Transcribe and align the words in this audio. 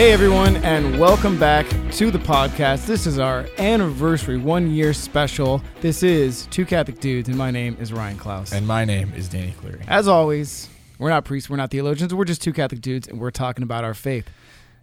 Hey 0.00 0.12
everyone, 0.12 0.56
and 0.56 0.98
welcome 0.98 1.38
back 1.38 1.66
to 1.92 2.10
the 2.10 2.18
podcast. 2.18 2.86
This 2.86 3.06
is 3.06 3.18
our 3.18 3.46
anniversary 3.58 4.38
one 4.38 4.70
year 4.70 4.94
special. 4.94 5.62
This 5.82 6.02
is 6.02 6.46
Two 6.46 6.64
Catholic 6.64 7.00
Dudes, 7.00 7.28
and 7.28 7.36
my 7.36 7.50
name 7.50 7.76
is 7.78 7.92
Ryan 7.92 8.16
Klaus. 8.16 8.50
And 8.54 8.66
my 8.66 8.86
name 8.86 9.12
is 9.14 9.28
Danny 9.28 9.52
Cleary. 9.60 9.82
As 9.86 10.08
always, 10.08 10.70
we're 10.98 11.10
not 11.10 11.26
priests, 11.26 11.50
we're 11.50 11.58
not 11.58 11.70
theologians, 11.70 12.14
we're 12.14 12.24
just 12.24 12.40
two 12.40 12.54
Catholic 12.54 12.80
dudes, 12.80 13.08
and 13.08 13.20
we're 13.20 13.30
talking 13.30 13.62
about 13.62 13.84
our 13.84 13.92
faith. 13.92 14.24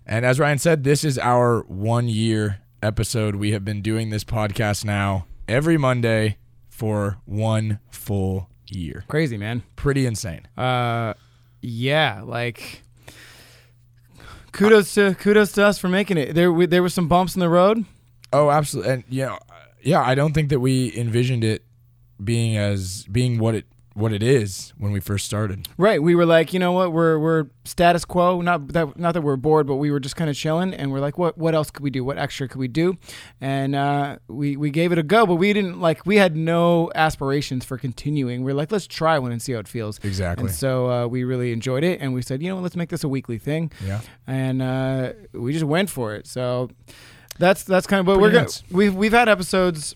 And 0.06 0.24
as 0.24 0.40
Ryan 0.40 0.60
said, 0.60 0.84
this 0.84 1.04
is 1.04 1.18
our 1.18 1.62
one 1.62 2.08
year 2.08 2.60
episode. 2.84 3.38
We 3.38 3.54
have 3.54 3.66
been 3.66 3.82
doing 3.82 4.12
this 4.12 4.24
podcast 4.24 4.86
now 4.86 5.26
every 5.48 5.80
Monday 5.80 6.38
for 6.70 7.18
one 7.26 7.80
full 7.90 8.52
year. 8.68 9.04
Crazy, 9.08 9.36
man. 9.36 9.64
Pretty 9.76 10.06
insane. 10.06 10.48
Uh, 10.56 11.16
yeah, 11.60 12.22
like 12.24 12.84
kudos 14.58 14.94
to 14.96 15.16
kudos 15.16 15.52
to 15.54 15.66
us 15.66 15.78
for 15.78 15.88
making 15.88 16.18
it. 16.18 16.34
There, 16.34 16.52
we, 16.52 16.66
there 16.66 16.82
were 16.82 16.90
some 16.90 17.08
bumps 17.08 17.36
in 17.36 17.40
the 17.40 17.50
road. 17.50 17.86
Oh, 18.34 18.50
absolutely. 18.50 18.92
And 18.92 19.04
know, 19.10 19.40
yeah, 19.82 20.02
I 20.02 20.16
don't 20.16 20.34
think 20.34 20.50
that 20.50 20.60
we 20.60 20.96
envisioned 20.98 21.44
it 21.44 21.64
being 22.22 22.58
as 22.58 23.06
being 23.06 23.40
what 23.40 23.56
it 23.56 23.66
what 23.98 24.14
it 24.14 24.22
is 24.22 24.74
when 24.78 24.92
we 24.92 25.00
first 25.00 25.26
started. 25.26 25.68
Right. 25.78 26.02
We 26.02 26.14
were 26.14 26.26
like, 26.26 26.54
you 26.54 26.60
know 26.60 26.72
what? 26.72 26.94
We're 26.94 27.18
we're 27.18 27.48
status 27.66 28.06
quo. 28.06 28.42
Not 28.42 28.68
that 28.74 28.98
not 28.98 29.14
that 29.16 29.22
we're 29.22 29.38
bored, 29.38 29.66
but 29.66 29.78
we 29.78 29.90
were 29.90 30.00
just 30.00 30.16
kind 30.16 30.30
of 30.30 30.36
chilling, 30.36 30.74
and 30.74 30.92
we're 30.92 31.00
like, 31.00 31.18
what 31.18 31.38
what 31.38 31.56
else 31.56 31.72
could 31.72 31.82
we 31.84 31.90
do? 31.90 32.04
What 32.04 32.18
extra 32.20 32.48
could 32.48 32.60
we 32.60 32.68
do? 32.68 32.96
And 33.42 33.76
uh, 33.76 34.18
we 34.28 34.56
we 34.56 34.70
gave 34.70 34.92
it 34.92 35.00
a 35.00 35.04
go, 35.04 35.26
but 35.26 35.36
we 35.36 35.52
didn't 35.52 35.82
like. 35.82 36.06
We 36.06 36.18
had 36.18 36.36
no 36.36 36.92
aspirations 36.94 37.66
for 37.66 37.78
continuing. 37.78 38.44
We 38.44 38.52
are 38.52 38.56
like, 38.56 38.72
let's 38.72 38.88
try 38.88 39.18
one 39.18 39.32
and 39.32 39.42
see 39.42 39.54
how 39.54 39.60
it 39.60 39.68
feels. 39.68 40.00
Exactly. 40.04 40.46
And 40.46 40.54
so 40.54 40.90
uh, 40.92 41.08
we 41.08 41.24
really 41.24 41.52
enjoyed 41.52 41.84
it, 41.84 42.00
and 42.00 42.14
we 42.14 42.22
said, 42.22 42.44
you 42.44 42.50
know, 42.50 42.60
let's 42.60 42.76
make 42.76 42.90
this 42.90 43.04
a 43.04 43.10
weekly 43.10 43.40
thing. 43.40 43.72
Yeah. 43.84 44.02
And 44.28 44.62
uh, 44.62 45.14
we 45.34 45.54
just 45.54 45.66
went 45.66 45.90
for 45.90 46.14
it. 46.14 46.28
So 46.28 46.70
that's 47.40 47.64
that's 47.64 47.88
kind 47.88 48.00
of. 48.02 48.06
what 48.08 48.20
Pretty 48.20 48.36
we're 48.36 48.42
nuts. 48.42 48.64
we've 48.70 48.94
we've 48.96 49.14
had 49.14 49.28
episodes. 49.28 49.96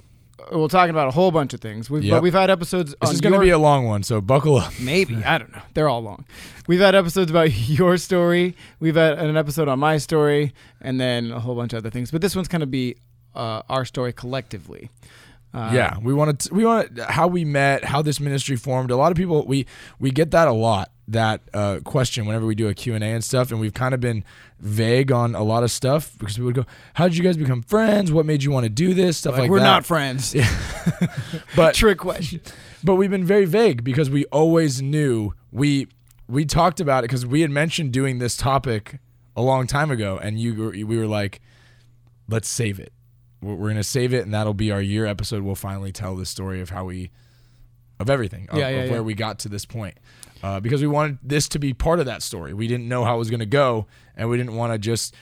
We're 0.51 0.67
talking 0.67 0.89
about 0.91 1.07
a 1.07 1.11
whole 1.11 1.31
bunch 1.31 1.53
of 1.53 1.61
things. 1.61 1.89
We've, 1.89 2.03
Yep. 2.03 2.15
But 2.17 2.23
we've 2.23 2.33
had 2.33 2.49
episodes. 2.49 2.91
This 2.99 3.09
on 3.09 3.13
is 3.13 3.21
going 3.21 3.33
to 3.33 3.39
be 3.39 3.49
a 3.49 3.57
long 3.59 3.85
one, 3.85 4.03
so 4.03 4.21
buckle 4.21 4.57
up. 4.57 4.73
Maybe 4.79 5.15
I 5.25 5.37
don't 5.37 5.51
know. 5.51 5.61
They're 5.73 5.89
all 5.89 6.01
long. 6.01 6.25
We've 6.67 6.79
had 6.79 6.95
episodes 6.95 7.29
about 7.31 7.51
your 7.69 7.97
story. 7.97 8.55
We've 8.79 8.95
had 8.95 9.19
an 9.19 9.37
episode 9.37 9.67
on 9.67 9.79
my 9.79 9.97
story, 9.97 10.53
and 10.81 10.99
then 10.99 11.31
a 11.31 11.39
whole 11.39 11.55
bunch 11.55 11.73
of 11.73 11.77
other 11.77 11.89
things. 11.89 12.11
But 12.11 12.21
this 12.21 12.35
one's 12.35 12.47
kind 12.47 12.63
of 12.63 12.71
be 12.71 12.95
uh, 13.35 13.61
our 13.69 13.85
story 13.85 14.13
collectively. 14.13 14.89
Uh, 15.53 15.71
yeah, 15.73 15.97
we 16.01 16.13
wanted 16.13 16.39
to, 16.39 16.53
we 16.53 16.65
want 16.65 16.97
how 16.99 17.27
we 17.27 17.43
met, 17.43 17.83
how 17.83 18.01
this 18.01 18.19
ministry 18.19 18.55
formed. 18.55 18.89
A 18.89 18.95
lot 18.95 19.11
of 19.11 19.17
people 19.17 19.45
we 19.45 19.65
we 19.99 20.11
get 20.11 20.31
that 20.31 20.47
a 20.47 20.53
lot 20.53 20.91
that 21.09 21.41
uh, 21.53 21.79
question 21.83 22.25
whenever 22.25 22.45
we 22.45 22.55
do 22.55 22.69
a 22.69 22.73
Q 22.73 22.95
and 22.95 23.03
A 23.03 23.07
and 23.07 23.23
stuff, 23.23 23.51
and 23.51 23.59
we've 23.59 23.73
kind 23.73 23.93
of 23.93 23.99
been 23.99 24.23
vague 24.59 25.11
on 25.11 25.35
a 25.35 25.43
lot 25.43 25.63
of 25.63 25.71
stuff 25.71 26.17
because 26.17 26.39
we 26.39 26.45
would 26.45 26.55
go, 26.55 26.65
"How 26.93 27.07
did 27.07 27.17
you 27.17 27.23
guys 27.23 27.35
become 27.35 27.61
friends? 27.61 28.11
What 28.11 28.25
made 28.25 28.43
you 28.43 28.51
want 28.51 28.63
to 28.63 28.69
do 28.69 28.93
this?" 28.93 29.17
Stuff 29.17 29.33
like, 29.33 29.41
like, 29.41 29.51
we're 29.51 29.59
that. 29.59 29.65
not 29.65 29.85
friends. 29.85 30.33
yeah. 30.35 30.49
but 31.55 31.75
Trick 31.75 31.97
question. 31.97 32.39
but 32.83 32.95
we've 32.95 33.11
been 33.11 33.25
very 33.25 33.45
vague 33.45 33.83
because 33.83 34.09
we 34.09 34.25
always 34.25 34.81
knew 34.81 35.33
we 35.51 35.87
we 36.27 36.45
talked 36.45 36.79
about 36.79 37.03
it 37.03 37.09
because 37.09 37.25
we 37.25 37.41
had 37.41 37.51
mentioned 37.51 37.91
doing 37.91 38.19
this 38.19 38.37
topic 38.37 38.99
a 39.35 39.41
long 39.41 39.67
time 39.67 39.91
ago, 39.91 40.17
and 40.17 40.39
you 40.39 40.69
we 40.87 40.97
were 40.97 41.07
like, 41.07 41.41
let's 42.29 42.47
save 42.47 42.79
it. 42.79 42.93
We're, 43.41 43.55
we're 43.55 43.69
gonna 43.69 43.83
save 43.83 44.13
it, 44.13 44.23
and 44.23 44.33
that'll 44.33 44.53
be 44.53 44.71
our 44.71 44.81
year 44.81 45.05
episode. 45.05 45.43
We'll 45.43 45.55
finally 45.55 45.91
tell 45.91 46.15
the 46.15 46.25
story 46.25 46.61
of 46.61 46.69
how 46.69 46.85
we 46.85 47.11
of 47.99 48.09
everything 48.09 48.47
of, 48.49 48.57
Yeah, 48.57 48.69
yeah, 48.69 48.91
where 48.91 49.03
we 49.03 49.13
got 49.13 49.39
to 49.39 49.49
this 49.49 49.65
point. 49.65 49.97
Uh, 50.43 50.59
because 50.59 50.81
we 50.81 50.87
wanted 50.87 51.19
this 51.21 51.47
to 51.49 51.59
be 51.59 51.71
part 51.71 51.99
of 51.99 52.07
that 52.07 52.23
story. 52.23 52.53
We 52.53 52.67
didn't 52.67 52.87
know 52.89 53.05
how 53.05 53.15
it 53.15 53.19
was 53.19 53.29
going 53.29 53.41
to 53.41 53.45
go, 53.45 53.85
and 54.17 54.27
we 54.27 54.37
didn't 54.37 54.55
want 54.55 54.73
to 54.73 54.79
just 54.79 55.13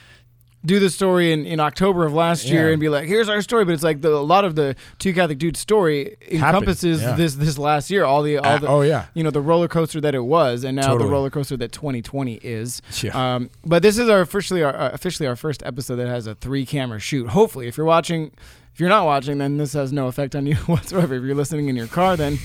Do 0.65 0.77
the 0.79 0.89
story 0.89 1.31
in, 1.31 1.45
in 1.45 1.61
October 1.61 2.05
of 2.05 2.13
last 2.13 2.45
year 2.49 2.65
Yeah. 2.67 2.71
and 2.73 2.79
be 2.81 2.89
like, 2.89 3.07
"Here's 3.07 3.29
our 3.29 3.41
story," 3.41 3.63
but 3.63 3.73
it's 3.73 3.83
like 3.83 4.01
the, 4.01 4.09
a 4.09 4.19
lot 4.19 4.43
of 4.43 4.55
the 4.55 4.75
two 4.97 5.13
Catholic 5.13 5.37
dudes 5.37 5.57
story 5.59 6.17
encompasses 6.29 7.01
yeah. 7.01 7.13
this 7.13 7.35
this 7.35 7.57
last 7.57 7.89
year. 7.89 8.03
All 8.03 8.21
the 8.23 8.37
all 8.39 8.45
Uh, 8.45 8.57
the 8.57 8.67
oh 8.67 8.81
yeah, 8.81 9.05
you 9.13 9.23
know 9.23 9.31
the 9.31 9.39
roller 9.39 9.69
coaster 9.69 10.01
that 10.01 10.13
it 10.13 10.25
was, 10.25 10.65
and 10.65 10.75
now 10.75 10.87
Totally. 10.87 11.05
the 11.05 11.11
roller 11.13 11.29
coaster 11.29 11.55
that 11.55 11.71
2020 11.71 12.35
is. 12.43 12.81
yeah. 13.01 13.35
Um, 13.35 13.49
but 13.65 13.81
this 13.83 13.97
is 13.97 14.09
our 14.09 14.19
officially 14.19 14.61
our 14.61 14.75
uh, 14.75 14.89
officially 14.91 15.27
our 15.27 15.37
first 15.37 15.63
episode 15.65 15.95
that 15.95 16.07
has 16.09 16.27
a 16.27 16.35
three 16.35 16.65
camera 16.65 16.99
shoot. 16.99 17.29
Hopefully, 17.29 17.67
if 17.69 17.77
you're 17.77 17.85
watching, 17.85 18.31
if 18.73 18.81
you're 18.81 18.89
not 18.89 19.05
watching, 19.05 19.37
then 19.37 19.55
this 19.57 19.71
has 19.73 19.93
no 19.93 20.07
effect 20.07 20.35
on 20.35 20.45
you 20.45 20.55
whatsoever. 20.67 21.15
If 21.15 21.23
you're 21.23 21.35
listening 21.35 21.69
in 21.69 21.77
your 21.77 21.87
car, 21.87 22.17
then 22.17 22.37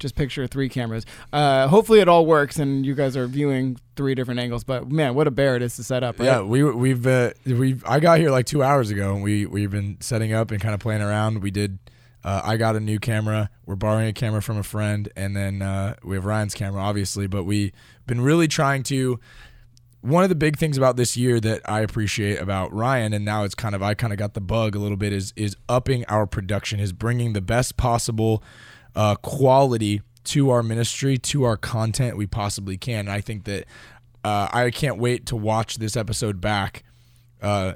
just 0.00 0.16
picture 0.16 0.46
three 0.46 0.68
cameras. 0.68 1.06
Uh, 1.32 1.68
hopefully, 1.68 2.00
it 2.00 2.08
all 2.08 2.26
works 2.26 2.58
and 2.58 2.84
you 2.84 2.94
guys 2.94 3.16
are 3.16 3.26
viewing 3.26 3.78
three 3.94 4.14
different 4.14 4.40
angles. 4.40 4.64
But 4.64 4.90
man, 4.90 5.14
what 5.14 5.26
a 5.26 5.30
bear 5.30 5.56
it 5.56 5.62
is 5.62 5.76
to 5.76 5.84
set 5.84 6.02
up. 6.02 6.18
Right? 6.18 6.26
Yeah, 6.26 6.40
we 6.40 6.64
we've 6.64 7.06
uh, 7.06 7.32
we've 7.46 7.84
I 7.86 8.00
got 8.00 8.18
here 8.18 8.30
like 8.30 8.46
two 8.46 8.62
hours 8.62 8.90
ago, 8.90 9.14
and 9.14 9.22
we 9.22 9.46
we've 9.46 9.70
been 9.70 9.98
setting 10.00 10.32
up 10.32 10.50
and 10.50 10.60
kind 10.60 10.74
of 10.74 10.80
playing 10.80 11.02
around. 11.02 11.42
We 11.42 11.50
did. 11.50 11.78
Uh, 12.22 12.42
I 12.44 12.56
got 12.58 12.76
a 12.76 12.80
new 12.80 12.98
camera. 12.98 13.48
We're 13.64 13.76
borrowing 13.76 14.08
a 14.08 14.12
camera 14.12 14.42
from 14.42 14.58
a 14.58 14.62
friend, 14.62 15.08
and 15.16 15.34
then 15.34 15.62
uh, 15.62 15.94
we 16.02 16.16
have 16.16 16.26
Ryan's 16.26 16.54
camera, 16.54 16.82
obviously. 16.82 17.26
But 17.26 17.44
we've 17.44 17.72
been 18.06 18.20
really 18.20 18.48
trying 18.48 18.82
to. 18.84 19.20
One 20.02 20.22
of 20.22 20.30
the 20.30 20.34
big 20.34 20.56
things 20.56 20.78
about 20.78 20.96
this 20.96 21.14
year 21.14 21.40
that 21.40 21.60
I 21.68 21.80
appreciate 21.80 22.40
about 22.40 22.72
Ryan, 22.72 23.12
and 23.12 23.22
now 23.22 23.44
it's 23.44 23.54
kind 23.54 23.74
of 23.74 23.82
I 23.82 23.92
kind 23.92 24.14
of 24.14 24.18
got 24.18 24.32
the 24.32 24.40
bug 24.40 24.74
a 24.74 24.78
little 24.78 24.96
bit, 24.96 25.12
is 25.12 25.34
is 25.36 25.56
upping 25.68 26.06
our 26.06 26.26
production, 26.26 26.80
is 26.80 26.94
bringing 26.94 27.34
the 27.34 27.42
best 27.42 27.76
possible 27.76 28.42
uh, 28.94 29.14
quality 29.16 30.02
to 30.24 30.50
our 30.50 30.62
ministry, 30.62 31.18
to 31.18 31.44
our 31.44 31.56
content 31.56 32.16
we 32.16 32.26
possibly 32.26 32.76
can. 32.76 33.00
And 33.00 33.10
I 33.10 33.20
think 33.20 33.44
that 33.44 33.64
uh, 34.24 34.48
I 34.52 34.70
can't 34.70 34.98
wait 34.98 35.26
to 35.26 35.36
watch 35.36 35.78
this 35.78 35.96
episode 35.96 36.40
back 36.40 36.84
uh, 37.40 37.74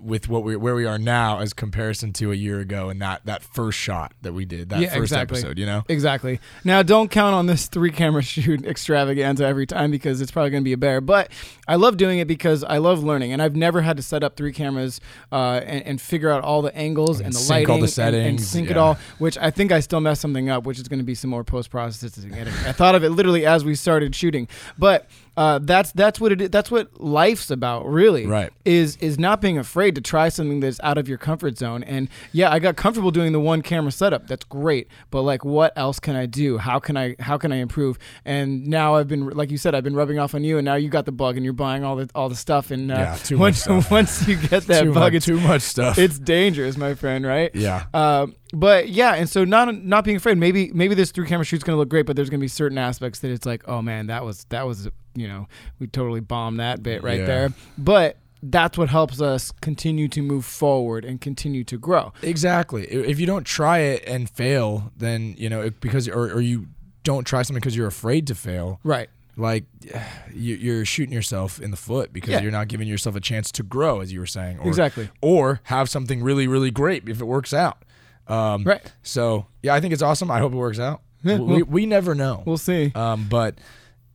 with 0.00 0.28
what 0.28 0.42
we 0.44 0.56
where 0.56 0.74
we 0.74 0.86
are 0.86 0.98
now 0.98 1.38
as 1.40 1.52
comparison 1.52 2.12
to 2.14 2.32
a 2.32 2.34
year 2.34 2.58
ago 2.60 2.88
and 2.88 3.00
that 3.02 3.24
that 3.26 3.42
first 3.42 3.78
shot 3.78 4.12
that 4.22 4.32
we 4.32 4.44
did 4.44 4.70
that 4.70 4.80
Yeah, 4.80 4.88
first 4.88 5.12
exactly. 5.12 5.38
episode. 5.38 5.58
You 5.58 5.66
know, 5.66 5.84
Exactly. 5.88 6.40
Now, 6.64 6.82
don't 6.82 7.10
count 7.10 7.34
on 7.34 7.46
this 7.46 7.66
three 7.66 7.90
camera 7.90 8.22
shoot 8.30 8.64
extravaganza 8.64 9.44
every 9.44 9.66
time 9.66 9.90
because 9.90 10.20
it's 10.20 10.30
probably 10.30 10.50
going 10.50 10.62
to 10.62 10.64
be 10.64 10.72
a 10.72 10.76
bear. 10.78 11.00
But 11.00 11.30
I 11.68 11.76
love 11.76 11.96
doing 11.96 12.18
it 12.18 12.26
because 12.28 12.64
I 12.64 12.78
love 12.78 13.02
learning, 13.04 13.32
and 13.32 13.40
I've 13.42 13.56
never 13.56 13.82
had 13.82 13.96
to 13.98 14.02
set 14.02 14.22
up 14.22 14.36
three 14.36 14.52
cameras 14.52 15.00
uh, 15.30 15.60
and, 15.64 15.84
and 15.86 16.00
figure 16.00 16.30
out 16.30 16.42
all 16.44 16.62
the 16.62 16.74
angles 16.76 17.18
and, 17.18 17.26
And 17.26 17.34
the 17.34 17.38
sync 17.38 17.50
lighting 17.50 17.70
all 17.70 17.76
the 17.76 17.80
and- 17.80 17.84
and, 17.84 18.40
settings, 18.40 18.48
sync 18.48 18.70
it 18.70 18.76
all. 18.76 18.96
Which 19.18 19.36
I 19.38 19.50
think 19.50 19.70
I 19.72 19.80
still 19.80 20.00
messed 20.00 20.20
something 20.22 20.48
up, 20.48 20.64
which 20.64 20.78
is 20.78 20.88
going 20.88 21.00
to 21.00 21.04
be 21.04 21.14
some 21.14 21.30
more 21.30 21.44
post 21.44 21.70
processing 21.70 22.34
editing. 22.34 22.58
I 22.66 22.72
thought 22.72 22.94
of 22.94 23.04
it 23.04 23.10
literally 23.10 23.44
as 23.46 23.64
we 23.64 23.74
started 23.74 24.14
shooting, 24.14 24.48
but. 24.78 25.08
Uh, 25.40 25.58
that's 25.58 25.90
that's 25.92 26.20
what 26.20 26.32
it 26.32 26.40
is. 26.42 26.50
That's 26.50 26.70
what 26.70 27.00
life's 27.00 27.50
about, 27.50 27.86
really. 27.86 28.26
Right. 28.26 28.52
Is 28.66 28.96
is 28.98 29.18
not 29.18 29.40
being 29.40 29.56
afraid 29.56 29.94
to 29.94 30.02
try 30.02 30.28
something 30.28 30.60
that's 30.60 30.78
out 30.82 30.98
of 30.98 31.08
your 31.08 31.16
comfort 31.16 31.56
zone. 31.56 31.82
And 31.82 32.10
yeah, 32.32 32.52
I 32.52 32.58
got 32.58 32.76
comfortable 32.76 33.10
doing 33.10 33.32
the 33.32 33.40
one 33.40 33.62
camera 33.62 33.90
setup. 33.90 34.26
That's 34.26 34.44
great. 34.44 34.88
But 35.10 35.22
like, 35.22 35.42
what 35.42 35.72
else 35.76 35.98
can 35.98 36.14
I 36.14 36.26
do? 36.26 36.58
How 36.58 36.78
can 36.78 36.94
I 36.98 37.16
how 37.20 37.38
can 37.38 37.52
I 37.52 37.56
improve? 37.56 37.98
And 38.26 38.66
now 38.66 38.96
I've 38.96 39.08
been 39.08 39.30
like 39.30 39.50
you 39.50 39.56
said, 39.56 39.74
I've 39.74 39.82
been 39.82 39.94
rubbing 39.96 40.18
off 40.18 40.34
on 40.34 40.44
you, 40.44 40.58
and 40.58 40.64
now 40.66 40.74
you 40.74 40.90
got 40.90 41.06
the 41.06 41.12
bug, 41.12 41.36
and 41.36 41.44
you're 41.44 41.54
buying 41.54 41.84
all 41.84 41.96
the 41.96 42.10
all 42.14 42.28
the 42.28 42.36
stuff. 42.36 42.70
And 42.70 42.92
uh, 42.92 42.96
Yeah, 42.96 43.14
too 43.14 43.38
much 43.38 43.40
once 43.40 43.62
stuff. 43.62 43.90
once 43.90 44.28
you 44.28 44.36
get 44.36 44.64
that 44.66 44.82
too 44.82 44.92
bug, 44.92 45.04
much, 45.04 45.14
it's 45.14 45.24
too 45.24 45.40
much 45.40 45.62
stuff. 45.62 45.96
it's 45.96 46.18
dangerous, 46.18 46.76
my 46.76 46.92
friend. 46.92 47.24
Right? 47.26 47.50
yeah, 47.54 47.86
Um, 47.94 48.36
but 48.52 48.90
yeah, 48.90 49.14
and 49.14 49.26
so 49.26 49.46
not 49.46 49.74
not 49.74 50.04
being 50.04 50.18
afraid. 50.18 50.36
Maybe 50.36 50.70
maybe 50.74 50.94
this 50.94 51.12
three 51.12 51.26
camera 51.26 51.46
shoot's 51.46 51.64
gonna 51.64 51.78
look 51.78 51.88
great, 51.88 52.04
but 52.04 52.14
there's 52.14 52.28
gonna 52.28 52.40
be 52.42 52.48
certain 52.48 52.76
aspects 52.76 53.20
that 53.20 53.30
it's 53.30 53.46
like, 53.46 53.66
oh 53.66 53.80
man, 53.80 54.08
that 54.08 54.22
was 54.22 54.44
that 54.50 54.66
was 54.66 54.86
you 55.14 55.26
know 55.28 55.48
we 55.78 55.86
totally 55.86 56.20
bombed 56.20 56.60
that 56.60 56.82
bit 56.82 57.02
right 57.02 57.20
Yeah. 57.20 57.26
there. 57.26 57.52
But 57.78 58.16
that's 58.42 58.78
what 58.78 58.88
helps 58.88 59.20
us 59.20 59.52
continue 59.60 60.08
to 60.08 60.22
move 60.22 60.44
forward 60.46 61.04
and 61.04 61.20
continue 61.20 61.62
to 61.64 61.76
grow. 61.76 62.12
exactly. 62.22 62.84
If 62.86 63.20
you 63.20 63.26
don't 63.26 63.44
try 63.44 63.78
it 63.80 64.02
and 64.06 64.30
fail, 64.30 64.92
then 64.96 65.34
you 65.36 65.48
know 65.50 65.68
because 65.80 66.08
or, 66.08 66.30
or 66.32 66.40
you 66.40 66.66
don't 67.02 67.24
try 67.26 67.42
something 67.42 67.60
because 67.60 67.76
you're 67.76 67.86
afraid 67.86 68.26
to 68.28 68.34
fail. 68.34 68.80
Right. 68.82 69.08
Like 69.36 69.64
you- 70.34 70.56
you're 70.56 70.84
shooting 70.84 71.12
yourself 71.12 71.60
in 71.60 71.70
the 71.70 71.76
foot 71.76 72.12
because 72.12 72.30
Yeah. 72.30 72.40
you're 72.40 72.50
not 72.52 72.68
giving 72.68 72.88
yourself 72.88 73.14
a 73.16 73.20
chance 73.20 73.50
to 73.52 73.62
grow, 73.62 74.00
as 74.00 74.12
you 74.12 74.20
were 74.20 74.26
saying, 74.26 74.58
or, 74.58 74.68
Exactly. 74.68 75.08
or 75.20 75.60
have 75.64 75.88
something 75.90 76.22
really, 76.22 76.46
really 76.46 76.70
great 76.70 77.08
if 77.08 77.20
it 77.20 77.24
works 77.26 77.52
out. 77.52 77.84
Um, 78.26 78.64
Right. 78.64 78.80
So 79.02 79.46
yeah, 79.62 79.74
I 79.74 79.80
think 79.80 79.92
it's 79.92 80.02
awesome. 80.02 80.30
I 80.30 80.38
hope 80.38 80.52
it 80.52 80.56
works 80.56 80.78
out. 80.78 81.02
Yeah, 81.22 81.38
we, 81.38 81.56
well- 81.62 81.64
we 81.68 81.84
never 81.86 82.14
know. 82.14 82.42
We'll 82.46 82.56
see. 82.58 82.92
Um, 82.94 83.26
but 83.28 83.58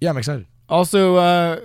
yeah, 0.02 0.10
I'm 0.10 0.18
excited. 0.18 0.46
Also, 0.68 1.16
uh, 1.16 1.60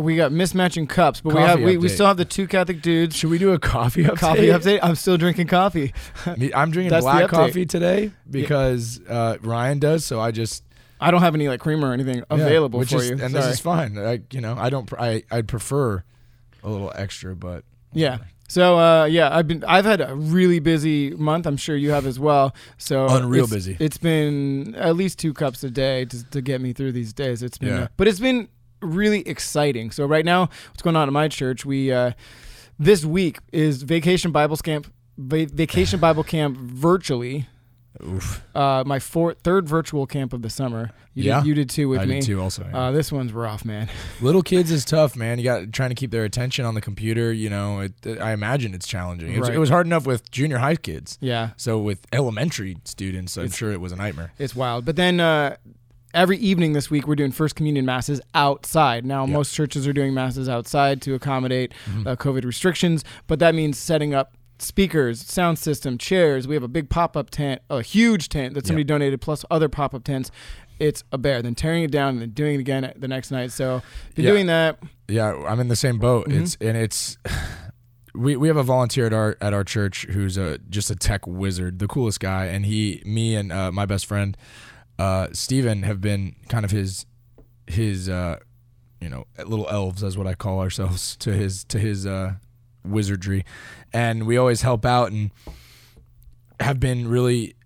we 0.00 0.14
got 0.14 0.30
mismatching 0.30 0.88
cups, 0.88 1.20
but 1.20 1.34
we 1.34 1.40
have 1.40 1.60
we, 1.60 1.76
we 1.76 1.88
still 1.88 2.06
have 2.06 2.16
the 2.16 2.24
two 2.24 2.46
Catholic 2.46 2.80
dudes. 2.80 3.16
Should 3.16 3.30
we 3.30 3.38
do 3.38 3.52
a 3.52 3.58
coffee 3.58 4.04
update? 4.04 4.18
Coffee 4.18 4.46
update. 4.48 4.78
I'm 4.82 4.94
still 4.94 5.16
drinking 5.16 5.48
coffee. 5.48 5.92
Me- 6.36 6.54
I'm 6.54 6.70
drinking 6.70 6.96
black 7.00 7.28
coffee 7.28 7.66
today 7.66 8.12
because 8.30 9.00
uh, 9.08 9.38
Ryan 9.42 9.80
does. 9.80 10.04
So 10.04 10.20
I 10.20 10.30
just 10.30 10.62
I 11.00 11.10
don't 11.10 11.22
have 11.22 11.34
any 11.34 11.48
like 11.48 11.60
creamer 11.60 11.90
or 11.90 11.92
anything 11.92 12.22
available 12.30 12.78
which 12.78 12.90
for 12.90 12.98
is, 12.98 13.10
you. 13.10 13.12
and 13.14 13.32
Sorry. 13.32 13.32
this 13.32 13.46
is 13.54 13.60
fine. 13.60 13.98
I, 13.98 14.20
you 14.30 14.40
know, 14.40 14.54
I 14.56 14.70
don't. 14.70 14.90
I 14.94 15.24
I'd 15.30 15.48
prefer 15.48 16.04
a 16.62 16.68
little 16.70 16.92
extra, 16.94 17.34
but 17.34 17.64
Yeah. 17.92 18.18
So 18.48 18.78
uh, 18.78 19.04
yeah, 19.06 19.34
I've 19.36 19.48
been 19.48 19.64
I've 19.64 19.84
had 19.84 20.00
a 20.00 20.14
really 20.14 20.60
busy 20.60 21.10
month. 21.10 21.46
I'm 21.46 21.56
sure 21.56 21.76
you 21.76 21.90
have 21.90 22.06
as 22.06 22.18
well. 22.18 22.54
So 22.78 23.06
Unreal 23.08 23.44
it's- 23.44 23.52
busy. 23.54 23.76
It's 23.80 23.98
been 23.98 24.74
at 24.76 24.96
least 24.96 25.18
two 25.18 25.32
cups 25.34 25.64
a 25.64 25.70
day 25.70 26.04
to, 26.06 26.24
to 26.30 26.40
get 26.40 26.60
me 26.60 26.72
through 26.72 26.92
these 26.92 27.12
days. 27.12 27.42
It's 27.42 27.58
been, 27.58 27.68
Yeah. 27.70 27.80
uh, 27.82 27.88
but 27.96 28.06
it's 28.08 28.20
been 28.20 28.48
really 28.82 29.26
exciting. 29.26 29.90
So 29.90 30.06
right 30.06 30.24
now, 30.24 30.42
what's 30.70 30.82
going 30.82 30.96
on 30.96 31.08
at 31.08 31.12
my 31.12 31.28
church? 31.28 31.64
We 31.66 31.90
uh, 31.92 32.12
this 32.78 33.04
week 33.04 33.38
is 33.52 33.82
Vacation 33.82 34.30
Bible 34.32 34.56
Camp. 34.58 34.92
Va- 35.18 35.46
Vacation 35.52 35.98
Bible 35.98 36.24
Camp 36.24 36.56
virtually. 36.58 37.48
Oof. 38.04 38.42
Uh, 38.54 38.82
my 38.86 38.98
fourth, 38.98 39.38
third 39.42 39.68
virtual 39.68 40.06
camp 40.06 40.32
of 40.32 40.42
the 40.42 40.50
summer. 40.50 40.90
You 41.14 41.24
Yeah. 41.24 41.40
did, 41.40 41.46
you 41.46 41.54
did 41.54 41.70
too 41.70 41.88
with 41.88 42.00
I 42.00 42.04
me. 42.06 42.14
did 42.20 42.24
too. 42.26 42.40
Also, 42.40 42.66
yeah. 42.68 42.78
Uh, 42.78 42.90
this 42.92 43.10
one's 43.10 43.32
rough, 43.32 43.64
man. 43.64 43.88
little 44.20 44.42
kids 44.42 44.70
is 44.70 44.84
tough, 44.84 45.16
man. 45.16 45.38
You 45.38 45.44
got 45.44 45.72
trying 45.72 45.88
to 45.90 45.94
keep 45.94 46.10
their 46.10 46.24
attention 46.24 46.64
on 46.66 46.74
the 46.74 46.80
computer. 46.80 47.32
You 47.32 47.48
know, 47.50 47.80
it, 47.80 47.92
I 48.20 48.32
imagine 48.32 48.74
it's 48.74 48.86
challenging. 48.86 49.32
It 49.32 49.38
was, 49.40 49.48
Right. 49.48 49.56
it 49.56 49.58
was 49.60 49.70
hard 49.70 49.86
enough 49.86 50.06
with 50.06 50.30
junior 50.30 50.58
high 50.58 50.76
kids. 50.76 51.16
Yeah, 51.20 51.50
So 51.56 51.78
with 51.78 52.06
elementary 52.12 52.76
students, 52.84 53.36
I'm 53.36 53.44
It's- 53.44 53.56
sure 53.58 53.72
it 53.72 53.80
was 53.80 53.92
a 53.92 53.96
nightmare. 53.96 54.32
it's 54.38 54.54
wild. 54.54 54.84
But 54.84 54.96
then 54.96 55.20
uh, 55.20 55.56
every 56.12 56.36
evening 56.38 56.72
this 56.74 56.90
week, 56.90 57.06
we're 57.06 57.14
doing 57.16 57.32
First 57.32 57.56
Communion 57.56 57.84
masses 57.86 58.20
outside. 58.34 59.04
Now, 59.04 59.24
Yeah. 59.26 59.32
most 59.32 59.54
churches 59.54 59.86
are 59.86 59.92
doing 59.92 60.12
masses 60.14 60.48
outside 60.48 61.00
to 61.02 61.14
accommodate 61.14 61.72
Mhm. 61.90 62.06
uh, 62.06 62.16
COVID 62.16 62.44
restrictions, 62.44 63.04
but 63.26 63.38
that 63.38 63.54
means 63.54 63.78
setting 63.78 64.12
up 64.14 64.34
speakers, 64.58 65.20
sound 65.20 65.58
system, 65.58 65.98
chairs. 65.98 66.46
We 66.48 66.54
have 66.54 66.62
a 66.62 66.68
big 66.68 66.88
pop 66.90 67.16
up 67.16 67.30
tent, 67.30 67.62
a 67.70 67.82
huge 67.82 68.28
tent 68.28 68.54
that 68.54 68.66
somebody 68.66 68.84
donated, 68.84 69.20
plus 69.20 69.44
other 69.50 69.68
pop 69.68 69.94
up 69.94 70.04
tents. 70.04 70.30
It's 70.78 71.02
a 71.12 71.18
bear. 71.18 71.40
Then 71.42 71.54
tearing 71.54 71.84
it 71.84 71.90
down 71.90 72.10
and 72.10 72.20
then 72.20 72.30
doing 72.30 72.56
it 72.56 72.60
again 72.60 72.92
the 72.96 73.08
next 73.08 73.30
night. 73.30 73.50
So, 73.52 73.82
been 74.14 74.24
Yeah. 74.26 74.30
doing 74.32 74.46
that. 74.46 74.78
Yeah, 75.08 75.32
I'm 75.48 75.58
in 75.60 75.68
the 75.68 75.76
same 75.76 75.98
boat. 75.98 76.28
Mhm. 76.28 76.42
It's 76.42 76.56
and 76.60 76.76
it's 76.76 77.16
we 78.14 78.36
we 78.36 78.48
have 78.48 78.56
a 78.56 78.62
volunteer 78.62 79.06
at 79.06 79.12
our 79.12 79.36
at 79.40 79.52
our 79.54 79.64
church 79.64 80.06
who's 80.10 80.36
a 80.36 80.58
just 80.70 80.90
a 80.90 80.96
tech 80.96 81.26
wizard, 81.26 81.78
the 81.78 81.86
coolest 81.88 82.20
guy, 82.20 82.46
and 82.46 82.66
he, 82.66 83.02
me, 83.06 83.34
and 83.36 83.52
uh, 83.52 83.70
my 83.72 83.86
best 83.86 84.04
friend, 84.06 84.36
uh, 84.98 85.28
Steven, 85.32 85.82
have 85.82 86.00
been 86.00 86.34
kind 86.48 86.64
of 86.64 86.70
his 86.70 87.06
his 87.66 88.08
uh, 88.08 88.38
you 89.00 89.08
know 89.08 89.26
little 89.46 89.68
elves, 89.70 90.02
as 90.04 90.16
what 90.18 90.26
I 90.26 90.34
call 90.34 90.60
ourselves 90.60 91.16
to 91.20 91.32
his 91.32 91.64
to 91.64 91.78
his 91.78 92.06
uh, 92.06 92.34
wizardry, 92.86 93.44
and 93.92 94.26
we 94.26 94.36
always 94.36 94.62
help 94.62 94.84
out 94.84 95.12
and 95.12 95.30
have 96.60 96.80
been 96.80 97.08
really 97.08 97.56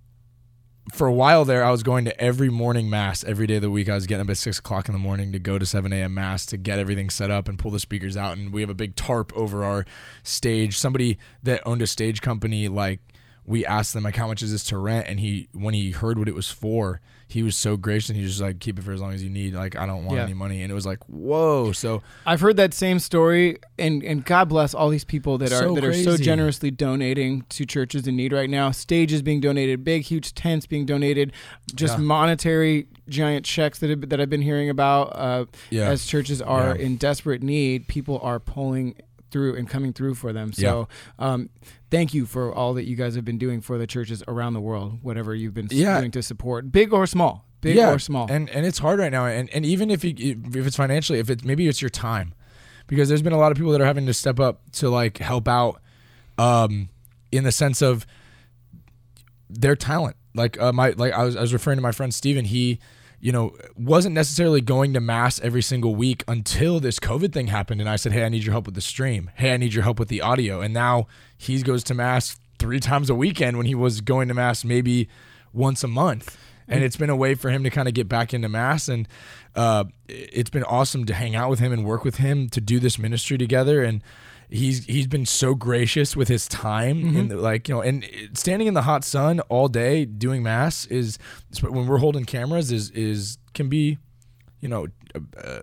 for 0.93 1.07
a 1.07 1.13
while 1.13 1.45
there, 1.45 1.65
I 1.65 1.71
was 1.71 1.83
going 1.83 2.05
to 2.07 2.21
every 2.21 2.51
morning 2.51 2.91
mass 2.91 3.23
every 3.25 3.47
day 3.47 3.57
of 3.57 3.63
the 3.63 3.71
week. 3.71 3.89
I 3.89 3.95
was 3.95 4.07
getting 4.07 4.27
up 4.27 4.31
at 4.31 4.37
six 4.37 4.59
o'clock 4.59 4.89
in 4.89 4.93
the 4.93 4.99
morning 4.99 5.33
to 5.33 5.39
go 5.39 5.59
to 5.59 5.67
7 5.67 5.93
a.m. 5.93 6.15
mass 6.15 6.45
to 6.47 6.57
get 6.57 6.79
everything 6.79 7.11
set 7.11 7.31
up 7.31 7.49
and 7.49 7.59
pull 7.59 7.71
the 7.71 7.81
speakers 7.81 8.17
out. 8.17 8.37
And 8.37 8.53
we 8.53 8.61
have 8.61 8.71
a 8.71 8.75
big 8.75 8.97
tarp 8.97 9.33
over 9.37 9.65
our 9.65 9.85
stage. 10.23 10.77
Somebody 10.77 11.19
that 11.43 11.63
owned 11.65 11.83
a 11.83 11.87
stage 11.87 12.21
company, 12.23 12.69
like, 12.69 13.01
we 13.45 13.65
asked 13.65 13.95
them, 13.95 14.05
like, 14.05 14.17
how 14.17 14.27
much 14.27 14.43
is 14.43 14.53
this 14.53 14.65
to 14.65 14.79
rent? 14.79 15.07
And 15.09 15.21
he, 15.21 15.49
when 15.53 15.75
he 15.75 15.93
heard 15.93 16.19
what 16.19 16.29
it 16.29 16.35
was 16.35 16.51
for, 16.51 17.01
he 17.33 17.43
was 17.43 17.57
so 17.57 17.77
gracious 17.77 18.11
and 18.11 18.17
he 18.17 18.23
was 18.25 18.33
just 18.33 18.43
like, 18.43 18.59
keep 18.59 18.79
it 18.79 18.83
for 18.83 18.93
as 18.93 19.01
long 19.01 19.13
as 19.13 19.23
you 19.23 19.31
need. 19.31 19.55
Like, 19.55 19.77
I 19.77 19.87
don't 19.87 20.05
want 20.05 20.17
Yeah. 20.19 20.25
any 20.25 20.35
money. 20.35 20.63
And 20.63 20.71
it 20.71 20.75
was 20.75 20.85
like, 20.87 20.99
whoa. 21.09 21.73
So, 21.73 22.03
I've 22.27 22.41
heard 22.41 22.57
that 22.57 22.75
same 22.75 22.99
story, 22.99 23.59
and, 23.79 24.03
and 24.03 24.25
God 24.25 24.49
bless 24.49 24.75
all 24.75 24.89
these 24.89 25.05
people 25.05 25.39
that 25.39 25.53
are 25.53 25.59
So 25.59 25.75
that 25.75 25.85
are 25.85 25.95
so 25.95 26.17
generously 26.17 26.71
donating 26.71 27.43
to 27.51 27.65
churches 27.65 28.07
in 28.07 28.17
need 28.17 28.33
right 28.33 28.51
now. 28.51 28.71
Stages 28.71 29.23
being 29.23 29.41
donated, 29.41 29.85
big 29.85 30.03
huge 30.03 30.35
tents 30.35 30.67
being 30.67 30.87
donated, 30.87 31.33
just 31.75 31.99
Yeah. 31.99 32.05
monetary 32.05 32.87
giant 33.09 33.45
checks 33.45 33.79
that 33.81 33.91
have, 33.91 34.09
that 34.09 34.21
I've 34.21 34.31
been 34.31 34.43
hearing 34.43 34.69
about. 34.71 35.13
Uh, 35.15 35.45
yeah. 35.71 35.89
As 35.89 36.07
churches 36.07 36.41
are 36.43 36.75
in 36.75 36.97
desperate 36.97 37.43
need, 37.43 37.89
people 37.89 38.19
are 38.23 38.39
pulling 38.39 38.95
through 39.31 39.57
and 39.57 39.69
coming 39.69 39.93
through 39.93 40.15
for 40.15 40.33
them. 40.33 40.53
So, 40.53 40.89
um, 41.19 41.51
thank 41.91 42.13
you 42.15 42.27
for 42.27 42.55
all 42.55 42.75
that 42.75 42.85
you 42.87 42.97
guys 42.97 43.15
have 43.15 43.25
been 43.25 43.39
doing 43.39 43.61
for 43.61 43.79
the 43.79 43.87
churches 43.87 44.23
around 44.29 44.55
the 44.55 44.61
world, 44.61 44.99
whatever 45.03 45.35
you've 45.35 45.55
been 45.55 45.69
Yeah. 45.71 45.99
doing 46.01 46.11
to 46.13 46.23
support, 46.23 46.71
big 46.73 46.93
or 46.93 47.07
small, 47.07 47.47
big 47.61 47.77
Yeah, 47.77 47.93
or 47.93 47.99
small. 47.99 48.27
and 48.31 48.49
and 48.51 48.65
it's 48.67 48.79
hard 48.79 48.99
right 48.99 49.13
now 49.13 49.27
and 49.27 49.49
and 49.51 49.65
even 49.67 49.91
if 49.91 50.03
you, 50.05 50.15
if 50.55 50.67
it's 50.67 50.77
financially 50.77 51.19
if 51.19 51.29
it's 51.31 51.45
maybe 51.45 51.69
it's 51.69 51.81
your 51.83 51.91
time 51.91 52.35
because 52.87 53.09
there's 53.09 53.23
been 53.23 53.33
a 53.33 53.39
lot 53.39 53.53
of 53.53 53.57
people 53.59 53.73
that 53.73 53.81
are 53.81 53.85
having 53.87 54.07
to 54.07 54.15
step 54.15 54.41
up 54.41 54.63
to 54.73 54.89
like 54.91 55.19
help 55.19 55.47
out 55.47 55.81
um 56.39 56.89
in 57.31 57.45
the 57.45 57.53
sense 57.53 57.83
of 57.83 58.07
their 59.49 59.77
talent 59.77 60.17
like 60.35 60.61
uh, 60.61 60.73
my 60.73 60.91
like 60.91 61.13
I 61.13 61.25
was, 61.25 61.37
I 61.37 61.41
was 61.41 61.53
referring 61.53 61.77
to 61.77 61.83
my 61.83 61.93
friend 61.93 62.15
Steven 62.15 62.45
he 62.45 62.79
you 63.21 63.33
know 63.33 63.55
wasn't 63.77 64.15
necessarily 64.15 64.61
going 64.61 64.95
to 64.95 65.01
mass 65.01 65.41
every 65.41 65.63
single 65.63 65.95
week 65.95 66.25
until 66.27 66.81
this 66.81 66.99
covid 66.99 67.33
thing 67.33 67.49
happened. 67.49 67.81
And 67.81 67.89
I 67.89 67.97
said 67.97 68.13
hey 68.13 68.25
I 68.25 68.29
need 68.29 68.45
your 68.45 68.53
help 68.53 68.67
with 68.67 68.75
the 68.75 68.81
stream. 68.81 69.31
Hey 69.35 69.53
I 69.53 69.57
need 69.57 69.75
your 69.75 69.85
help 69.85 69.99
with 69.99 70.09
the 70.09 70.21
audio. 70.21 70.61
And 70.61 70.73
now 70.75 71.07
he 71.37 71.61
goes 71.63 71.85
to 71.85 71.95
mass 71.95 72.39
3 72.59 72.81
times 72.81 73.11
a 73.11 73.15
weekend 73.15 73.57
when 73.57 73.67
he 73.67 73.75
was 73.75 74.01
going 74.01 74.29
to 74.29 74.35
mass 74.35 74.65
maybe 74.65 75.09
once 75.53 75.85
a 75.85 75.89
month. 75.89 76.39
And 76.69 76.85
it's 76.85 76.97
been 76.97 77.11
a 77.11 77.17
way 77.17 77.35
for 77.35 77.51
him 77.51 77.65
to 77.65 77.71
kind 77.71 77.89
of 77.89 77.95
get 77.95 78.09
back 78.09 78.33
into 78.33 78.49
mass. 78.49 78.89
And 78.89 79.09
uh, 79.57 79.85
it's 80.09 80.51
been 80.51 80.63
awesome 80.63 81.05
to 81.07 81.15
hang 81.15 81.35
out 81.35 81.51
with 81.51 81.59
him 81.59 81.73
and 81.73 81.85
work 81.85 82.05
with 82.05 82.17
him 82.17 82.49
to 82.51 82.61
do 82.61 82.79
this 82.79 82.97
ministry 82.97 83.37
together. 83.37 83.83
And 83.83 84.03
he's 84.51 84.85
he's 84.85 85.07
been 85.07 85.27
so 85.27 85.55
gracious 85.55 86.17
with 86.17 86.29
his 86.29 86.49
time 86.49 87.17
and 87.17 87.41
like 87.41 87.69
you 87.69 87.75
know 87.75 87.81
and 87.81 88.05
standing 88.35 88.67
in 88.67 88.75
the 88.75 88.83
hot 88.83 89.05
sun 89.05 89.41
all 89.49 89.69
day 89.69 90.05
doing 90.05 90.43
mass 90.43 90.87
is 90.87 91.19
when 91.63 91.87
we're 91.87 91.99
holding 91.99 92.25
cameras 92.25 92.73
is 92.73 92.91
is 92.91 93.39
can 93.55 93.69
be 93.69 93.99
you 94.61 94.69
know 94.69 94.87
uh, 95.43 95.61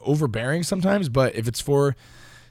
overbearing 0.00 0.62
sometimes 0.62 1.08
but 1.08 1.34
if 1.34 1.46
it's 1.46 1.60
for 1.60 1.94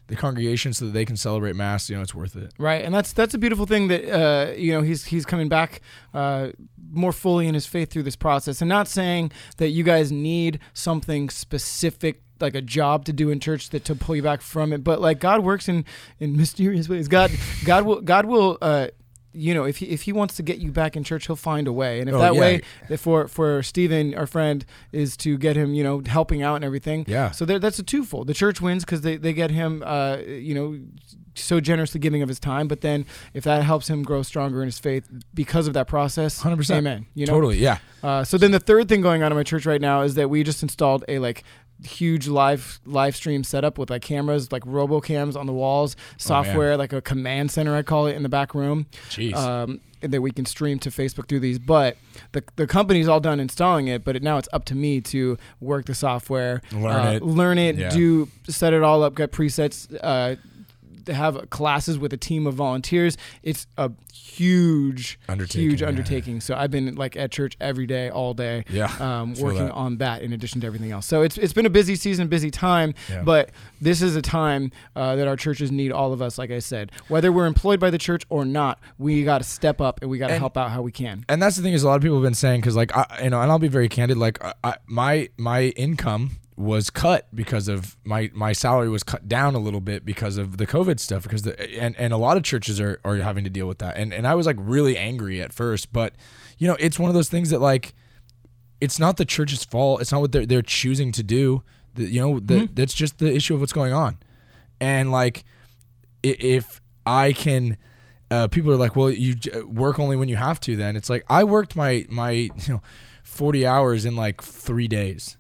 the 0.09 0.15
congregation 0.15 0.73
so 0.73 0.85
that 0.85 0.91
they 0.91 1.05
can 1.05 1.15
celebrate 1.15 1.55
mass 1.55 1.89
you 1.89 1.95
know 1.95 2.01
it's 2.01 2.15
worth 2.15 2.35
it. 2.35 2.51
Right, 2.57 2.83
and 2.83 2.93
that's 2.93 3.13
that's 3.13 3.33
a 3.33 3.37
beautiful 3.37 3.65
thing 3.65 3.87
that 3.87 4.09
uh, 4.11 4.51
you 4.53 4.73
know 4.73 4.81
he's 4.81 5.05
he's 5.05 5.25
coming 5.25 5.47
back 5.47 5.81
uh, 6.13 6.49
more 6.91 7.11
fully 7.11 7.47
in 7.47 7.53
his 7.53 7.67
faith 7.67 7.91
through 7.91 8.03
this 8.03 8.15
process, 8.15 8.59
and 8.61 8.67
not 8.67 8.87
saying 8.87 9.31
that 9.57 9.69
you 9.69 9.83
guys 9.83 10.11
need 10.11 10.59
something 10.73 11.29
specific 11.29 12.23
like 12.41 12.55
a 12.55 12.61
job 12.61 13.05
to 13.05 13.13
do 13.13 13.29
in 13.29 13.39
church 13.39 13.69
that 13.69 13.85
to 13.85 13.95
pull 13.95 14.15
you 14.15 14.23
back 14.23 14.41
from 14.41 14.73
it, 14.73 14.83
but 14.83 15.01
like 15.01 15.19
God 15.19 15.43
works 15.43 15.67
in 15.69 15.85
in 16.19 16.35
mysterious 16.37 16.87
ways. 16.89 17.07
God 17.07 17.31
God 17.65 17.85
will 17.85 18.01
God 18.01 18.25
will. 18.25 18.57
Uh, 18.61 18.87
you 19.31 19.53
know, 19.53 19.63
if 19.63 19.77
he 19.77 19.85
if 19.85 20.01
he 20.01 20.11
wants 20.11 20.35
to 20.37 20.43
get 20.43 20.57
you 20.57 20.71
back 20.71 20.97
in 20.97 21.03
church, 21.03 21.27
he'll 21.27 21.35
find 21.35 21.67
a 21.67 21.71
way. 21.71 21.99
And 21.99 22.09
if 22.09 22.15
Oh, 22.15 22.19
that 22.19 22.33
yeah. 22.33 22.39
way, 22.39 22.61
for 22.97 23.27
for 23.27 23.61
Stephen, 23.61 24.15
our 24.15 24.25
friend, 24.25 24.65
is 24.91 25.15
to 25.17 25.37
get 25.37 25.55
him, 25.55 25.75
you 25.75 25.83
know, 25.83 26.01
helping 26.03 26.41
out 26.41 26.55
and 26.55 26.65
everything. 26.65 27.05
Yeah. 27.07 27.29
So 27.29 27.45
there, 27.45 27.59
that's 27.59 27.77
a 27.77 27.83
twofold. 27.83 28.25
The 28.25 28.33
church 28.33 28.59
wins 28.59 28.83
because 28.83 29.01
they, 29.01 29.17
they 29.17 29.33
get 29.33 29.51
him, 29.51 29.83
uh, 29.85 30.17
you 30.25 30.55
know, 30.55 30.79
so 31.35 31.59
generously 31.59 31.99
giving 31.99 32.23
of 32.23 32.27
his 32.27 32.39
time. 32.39 32.67
But 32.67 32.81
then 32.81 33.05
if 33.35 33.43
that 33.43 33.61
helps 33.63 33.87
him 33.87 34.01
grow 34.01 34.23
stronger 34.23 34.63
in 34.63 34.65
his 34.65 34.79
faith 34.79 35.07
because 35.35 35.67
of 35.67 35.75
that 35.75 35.87
process, 35.87 36.41
100%. 36.41 36.77
amen. 36.77 37.05
You 37.13 37.27
know. 37.27 37.33
totally 37.33 37.59
yeah 37.59 37.77
Uh, 38.01 38.23
so 38.23 38.35
then 38.39 38.49
the 38.51 38.59
third 38.59 38.89
thing 38.89 39.01
going 39.01 39.21
on 39.21 39.31
in 39.31 39.37
my 39.37 39.43
church 39.43 39.67
right 39.67 39.79
now 39.79 40.01
is 40.01 40.15
that 40.15 40.29
we 40.31 40.41
just 40.43 40.63
installed 40.63 41.05
a 41.07 41.19
like 41.19 41.43
huge 41.83 42.27
live 42.27 42.79
live 42.85 43.15
stream 43.15 43.43
setup 43.43 43.77
with 43.77 43.89
like 43.89 44.01
cameras 44.01 44.51
like 44.51 44.63
robocams 44.65 45.35
on 45.37 45.45
the 45.45 45.53
walls 45.53 45.95
software 46.17 46.75
like 46.75 46.91
a 46.91 47.01
command 47.01 47.49
center 47.51 47.73
i 47.75 47.81
call 47.81 48.05
it 48.05 48.15
in 48.17 48.23
the 48.23 48.27
back 48.29 48.53
room 48.53 48.85
jeez 49.09 49.33
um, 49.33 49.79
that 50.01 50.21
we 50.21 50.31
can 50.31 50.45
stream 50.45 50.79
to 50.79 50.89
Facebook 50.89 51.27
through 51.27 51.41
these. 51.41 51.59
But 51.59 51.97
the 52.31 52.41
the 52.55 52.65
company's 52.65 53.09
all 53.09 53.19
done 53.19 53.37
installing 53.41 53.87
it, 53.89 54.05
but 54.05 54.15
it, 54.15 54.23
now 54.23 54.37
it's 54.37 54.47
up 54.53 54.63
to 54.65 54.75
me 54.75 55.01
to 55.01 55.37
work 55.59 55.87
the 55.87 55.93
software, 55.93 56.61
Learn 56.71 56.85
uh, 56.85 57.11
it. 57.11 57.21
learn 57.21 57.57
it, 57.57 57.75
Yeah. 57.75 57.89
do 57.89 58.29
set 58.47 58.71
it 58.71 58.81
all 58.81 59.03
up, 59.03 59.15
get 59.15 59.33
presets. 59.33 59.93
Uh, 60.01 60.37
to 61.05 61.13
have 61.13 61.49
classes 61.49 61.97
with 61.97 62.13
a 62.13 62.17
team 62.17 62.47
of 62.47 62.53
volunteers, 62.55 63.17
it's 63.43 63.67
a 63.77 63.91
huge, 64.13 65.19
Undertaking, 65.27 65.61
huge 65.69 65.81
yeah. 65.81 65.87
undertaking. 65.87 66.41
So 66.41 66.55
I've 66.55 66.71
been 66.71 66.95
like 66.95 67.15
at 67.17 67.31
church 67.31 67.57
every 67.59 67.85
day, 67.85 68.09
all 68.09 68.33
day, 68.33 68.63
yeah 68.69 68.91
um, 68.99 69.33
working 69.35 69.65
that. 69.65 69.73
on 69.73 69.97
that 69.97 70.21
in 70.21 70.33
addition 70.33 70.61
to 70.61 70.67
everything 70.67 70.91
else. 70.91 71.05
So 71.05 71.21
it's 71.21 71.37
it's 71.37 71.53
been 71.53 71.65
a 71.65 71.69
busy 71.69 71.95
season, 71.95 72.27
busy 72.27 72.51
time, 72.51 72.93
Yeah. 73.09 73.23
but 73.23 73.49
this 73.81 74.01
is 74.01 74.15
a 74.15 74.21
time 74.21 74.71
uh, 74.95 75.15
that 75.15 75.27
our 75.27 75.35
churches 75.35 75.71
need 75.71 75.91
all 75.91 76.13
of 76.13 76.21
us. 76.21 76.37
Like 76.37 76.51
I 76.51 76.59
said, 76.59 76.91
whether 77.07 77.31
we're 77.31 77.45
employed 77.47 77.79
by 77.79 77.89
the 77.89 77.97
church 77.97 78.23
or 78.29 78.45
not, 78.45 78.79
we 78.97 79.23
got 79.23 79.39
to 79.39 79.43
step 79.43 79.81
up 79.81 80.01
and 80.01 80.09
we 80.09 80.17
got 80.17 80.27
to 80.27 80.37
help 80.37 80.57
out 80.57 80.71
how 80.71 80.81
we 80.81 80.91
can. 80.91 81.25
and 81.27 81.41
that's 81.41 81.55
the 81.55 81.61
thing 81.63 81.73
is 81.73 81.83
a 81.83 81.87
lot 81.87 81.95
of 81.95 82.01
people 82.01 82.17
have 82.17 82.23
been 82.23 82.33
saying 82.33 82.61
because 82.61 82.75
like 82.75 82.95
I, 82.95 83.05
you 83.23 83.29
know 83.29 83.41
and 83.41 83.51
i'll 83.51 83.59
be 83.59 83.67
very 83.67 83.89
candid 83.89 84.17
like 84.17 84.43
I, 84.43 84.53
I, 84.63 84.75
my 84.87 85.29
my 85.37 85.63
income 85.75 86.31
was 86.59 86.89
cut 86.89 87.25
because 87.33 87.69
of 87.69 87.95
my 88.03 88.29
my 88.33 88.51
salary 88.51 88.89
was 88.89 89.01
cut 89.01 89.29
down 89.29 89.55
a 89.55 89.59
little 89.59 89.79
bit 89.79 90.03
because 90.05 90.35
of 90.37 90.57
the 90.57 90.67
covid 90.67 90.99
stuff 90.99 91.23
because 91.23 91.43
the 91.43 91.57
and, 91.79 91.95
and 91.97 92.11
a 92.11 92.17
lot 92.17 92.35
of 92.35 92.43
churches 92.43 92.81
are, 92.81 92.99
are 93.05 93.15
having 93.15 93.45
to 93.45 93.49
deal 93.49 93.65
with 93.65 93.77
that. 93.79 93.95
And 93.95 94.13
and 94.13 94.27
i 94.27 94.35
was 94.35 94.45
like 94.45 94.57
really 94.59 94.97
angry 94.97 95.41
at 95.41 95.53
first 95.53 95.93
but 95.93 96.13
you 96.57 96.67
know 96.67 96.75
it's 96.77 96.99
one 96.99 97.07
of 97.09 97.15
those 97.15 97.29
things 97.29 97.49
that 97.51 97.59
like 97.61 97.93
it's 98.81 98.99
not 98.99 99.15
the 99.17 99.25
church's 99.25 99.63
fault. 99.63 99.99
It's 100.01 100.11
not 100.11 100.21
what 100.21 100.31
they're, 100.31 100.45
they're 100.45 100.61
choosing 100.61 101.11
to 101.13 101.21
do. 101.23 101.63
The, 101.95 102.03
you 102.05 102.19
know 102.21 102.39
the, 102.39 102.53
Mhm. 102.61 102.75
that's 102.75 102.93
just 102.93 103.17
the 103.19 103.33
issue 103.33 103.53
of 103.55 103.61
what's 103.61 103.73
going 103.73 103.93
on. 103.93 104.17
And 104.81 105.11
like 105.11 105.43
if 106.23 106.81
i 107.05 107.31
can 107.33 107.77
uh, 108.31 108.47
people 108.47 108.71
are 108.71 108.75
like, 108.77 108.95
well, 108.95 109.09
you 109.09 109.33
j- 109.33 109.61
work 109.63 109.97
only 109.97 110.15
when 110.15 110.29
you 110.29 110.35
have 110.35 110.59
to. 110.59 110.75
Then. 110.75 110.95
It's 110.95 111.09
like 111.09 111.23
I 111.29 111.43
worked 111.45 111.75
my 111.75 112.05
my 112.09 112.31
you 112.31 112.51
know 112.67 112.81
forty 113.23 113.65
hours 113.65 114.05
in 114.05 114.15
like 114.15 114.43
three 114.43 114.87
days, 114.87 115.35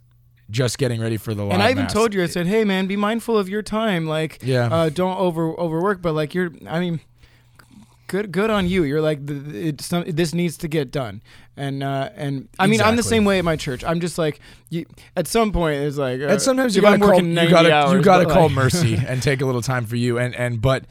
just 0.49 0.77
getting 0.77 0.99
ready 0.99 1.17
for 1.17 1.33
the 1.33 1.43
live 1.43 1.53
and 1.53 1.61
I 1.63 1.71
even 1.71 1.83
mass. 1.83 1.93
told 1.93 2.13
you, 2.13 2.23
I 2.23 2.27
said, 2.27 2.47
"Hey, 2.47 2.63
man, 2.63 2.87
be 2.87 2.95
mindful 2.95 3.37
of 3.37 3.47
your 3.49 3.61
time. 3.61 4.07
Like, 4.07 4.39
Yeah. 4.41 4.65
uh, 4.65 4.89
don't 4.89 5.17
over 5.17 5.49
overwork. 5.59 6.01
But 6.01 6.13
like, 6.13 6.33
you're, 6.33 6.51
I 6.67 6.79
mean, 6.79 6.99
good 8.07 8.31
good 8.31 8.49
on 8.49 8.67
you. 8.67 8.83
You're 8.83 9.01
like 9.01 9.19
some, 9.79 10.03
this 10.07 10.33
needs 10.33 10.57
to 10.57 10.67
get 10.67 10.91
done. 10.91 11.21
And 11.55 11.83
uh, 11.83 12.09
and 12.15 12.47
I 12.57 12.67
mean 12.67 12.81
I'm 12.81 12.95
the 12.95 13.03
same 13.03 13.25
way 13.25 13.37
at 13.37 13.43
my 13.45 13.57
church. 13.57 13.83
I'm 13.83 13.99
just 13.99 14.17
like 14.17 14.39
you, 14.69 14.85
at 15.17 15.27
some 15.27 15.51
point 15.51 15.81
it's 15.81 15.97
like 15.97 16.21
uh, 16.21 16.27
and 16.27 16.41
sometimes 16.41 16.73
you 16.75 16.81
gotta 16.81 16.97
call 16.99 17.21
you 17.21 17.49
gotta 17.49 17.95
you 17.97 18.01
gotta 18.01 18.25
call 18.25 18.43
like- 18.43 18.51
mercy 18.53 18.95
and 19.07 19.21
take 19.21 19.41
a 19.41 19.45
little 19.45 19.61
time 19.61 19.85
for 19.85 19.97
you 19.97 20.17
and 20.17 20.33
and 20.35 20.61
but 20.61 20.85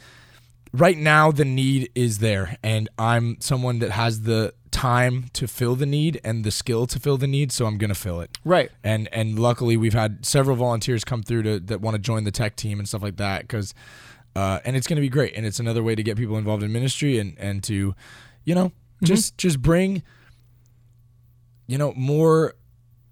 right 0.75 0.99
now 0.99 1.33
the 1.33 1.47
need 1.47 1.91
is 1.95 2.19
there 2.19 2.59
and 2.62 2.87
I'm 2.99 3.38
someone 3.41 3.79
that 3.79 3.93
has 3.93 4.21
the 4.23 4.53
time 4.71 5.27
to 5.33 5.47
fill 5.47 5.75
the 5.75 5.87
need 5.87 6.21
and 6.25 6.45
the 6.45 6.51
skill 6.51 6.87
to 6.87 7.01
fill 7.01 7.17
the 7.17 7.27
need 7.27 7.53
so 7.53 7.67
I'm 7.67 7.79
gonna 7.79 7.95
fill 7.95 8.21
it. 8.21 8.31
Right. 8.45 8.71
and 8.85 9.09
and 9.13 9.39
luckily 9.39 9.77
we've 9.77 9.95
had 9.95 10.25
several 10.25 10.57
volunteers 10.57 11.05
come 11.05 11.23
through 11.23 11.43
to 11.43 11.61
that 11.61 11.81
want 11.81 11.95
to 11.95 11.99
join 11.99 12.25
the 12.25 12.31
tech 12.31 12.57
team 12.57 12.79
and 12.79 12.89
stuff 12.89 13.03
like 13.03 13.17
that 13.17 13.43
because 13.43 13.75
uh, 14.37 14.61
and 14.65 14.77
it's 14.77 14.87
going 14.87 14.97
to 14.97 15.01
be 15.01 15.09
great 15.09 15.35
and 15.35 15.45
it's 15.45 15.59
another 15.59 15.83
way 15.83 15.97
to 15.97 16.03
get 16.03 16.17
people 16.17 16.37
involved 16.37 16.63
in 16.63 16.73
ministry 16.73 17.19
and 17.19 17.37
and 17.39 17.65
to 17.65 17.95
you 18.45 18.55
know 18.55 18.71
just 19.03 19.37
just 19.39 19.61
bring 19.61 20.03
you 21.67 21.79
know 21.79 21.93
more 21.97 22.55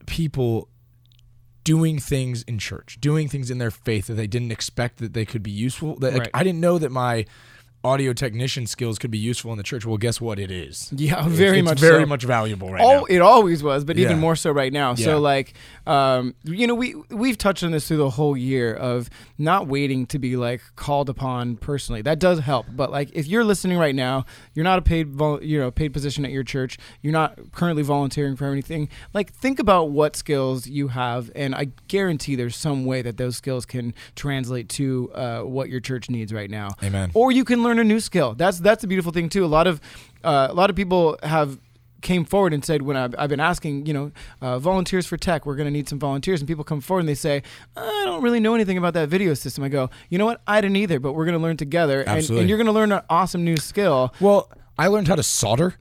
people 0.07 0.69
doing 1.65 1.99
things 1.99 2.43
in 2.45 2.59
church 2.59 2.99
doing 3.01 3.29
things 3.29 3.51
in 3.51 3.59
their 3.59 3.71
faith 3.73 4.07
that 4.07 4.15
they 4.15 4.27
didn't 4.27 4.53
expect 4.53 4.99
that 4.99 5.15
they 5.15 5.25
could 5.25 5.43
be 5.43 5.51
useful 5.51 5.97
that 5.97 6.15
like, 6.15 6.31
i 6.33 6.45
didn't 6.45 6.61
know 6.61 6.79
that 6.79 6.93
my 6.93 7.25
audio 7.87 8.13
technician 8.13 8.67
skills 8.67 8.99
could 8.99 9.11
be 9.11 9.19
useful 9.19 9.51
in 9.53 9.59
the 9.59 9.63
church 9.63 9.87
well 9.87 9.97
guess 9.97 10.21
what 10.21 10.39
it 10.39 10.51
is 10.51 10.91
Yeah, 10.95 11.27
very 11.29 11.61
it's 11.61 11.65
much 11.71 11.79
very 11.81 12.03
so. 12.03 12.07
much 12.07 12.25
valuable 12.25 12.71
right 12.73 12.83
Oh, 12.85 12.99
now 13.01 13.05
it 13.05 13.21
always 13.21 13.63
was, 13.63 13.85
but 13.85 13.97
even 13.99 14.19
more 14.19 14.37
so 14.37 14.51
right 14.51 14.73
now. 14.73 14.91
Yeah. 14.97 15.05
So 15.07 15.21
like, 15.21 15.55
um, 15.87 16.35
you 16.45 16.67
know, 16.67 16.75
we 16.75 16.95
we've 17.11 17.39
touched 17.39 17.63
on 17.63 17.71
this 17.71 17.87
through 17.89 17.97
the 17.99 18.11
whole 18.11 18.37
year 18.37 18.75
of 18.75 19.09
not 19.39 19.67
waiting 19.69 20.07
to 20.07 20.19
be 20.19 20.37
like 20.37 20.61
called 20.77 21.09
upon 21.09 21.57
personally. 21.57 22.03
That 22.03 22.19
does 22.19 22.41
help, 22.41 22.67
but 22.75 22.91
like 22.91 23.11
if 23.13 23.27
you're 23.27 23.45
listening 23.45 23.79
right 23.79 23.95
now, 23.95 24.25
you're 24.55 24.65
not 24.65 24.79
a 24.79 24.83
paid, 24.83 25.09
vol- 25.15 25.43
you 25.43 25.59
know, 25.59 25.71
paid 25.71 25.93
position 25.93 26.25
at 26.25 26.31
your 26.31 26.43
church. 26.45 26.79
You're 27.03 27.13
not 27.13 27.53
currently 27.53 27.83
volunteering 27.83 28.37
for 28.37 28.47
anything. 28.47 28.89
Like, 29.15 29.33
think 29.33 29.59
about 29.59 29.91
what 29.91 30.17
skills 30.17 30.67
you 30.67 30.89
have, 30.89 31.31
and 31.35 31.55
I 31.55 31.69
guarantee 31.89 32.35
there's 32.37 32.57
some 32.57 32.85
way 32.85 33.03
that 33.03 33.17
those 33.17 33.37
skills 33.37 33.65
can 33.67 33.95
translate 34.15 34.69
to 34.71 35.11
uh, 35.15 35.41
what 35.43 35.69
your 35.69 35.81
church 35.81 36.09
needs 36.11 36.33
right 36.33 36.51
now 36.51 36.71
amen 36.83 37.11
or 37.15 37.31
you 37.31 37.45
can 37.45 37.63
learn 37.63 37.76
a 37.79 37.85
new 37.85 38.01
skill. 38.01 38.35
That's 38.35 38.59
that's 38.59 38.85
a 38.85 38.87
beautiful 38.87 39.13
thing 39.13 39.29
too. 39.29 39.45
A 39.45 39.47
lot 39.47 39.67
of 39.67 39.81
uh, 40.25 40.49
a 40.51 40.55
lot 40.55 40.71
of 40.71 40.77
people 40.77 41.19
have 41.23 41.59
came 42.03 42.25
forward 42.25 42.53
and 42.53 42.65
said 42.65 42.83
when 42.83 42.97
I've, 42.97 43.15
I've 43.19 43.31
been 43.31 43.41
asking, 43.41 43.87
you 43.87 43.93
know, 43.93 44.13
uh, 44.41 44.59
volunteers 44.61 45.07
for 45.07 45.17
tech, 45.17 45.45
we're 45.47 45.57
going 45.57 45.67
to 45.67 45.73
need 45.73 45.89
some 45.89 45.99
volunteers, 45.99 46.41
and 46.41 46.47
people 46.47 46.63
come 46.63 46.81
forward 46.81 47.01
and 47.01 47.09
they 47.09 47.15
say, 47.15 47.43
I 47.77 48.03
don't 48.05 48.23
really 48.23 48.39
know 48.39 48.55
anything 48.55 48.79
about 48.79 48.95
that 48.95 49.09
video 49.09 49.35
system. 49.35 49.65
I 49.65 49.69
go, 49.71 49.91
you 50.09 50.19
know 50.19 50.27
what, 50.27 50.41
I 50.47 50.61
didn't 50.61 50.77
either, 50.77 51.01
but 51.01 51.15
we're 51.15 51.25
going 51.25 51.37
to 51.39 51.43
learn 51.43 51.57
together, 51.57 52.03
and, 52.03 52.31
and 52.31 52.49
you're 52.49 52.59
going 52.59 52.67
to 52.67 52.73
learn 52.73 52.93
an 52.93 53.03
awesome 53.11 53.45
new 53.45 53.57
skill. 53.57 54.15
Well, 54.21 54.53
I 54.79 54.87
learned 54.89 55.09
how 55.09 55.17
to 55.17 55.23
solder 55.23 55.75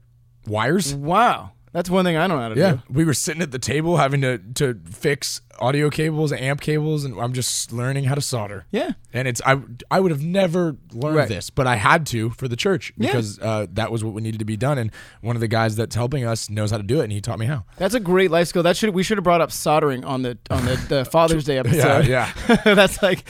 wires. 0.48 0.94
Wow, 0.94 1.52
that's 1.72 1.90
one 1.90 2.04
thing 2.04 2.16
I 2.16 2.26
don't 2.26 2.38
know 2.38 2.42
how 2.42 2.48
to 2.48 2.58
Yeah, 2.60 2.70
do. 2.70 2.76
Yeah, 2.76 2.96
we 2.96 3.04
were 3.04 3.14
sitting 3.14 3.42
at 3.42 3.52
the 3.52 3.58
table 3.60 3.98
having 3.98 4.22
to 4.22 4.38
to 4.54 4.80
fix 4.90 5.42
audio 5.60 5.90
cables, 5.90 6.32
amp 6.32 6.60
cables, 6.60 7.04
and 7.04 7.18
I'm 7.20 7.32
just 7.32 7.72
learning 7.72 8.04
how 8.04 8.14
to 8.14 8.20
solder. 8.20 8.64
Yeah, 8.70 8.92
And 9.12 9.26
it's 9.28 9.40
I 9.46 9.58
I 9.90 10.00
would 10.00 10.10
have 10.10 10.22
never 10.22 10.76
learned 10.92 11.16
Right. 11.16 11.28
this, 11.28 11.50
but 11.50 11.66
I 11.66 11.76
had 11.76 12.06
to 12.06 12.30
for 12.30 12.48
the 12.48 12.56
church 12.56 12.92
Yeah. 12.96 13.08
because 13.08 13.38
uh, 13.40 13.66
that 13.72 13.90
was 13.90 14.02
what 14.04 14.14
we 14.14 14.22
needed 14.22 14.38
to 14.38 14.44
be 14.44 14.56
done. 14.56 14.78
And 14.78 14.90
one 15.20 15.36
of 15.36 15.40
the 15.40 15.48
guys 15.48 15.76
that's 15.76 15.94
helping 15.94 16.24
us 16.24 16.50
knows 16.50 16.70
how 16.70 16.76
to 16.76 16.82
do 16.82 17.00
it, 17.00 17.04
and 17.04 17.12
he 17.12 17.20
taught 17.20 17.38
me 17.38 17.46
how. 17.46 17.64
that's 17.76 17.94
a 17.94 18.00
great 18.00 18.30
life 18.30 18.48
skill. 18.48 18.62
That 18.62 18.76
should 18.76 18.90
we 18.90 19.02
should 19.02 19.16
have 19.18 19.24
brought 19.24 19.40
up 19.40 19.50
soldering 19.52 20.04
on 20.04 20.22
the 20.22 20.38
on 20.50 20.64
the, 20.64 20.76
the 20.88 21.04
Father's 21.10 21.44
Day 21.44 21.58
episode. 21.58 22.06
yeah. 22.06 22.32
that's 22.64 23.02
like 23.02 23.24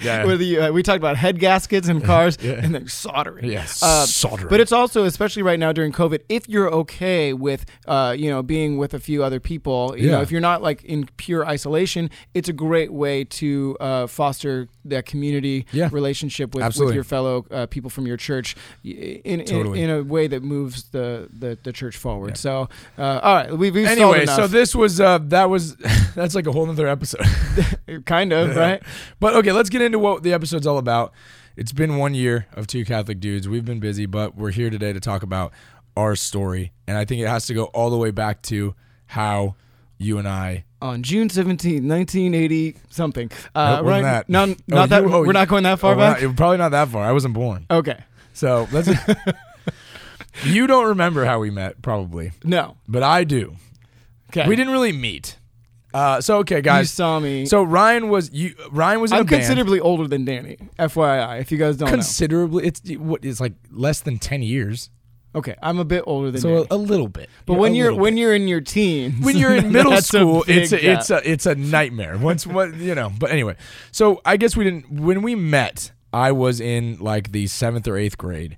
Yeah. 0.00 0.24
where 0.26 0.36
the 0.36 0.58
uh, 0.58 0.72
we 0.72 0.82
talked 0.82 0.98
about 0.98 1.16
head 1.16 1.38
gaskets 1.38 1.88
and 1.88 2.02
cars 2.04 2.36
Yeah. 2.40 2.52
and 2.62 2.74
then 2.74 2.88
soldering. 2.88 3.44
Yes, 3.50 3.82
Uh, 3.82 4.06
soldering. 4.06 4.48
But 4.50 4.60
it's 4.60 4.72
also, 4.72 5.04
especially 5.04 5.42
right 5.42 5.58
now 5.58 5.72
during 5.72 5.92
COVID, 5.92 6.20
if 6.28 6.48
you're 6.48 6.70
okay 6.72 7.32
with, 7.32 7.64
uh, 7.86 8.14
you 8.16 8.28
know, 8.30 8.42
being 8.42 8.78
with 8.78 8.94
a 8.94 9.00
few 9.00 9.22
other 9.24 9.40
people, 9.40 9.94
you 9.96 10.10
know, 10.10 10.18
Yeah. 10.18 10.22
if 10.22 10.30
you're 10.30 10.40
not 10.40 10.62
like 10.62 10.84
in 10.84 11.08
pure 11.16 11.44
isolation, 11.54 12.10
it's 12.34 12.48
a 12.48 12.52
great 12.52 12.92
way 12.92 13.24
to 13.40 13.76
uh, 13.80 14.06
foster 14.06 14.68
that 14.84 15.06
community 15.06 15.64
Yeah. 15.72 15.88
relationship 15.92 16.54
with, 16.54 16.76
with 16.78 16.94
your 16.94 17.04
fellow 17.04 17.46
uh, 17.50 17.66
people 17.66 17.90
from 17.90 18.06
your 18.06 18.16
church 18.18 18.56
in, 18.82 19.40
in, 19.40 19.44
Totally. 19.46 19.82
in 19.82 19.90
a 19.90 20.02
way 20.02 20.26
that 20.26 20.42
moves 20.42 20.90
the, 20.90 21.28
the, 21.32 21.56
the 21.62 21.72
church 21.72 21.96
forward. 21.96 22.36
So, 22.36 22.68
uh, 22.98 23.20
all 23.22 23.34
right, 23.36 23.50
we, 23.50 23.70
we've 23.70 23.86
anyway, 23.86 24.26
so 24.26 24.46
this 24.46 24.74
was 24.74 25.00
uh 25.00 25.18
that 25.28 25.48
was 25.48 25.76
that's 26.14 26.34
like 26.34 26.46
a 26.46 26.52
whole 26.52 26.68
other 26.68 26.88
episode. 26.88 27.24
kind 28.04 28.32
of, 28.32 28.56
right? 28.64 28.82
But 29.20 29.34
okay, 29.36 29.52
let's 29.52 29.70
get 29.70 29.80
into 29.82 29.98
what 29.98 30.22
the 30.22 30.32
episode's 30.32 30.66
all 30.66 30.78
about. 30.78 31.12
It's 31.56 31.72
been 31.72 31.96
one 31.98 32.14
year 32.14 32.46
of 32.54 32.66
two 32.66 32.84
Catholic 32.84 33.20
dudes. 33.20 33.48
We've 33.48 33.64
been 33.64 33.80
busy, 33.80 34.06
but 34.06 34.36
we're 34.36 34.50
here 34.50 34.70
today 34.70 34.92
to 34.92 35.00
talk 35.00 35.22
about 35.22 35.52
our 35.96 36.16
story. 36.16 36.72
And 36.88 36.98
I 36.98 37.04
think 37.04 37.22
it 37.22 37.28
has 37.28 37.46
to 37.46 37.54
go 37.54 37.66
all 37.66 37.90
the 37.90 37.96
way 37.96 38.10
back 38.10 38.42
to 38.42 38.74
how 39.06 39.54
you 39.96 40.18
and 40.18 40.26
I. 40.26 40.64
On 40.84 41.02
June 41.02 41.30
17, 41.30 41.88
1980 41.88 42.76
something. 42.90 43.30
Uh, 43.54 43.76
Nope, 43.76 43.86
right? 43.86 44.02
that. 44.02 44.28
No, 44.28 44.42
Oh, 44.42 44.54
not 44.68 44.88
that. 44.90 45.02
you- 45.02 45.14
oh, 45.14 45.20
we're 45.22 45.32
not 45.32 45.48
going 45.48 45.62
that 45.62 45.78
far 45.78 45.94
Oh, 45.94 45.96
back. 45.96 46.22
not- 46.22 46.36
probably 46.36 46.58
not 46.58 46.72
that 46.72 46.88
far. 46.88 47.02
I 47.04 47.12
wasn't 47.12 47.32
born. 47.32 47.64
okay. 47.70 47.98
So 48.34 48.68
let's. 48.70 48.88
you 50.44 50.66
don't 50.66 50.88
remember 50.88 51.24
how 51.24 51.38
we 51.38 51.50
met, 51.50 51.80
probably, 51.80 52.32
No. 52.44 52.76
but 52.88 53.02
I 53.02 53.24
do. 53.24 53.54
Okay. 54.30 54.46
We 54.48 54.56
didn't 54.56 54.72
really 54.72 54.92
meet. 54.92 55.38
Uh, 55.94 56.20
so 56.20 56.38
okay, 56.38 56.60
guys. 56.60 56.82
You 56.84 56.86
saw 56.96 57.20
me. 57.20 57.46
So 57.46 57.62
Ryan 57.62 58.08
was 58.08 58.32
you. 58.32 58.54
Ryan 58.72 59.00
was 59.00 59.12
in 59.12 59.16
I'm 59.18 59.22
a 59.22 59.24
band. 59.24 59.42
considerably 59.42 59.78
older 59.78 60.08
than 60.08 60.24
Danny. 60.24 60.56
FYI, 60.78 61.40
if 61.40 61.52
you 61.52 61.56
guys 61.58 61.76
don't 61.76 61.88
considerably. 61.88 62.66
It's 62.66 62.80
what 62.98 63.24
it's 63.24 63.40
like 63.40 63.52
less 63.70 64.00
than 64.00 64.18
ten 64.18 64.42
years. 64.42 64.90
Okay, 65.34 65.56
I'm 65.60 65.78
a 65.78 65.84
bit 65.84 66.04
older 66.06 66.30
than 66.30 66.36
you. 66.36 66.40
So 66.40 66.48
Danny. 66.48 66.66
a, 66.70 66.74
a 66.74 66.76
little 66.76 67.08
bit. 67.08 67.28
but 67.44 67.54
when 67.54 67.72
a 67.72 67.74
you're 67.76 67.94
when 67.94 68.14
bit. 68.14 68.20
you're 68.20 68.34
in 68.34 68.46
your 68.48 68.60
teens, 68.60 69.24
when 69.24 69.36
you're 69.36 69.54
in 69.54 69.72
middle 69.72 69.90
that's 69.90 70.12
a 70.14 70.18
school, 70.18 70.44
it's 70.46 70.72
a, 70.72 70.80
gap. 70.80 70.98
it's 70.98 71.10
a 71.10 71.30
it's 71.30 71.46
a 71.46 71.54
nightmare. 71.54 72.16
Once 72.18 72.46
what 72.46 72.74
you 72.76 72.94
know, 72.94 73.10
but 73.18 73.30
anyway. 73.30 73.56
So 73.90 74.20
I 74.24 74.36
guess 74.36 74.56
we 74.56 74.64
didn't 74.64 74.90
when 74.90 75.22
we 75.22 75.34
met. 75.34 75.90
I 76.12 76.30
was 76.30 76.60
in 76.60 76.98
like 77.00 77.32
the 77.32 77.48
seventh 77.48 77.88
or 77.88 77.96
eighth 77.96 78.16
grade. 78.16 78.56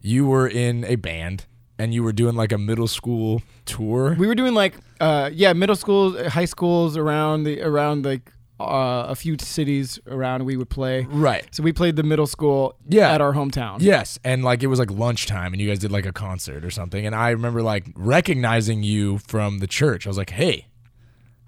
You 0.00 0.26
were 0.26 0.48
in 0.48 0.84
a 0.84 0.96
band, 0.96 1.44
and 1.78 1.92
you 1.92 2.02
were 2.02 2.12
doing 2.12 2.34
like 2.34 2.52
a 2.52 2.58
middle 2.58 2.88
school 2.88 3.42
tour. 3.66 4.16
we 4.18 4.26
were 4.26 4.34
doing 4.34 4.54
like 4.54 4.74
uh 5.00 5.28
yeah 5.32 5.52
middle 5.52 5.76
schools, 5.76 6.18
high 6.28 6.44
schools 6.46 6.96
around 6.96 7.44
the 7.44 7.60
around 7.60 8.04
like 8.06 8.32
uh, 8.60 9.06
a 9.08 9.14
few 9.14 9.36
cities 9.38 9.98
around. 10.06 10.44
We 10.44 10.56
would 10.56 10.70
play. 10.70 11.06
right. 11.10 11.44
So 11.52 11.62
we 11.62 11.72
played 11.72 11.96
the 11.96 12.02
middle 12.04 12.26
school 12.26 12.76
Yeah. 12.88 13.12
at 13.12 13.20
our 13.20 13.32
hometown. 13.32 13.78
Yes, 13.80 14.18
and 14.24 14.44
like 14.44 14.62
it 14.62 14.68
was 14.68 14.78
like 14.78 14.90
lunchtime, 14.90 15.52
and 15.52 15.60
you 15.60 15.68
guys 15.68 15.78
did 15.80 15.90
like 15.92 16.06
a 16.06 16.12
concert 16.12 16.64
or 16.64 16.70
something. 16.70 17.04
And 17.04 17.14
I 17.14 17.30
remember 17.30 17.62
like 17.62 17.86
recognizing 17.96 18.82
you 18.82 19.18
from 19.18 19.58
the 19.58 19.66
church. 19.66 20.06
I 20.06 20.10
was 20.10 20.18
like, 20.18 20.30
"Hey, 20.30 20.68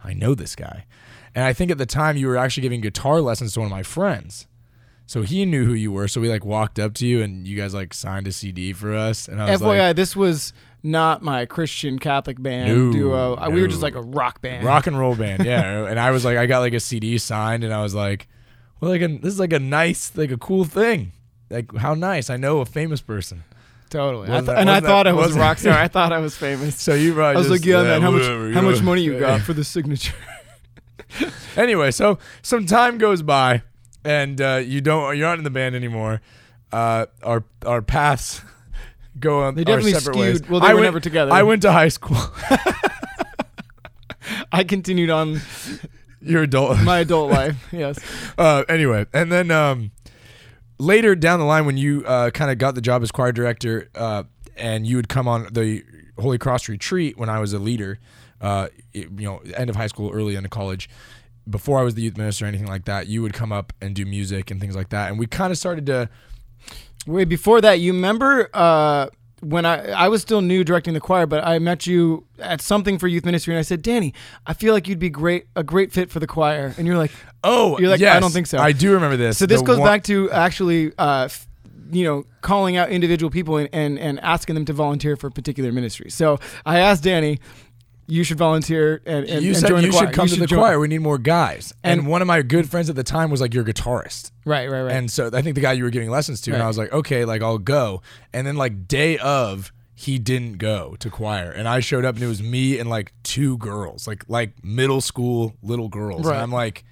I 0.02 0.12
know 0.14 0.34
this 0.34 0.54
guy." 0.56 0.84
And 1.34 1.44
I 1.44 1.52
think 1.52 1.70
at 1.70 1.78
the 1.78 1.86
time 1.86 2.16
you 2.16 2.26
were 2.28 2.36
actually 2.36 2.62
giving 2.62 2.80
guitar 2.80 3.20
lessons 3.20 3.52
to 3.54 3.60
one 3.60 3.66
of 3.66 3.70
my 3.70 3.82
friends, 3.82 4.46
so 5.06 5.22
he 5.22 5.44
knew 5.44 5.64
who 5.66 5.74
you 5.74 5.92
were. 5.92 6.08
So 6.08 6.20
we 6.20 6.28
like 6.28 6.44
walked 6.44 6.78
up 6.78 6.94
to 6.94 7.06
you, 7.06 7.22
and 7.22 7.46
you 7.46 7.56
guys 7.56 7.72
like 7.74 7.94
signed 7.94 8.26
a 8.26 8.32
CD 8.32 8.72
for 8.72 8.94
us. 8.94 9.28
And 9.28 9.40
I 9.40 9.50
was 9.50 9.60
FYI, 9.60 9.78
like, 9.88 9.96
this 9.96 10.16
was 10.16 10.52
not 10.86 11.22
my 11.22 11.44
Christian 11.46 11.98
Catholic 11.98 12.40
band 12.40 12.68
No, 12.68 12.92
duo. 12.92 13.34
Uh, 13.36 13.50
We 13.50 13.60
were 13.60 13.68
just 13.68 13.82
like 13.82 13.94
a 13.96 14.00
rock 14.02 14.40
band. 14.40 14.64
"Rock 14.64 14.86
and 14.86 14.98
roll 14.98 15.14
band, 15.16 15.44
yeah." 15.44 15.86
and 15.90 15.98
I 16.00 16.10
was 16.12 16.24
like, 16.24 16.38
I 16.38 16.46
got 16.46 16.60
like 16.60 16.72
a 16.74 16.80
CD 16.80 17.18
signed, 17.18 17.64
and 17.64 17.74
I 17.74 17.82
was 17.82 17.94
like, 17.94 18.28
"Well, 18.80 18.90
like 18.90 19.02
a, 19.02 19.08
this 19.08 19.32
is 19.34 19.40
like 19.40 19.52
a 19.52 19.58
nice, 19.58 20.16
like 20.16 20.30
a 20.30 20.36
cool 20.38 20.64
thing." 20.64 21.12
Like 21.50 21.74
how 21.76 21.94
nice! 21.94 22.30
I 22.30 22.36
know 22.36 22.60
a 22.60 22.64
famous 22.64 23.00
person. 23.00 23.44
Totally. 23.90 24.28
I 24.28 24.40
th- 24.40 24.44
that- 24.46 24.58
and 24.58 24.68
I 24.68 24.74
wasn't 24.74 24.84
that- 24.84 24.88
thought 24.90 25.06
I 25.06 25.12
was 25.12 25.36
a 25.36 25.38
rock 25.38 25.58
star. 25.58 25.72
I 25.78 25.88
thought 25.94 26.12
I 26.12 26.18
was 26.18 26.36
famous. 26.36 26.80
So 26.80 26.94
you 26.94 27.14
probably 27.14 27.36
I 27.36 27.38
was 27.38 27.48
just, 27.48 27.60
like, 27.60 27.66
yeah, 27.66 27.82
man, 27.82 28.02
how 28.02 28.10
much 28.10 28.54
how 28.54 28.60
much 28.62 28.82
money 28.82 29.02
you 29.02 29.18
got 29.18 29.40
for 29.46 29.52
the 29.52 29.64
signature? 29.64 30.14
Anyway, 31.56 31.90
so 31.92 32.18
some 32.42 32.66
time 32.66 32.98
goes 32.98 33.22
by, 33.22 33.62
and 34.04 34.40
uh, 34.40 34.60
you 34.64 34.80
don't 34.80 35.16
you're 35.16 35.26
not 35.28 35.38
in 35.38 35.44
the 35.44 35.50
band 35.50 35.74
anymore. 35.74 36.20
Uh, 36.72 37.06
our 37.22 37.44
our 37.64 37.80
paths 37.80 38.42
go 39.18 39.42
on 39.42 39.54
They 39.54 39.64
definitely 39.64 39.94
our 39.94 40.00
separate 40.00 40.14
skewed- 40.14 40.40
ways. 40.42 40.50
well, 40.50 40.60
they 40.60 40.66
I 40.66 40.70
were 40.74 40.80
went, 40.80 40.84
never 40.86 41.00
together. 41.00 41.32
I 41.32 41.42
went 41.42 41.62
to 41.62 41.72
high 41.72 41.88
school. 41.88 42.18
I 44.52 44.64
continued 44.64 45.10
on 45.10 45.40
Your 46.20 46.42
adult. 46.42 46.80
my 46.82 47.00
adult 47.00 47.30
life. 47.30 47.56
Yes. 47.72 47.98
uh, 48.38 48.64
anyway, 48.68 49.06
and 49.12 49.30
then 49.30 49.50
um, 49.50 49.90
later 50.78 51.14
down 51.14 51.38
the 51.38 51.44
line, 51.44 51.66
when 51.66 51.76
you 51.76 52.04
uh, 52.06 52.30
kind 52.30 52.50
of 52.50 52.58
got 52.58 52.74
the 52.74 52.80
job 52.80 53.02
as 53.02 53.12
choir 53.12 53.32
director, 53.32 53.88
uh, 53.94 54.24
and 54.56 54.86
you 54.86 54.96
would 54.96 55.08
come 55.08 55.28
on 55.28 55.48
the 55.52 55.84
Holy 56.18 56.38
Cross 56.38 56.68
retreat 56.68 57.16
when 57.18 57.28
I 57.28 57.38
was 57.38 57.52
a 57.52 57.58
leader, 57.58 57.98
uh, 58.40 58.68
it- 58.92 59.10
you 59.16 59.26
know, 59.26 59.38
end 59.54 59.70
of 59.70 59.76
high 59.76 59.86
school, 59.86 60.10
early 60.12 60.34
into 60.34 60.48
college. 60.48 60.88
Before 61.48 61.78
I 61.78 61.82
was 61.84 61.94
the 61.94 62.02
youth 62.02 62.16
minister 62.16 62.44
or 62.44 62.48
anything 62.48 62.66
like 62.66 62.86
that, 62.86 63.06
you 63.06 63.22
would 63.22 63.32
come 63.32 63.52
up 63.52 63.72
and 63.80 63.94
do 63.94 64.04
music 64.04 64.50
and 64.50 64.60
things 64.60 64.74
like 64.74 64.88
that, 64.88 65.10
and 65.10 65.18
we 65.18 65.26
kind 65.26 65.52
of 65.52 65.58
started 65.58 65.86
to. 65.86 66.08
Wait, 67.06 67.28
before 67.28 67.60
that, 67.60 67.80
you 67.80 67.92
remember 67.92 68.48
uh, 68.52 69.06
when 69.40 69.64
I 69.64 69.90
I 69.90 70.08
was 70.08 70.22
still 70.22 70.40
new 70.40 70.64
directing 70.64 70.94
the 70.94 71.00
choir, 71.00 71.26
but 71.26 71.44
I 71.44 71.58
met 71.58 71.86
you 71.86 72.24
at 72.38 72.60
something 72.60 72.98
for 72.98 73.06
youth 73.06 73.24
ministry, 73.24 73.54
and 73.54 73.58
I 73.58 73.62
said, 73.62 73.82
Danny, 73.82 74.12
I 74.46 74.54
feel 74.54 74.72
like 74.74 74.88
you'd 74.88 74.98
be 74.98 75.10
great 75.10 75.46
a 75.54 75.62
great 75.62 75.92
fit 75.92 76.10
for 76.10 76.18
the 76.20 76.26
choir, 76.26 76.74
and 76.76 76.86
you're 76.86 76.96
like, 76.98 77.12
Oh, 77.44 77.78
You're 77.78 77.90
like, 77.90 78.02
I 78.02 78.18
don't 78.18 78.32
think 78.32 78.48
so. 78.48 78.58
I 78.58 78.72
do 78.72 78.92
remember 78.92 79.16
this. 79.16 79.38
so 79.38 79.46
this 79.46 79.60
The 79.60 79.66
goes 79.66 79.78
one- 79.78 79.86
back 79.88 80.02
to 80.04 80.30
actually 80.32 80.92
uh, 80.98 81.26
f- 81.26 81.46
you 81.92 82.02
know, 82.02 82.24
calling 82.40 82.76
out 82.76 82.90
individual 82.90 83.30
people 83.30 83.56
and, 83.58 83.68
and, 83.72 83.96
and 84.00 84.18
asking 84.18 84.56
them 84.56 84.64
to 84.64 84.72
volunteer 84.72 85.14
for 85.14 85.30
particular 85.30 85.70
ministries. 85.70 86.16
So 86.16 86.40
I 86.64 86.80
asked 86.80 87.04
Danny, 87.04 87.38
you 88.08 88.22
should 88.24 88.38
volunteer 88.38 89.02
and, 89.04 89.26
and, 89.28 89.42
you 89.42 89.50
and 89.50 89.56
said 89.58 89.68
join 89.68 89.82
you 89.82 89.90
the 89.90 89.96
choir. 89.96 90.06
should 90.06 90.14
come 90.14 90.28
to 90.28 90.36
the 90.40 90.46
join- 90.46 90.58
choir. 90.60 90.78
We 90.78 90.88
need 90.88 91.00
more 91.00 91.18
guys. 91.18 91.72
And, 91.82 92.00
And- 92.00 92.08
one 92.08 92.22
of 92.22 92.28
my 92.28 92.42
good 92.42 92.68
friends 92.70 92.88
at 92.88 92.96
the 92.96 93.02
time 93.04 93.30
was 93.30 93.40
like 93.40 93.52
your 93.54 93.64
guitarist. 93.64 94.30
Right, 94.44 94.70
right, 94.70 94.82
right. 94.82 94.92
And 94.92 95.10
so 95.10 95.30
I 95.32 95.42
think 95.42 95.54
the 95.56 95.60
guy 95.60 95.72
you 95.72 95.84
were 95.84 95.90
giving 95.90 96.10
lessons 96.10 96.40
to, 96.42 96.52
and 96.52 96.62
I 96.62 96.66
was 96.68 96.78
like, 96.78 96.92
okay, 96.92 97.24
like 97.24 97.42
I'll 97.42 97.58
go. 97.58 98.02
And 98.32 98.46
then 98.46 98.56
like 98.56 98.86
day 98.86 99.18
of, 99.18 99.72
he 99.98 100.18
didn't 100.18 100.58
go 100.58 100.94
to 101.00 101.08
choir, 101.08 101.50
and 101.50 101.66
I 101.66 101.80
showed 101.80 102.04
up, 102.04 102.16
and 102.16 102.22
it 102.22 102.28
was 102.28 102.42
me 102.42 102.78
and 102.78 102.88
like 102.90 103.14
two 103.22 103.56
girls, 103.56 104.06
like 104.06 104.24
like 104.28 104.62
middle 104.62 105.00
school 105.00 105.54
little 105.62 105.88
girls. 105.88 106.26
Right. 106.26 106.34
And 106.34 106.42
I'm 106.42 106.52
like, 106.52 106.84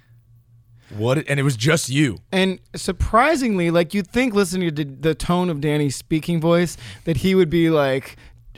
what? 0.89 1.19
And 1.29 1.39
it 1.39 1.43
was 1.43 1.55
just 1.55 1.87
you. 1.87 2.17
And 2.31 2.59
surprisingly, 2.75 3.69
like 3.69 3.93
you'd 3.93 4.07
think, 4.07 4.33
listening 4.33 4.73
to 4.73 4.83
the 4.85 5.13
tone 5.13 5.49
of 5.51 5.61
Danny's 5.61 5.95
speaking 5.95 6.41
voice, 6.41 6.77
that 7.03 7.17
he 7.17 7.35
would 7.35 7.49
be 7.49 7.69
like, 7.69 8.15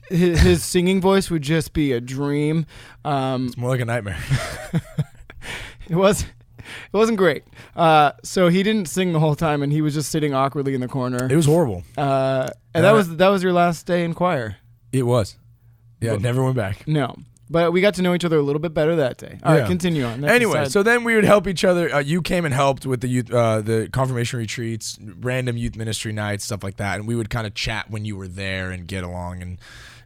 his, 0.09 0.39
his 0.39 0.63
singing 0.63 1.01
voice 1.01 1.29
would 1.29 1.41
just 1.41 1.73
be 1.73 1.91
a 1.93 2.01
dream. 2.01 2.65
Um, 3.05 3.47
It's 3.47 3.57
more 3.57 3.69
like 3.69 3.81
a 3.81 3.85
nightmare. 3.85 4.17
it 5.89 5.95
was, 5.95 6.21
it 6.23 6.93
wasn't 6.93 7.17
great. 7.17 7.43
Uh, 7.75 8.11
so 8.23 8.49
he 8.49 8.63
didn't 8.63 8.87
sing 8.87 9.13
the 9.13 9.19
whole 9.19 9.35
time, 9.35 9.63
and 9.63 9.71
he 9.71 9.81
was 9.81 9.93
just 9.93 10.09
sitting 10.11 10.33
awkwardly 10.33 10.73
in 10.73 10.81
the 10.81 10.87
corner. 10.87 11.27
it 11.31 11.35
was 11.35 11.45
horrible. 11.45 11.83
Uh, 11.97 12.49
and 12.73 12.83
that 12.83 12.91
was 12.91 13.15
that 13.17 13.29
was 13.29 13.41
your 13.43 13.53
last 13.53 13.85
day 13.85 14.03
in 14.03 14.13
choir. 14.13 14.57
It 14.91 15.03
was. 15.03 15.37
Yeah, 16.01 16.11
Well- 16.11 16.19
never 16.19 16.43
went 16.43 16.55
back. 16.55 16.87
No, 16.87 17.15
but 17.49 17.71
we 17.71 17.81
got 17.81 17.95
to 17.95 18.01
know 18.01 18.13
each 18.13 18.25
other 18.25 18.37
a 18.37 18.41
little 18.41 18.59
bit 18.59 18.73
better 18.73 18.95
that 18.97 19.17
day. 19.17 19.39
All 19.43 19.53
right, 19.53 19.61
Yeah. 19.61 19.67
continue 19.67 20.03
on. 20.05 20.21
That's 20.21 20.33
anyway, 20.33 20.65
so 20.69 20.83
then 20.83 21.03
we 21.03 21.15
would 21.15 21.23
help 21.23 21.47
each 21.47 21.63
other. 21.63 21.93
Uh, 21.93 21.99
you 21.99 22.21
came 22.21 22.45
and 22.45 22.53
helped 22.53 22.85
with 22.85 23.01
the 23.01 23.07
youth, 23.07 23.33
uh, 23.33 23.61
the 23.61 23.89
confirmation 23.91 24.37
retreats, 24.39 24.99
random 25.19 25.57
youth 25.57 25.75
ministry 25.75 26.11
nights, 26.11 26.43
stuff 26.45 26.63
like 26.63 26.77
that, 26.77 26.99
and 26.99 27.07
we 27.07 27.15
would 27.15 27.29
kind 27.29 27.47
of 27.47 27.53
chat 27.55 27.89
when 27.89 28.05
you 28.05 28.15
were 28.15 28.27
there 28.27 28.69
and 28.71 28.87
get 28.87 29.03
along 29.03 29.41
and 29.41 29.57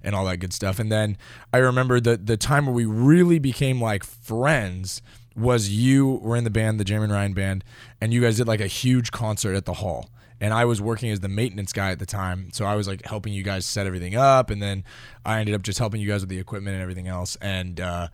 and 0.04 0.16
all 0.16 0.26
that 0.26 0.38
good 0.38 0.54
stuff. 0.54 0.80
And 0.80 0.92
then 0.92 1.18
I 1.54 1.58
remember 1.58 2.00
the 2.00 2.18
the 2.18 2.38
time 2.38 2.66
where 2.66 2.76
we 2.76 2.86
really 2.86 3.40
became 3.40 3.82
like 3.82 4.04
friends 4.04 5.02
was 5.36 5.70
you 5.70 6.20
were 6.22 6.36
in 6.36 6.44
the 6.44 6.50
band, 6.50 6.80
the 6.80 6.84
Jeremy 6.84 7.06
and 7.06 7.14
Ryan 7.14 7.34
band, 7.34 7.64
and 8.02 8.14
you 8.14 8.22
guys 8.22 8.38
did 8.38 8.48
like 8.48 8.60
a 8.60 8.68
huge 8.68 9.12
concert 9.12 9.56
at 9.56 9.66
the 9.66 9.74
hall. 9.74 10.10
And 10.42 10.54
I 10.56 10.66
was 10.66 10.82
working 10.82 11.12
as 11.12 11.20
the 11.20 11.30
maintenance 11.30 11.72
guy 11.72 11.92
at 11.92 12.00
the 12.00 12.06
time, 12.06 12.50
so 12.52 12.66
I 12.66 12.76
was 12.76 12.88
like 12.88 13.06
helping 13.06 13.32
you 13.32 13.44
guys 13.44 13.64
set 13.64 13.86
everything 13.86 14.16
up, 14.16 14.50
and 14.50 14.62
then 14.62 14.84
I 15.24 15.40
ended 15.40 15.54
up 15.54 15.62
just 15.62 15.78
helping 15.78 16.02
you 16.02 16.08
guys 16.08 16.22
with 16.22 16.30
the 16.30 16.40
equipment 16.40 16.74
and 16.74 16.82
everything 16.82 17.08
else. 17.08 17.38
And 17.42 17.80
uh, 17.80 18.08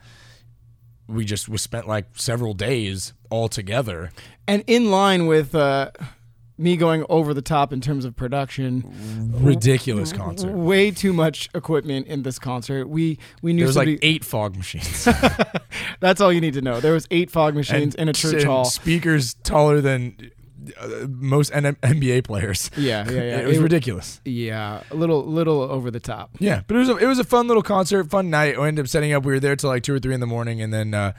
we 1.08 1.24
just 1.24 1.48
we 1.48 1.58
spent 1.58 1.88
like 1.88 2.06
several 2.16 2.54
days 2.54 3.14
all 3.30 3.48
together. 3.48 4.12
and 4.48 4.64
in 4.68 4.92
line 4.92 5.26
with 5.26 5.56
uh, 5.56 5.92
me 6.58 6.76
going 6.78 7.06
over 7.10 7.34
the 7.34 7.42
top 7.42 7.72
in 7.72 7.82
terms 7.82 8.04
of 8.06 8.16
production. 8.16 8.84
Ridiculous 9.42 10.12
concert. 10.12 10.52
Way 10.52 10.92
too 10.92 11.14
much 11.14 11.50
equipment 11.54 12.08
in 12.08 12.24
this 12.24 12.40
concert. 12.40 12.88
We 12.90 13.20
we 13.42 13.54
knew 13.54 13.60
There 13.62 13.68
was 13.68 13.76
somebody, 13.76 13.92
like 13.94 14.00
eight 14.04 14.26
fog 14.26 14.56
machines 14.58 15.06
that's 16.00 16.22
all 16.22 16.32
you 16.34 16.42
need 16.42 16.54
to 16.56 16.62
know. 16.62 16.80
There 16.80 16.94
was 16.94 17.08
eight 17.12 17.30
fog 17.32 17.56
machines 17.56 17.96
in 17.96 18.10
a 18.10 18.14
church 18.14 18.44
hall. 18.44 18.66
Speakers 18.66 19.36
taller 19.44 19.82
than 19.82 20.32
uh, 20.80 21.06
most 21.08 21.52
N- 21.54 21.76
NBA 21.82 22.24
players. 22.26 22.70
Yeah, 22.76 23.10
yeah, 23.10 23.22
yeah. 23.22 23.40
It 23.42 23.48
was 23.48 23.58
It- 23.58 23.62
ridiculous. 23.62 24.20
Yeah, 24.26 24.82
a 24.92 24.96
little 24.96 25.26
little 25.26 25.62
over 25.62 25.92
the 25.92 26.00
top. 26.00 26.32
Yeah, 26.40 26.62
but 26.68 26.76
it 26.76 26.80
was 26.80 26.90
a, 26.90 26.98
it 26.98 27.06
was 27.06 27.20
a 27.20 27.24
fun 27.24 27.48
little 27.48 27.64
concert, 27.64 28.10
fun 28.10 28.30
night. 28.30 28.60
We 28.60 28.68
ended 28.68 28.84
up 28.86 28.90
setting 28.90 29.14
up. 29.14 29.24
We 29.26 29.34
were 29.34 29.40
there 29.40 29.56
till 29.56 29.70
like 29.70 29.84
two 29.84 29.94
or 29.94 30.00
three 30.00 30.14
in 30.14 30.20
the 30.20 30.28
morning, 30.28 30.62
and 30.62 30.74
then 30.74 30.94
uh, 30.94 31.14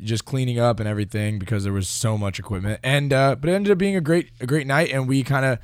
just 0.00 0.24
cleaning 0.24 0.58
up 0.58 0.80
and 0.80 0.88
everything 0.88 1.38
because 1.38 1.64
there 1.64 1.72
was 1.72 1.88
so 1.88 2.18
much 2.18 2.38
equipment. 2.38 2.80
And 2.82 3.12
uh, 3.12 3.36
but 3.36 3.50
it 3.50 3.54
ended 3.54 3.72
up 3.72 3.78
being 3.78 3.96
a 3.96 4.00
great 4.00 4.30
a 4.40 4.46
great 4.46 4.66
night, 4.66 4.90
and 4.92 5.08
we 5.08 5.22
kind 5.22 5.44
of 5.44 5.58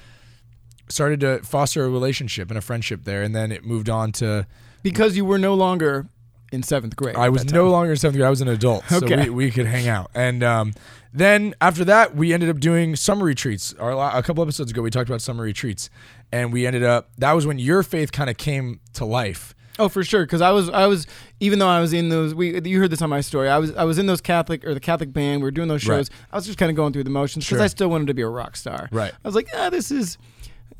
started 0.89 1.21
to 1.21 1.39
foster 1.43 1.85
a 1.85 1.89
relationship 1.89 2.49
and 2.51 2.59
a 2.59 2.61
friendship 2.61 3.05
there. 3.05 3.23
And 3.23 3.35
then 3.35 3.53
it 3.53 3.65
moved 3.65 3.89
on 3.89 4.13
to 4.13 4.47
Because 4.83 5.17
you 5.17 5.25
were 5.25 5.39
no 5.39 5.55
longer 5.55 6.09
in 6.53 6.63
seventh 6.65 6.97
grade. 6.97 7.15
I 7.17 7.29
was 7.29 7.45
no 7.53 7.71
longer 7.71 7.93
in 7.93 7.97
seventh 7.97 8.17
grade. 8.17 8.27
I 8.27 8.31
was 8.31 8.41
an 8.41 8.49
adult, 8.49 8.85
so 8.89 8.97
Okay. 8.97 9.25
we, 9.25 9.31
we 9.31 9.51
could 9.53 9.67
hang 9.67 9.87
out. 9.87 10.11
And 10.15 10.43
um, 10.43 10.73
then 11.13 11.55
after 11.61 11.85
that, 11.85 12.17
we 12.17 12.33
ended 12.33 12.49
up 12.51 12.59
doing 12.59 12.97
summer 12.97 13.25
retreats. 13.25 13.73
Our, 13.79 13.93
a 14.19 14.23
couple 14.23 14.43
episodes 14.43 14.73
ago, 14.73 14.83
we 14.83 14.91
talked 14.91 15.09
about 15.09 15.23
summer 15.23 15.45
retreats, 15.45 15.91
and 16.33 16.53
we 16.53 16.67
ended 16.67 16.83
up. 16.83 17.11
That 17.19 17.33
was 17.35 17.47
when 17.47 17.61
your 17.61 17.85
faith 17.85 18.11
kind 18.11 18.29
of 18.29 18.37
came 18.37 18.81
to 18.95 19.05
life. 19.05 19.55
Oh, 19.81 19.89
for 19.89 20.05
sure. 20.05 20.25
Because 20.25 20.41
I 20.41 20.51
was, 20.51 20.69
I 20.69 20.87
was, 20.87 21.07
even 21.41 21.59
though 21.59 21.69
I 21.69 21.81
was 21.81 21.93
in 21.93 22.09
those, 22.11 22.35
we, 22.35 22.61
you 22.69 22.79
heard 22.79 22.91
this 22.91 23.03
on 23.03 23.11
my 23.11 23.21
story. 23.23 23.49
I 23.49 23.59
was, 23.59 23.75
I 23.75 23.85
was 23.85 23.99
in 23.99 24.07
those 24.07 24.21
Catholic 24.21 24.65
or 24.65 24.75
the 24.75 24.81
Catholic 24.81 25.13
band. 25.13 25.41
We 25.41 25.45
were 25.47 25.51
doing 25.51 25.69
those 25.69 25.87
Right. 25.87 25.97
shows. 25.99 26.11
I 26.33 26.37
was 26.37 26.47
just 26.47 26.59
kind 26.59 26.71
of 26.71 26.77
going 26.77 26.93
through 26.93 27.05
the 27.05 27.11
motions 27.11 27.45
because 27.47 27.59
Sure. 27.59 27.65
I 27.65 27.69
still 27.69 27.89
wanted 27.89 28.07
to 28.09 28.15
be 28.15 28.23
a 28.23 28.29
rock 28.29 28.57
star. 28.57 28.89
Right. 28.93 29.13
I 29.13 29.29
was 29.29 29.35
like, 29.35 29.49
ah, 29.57 29.71
this 29.71 29.91
is. 29.91 30.19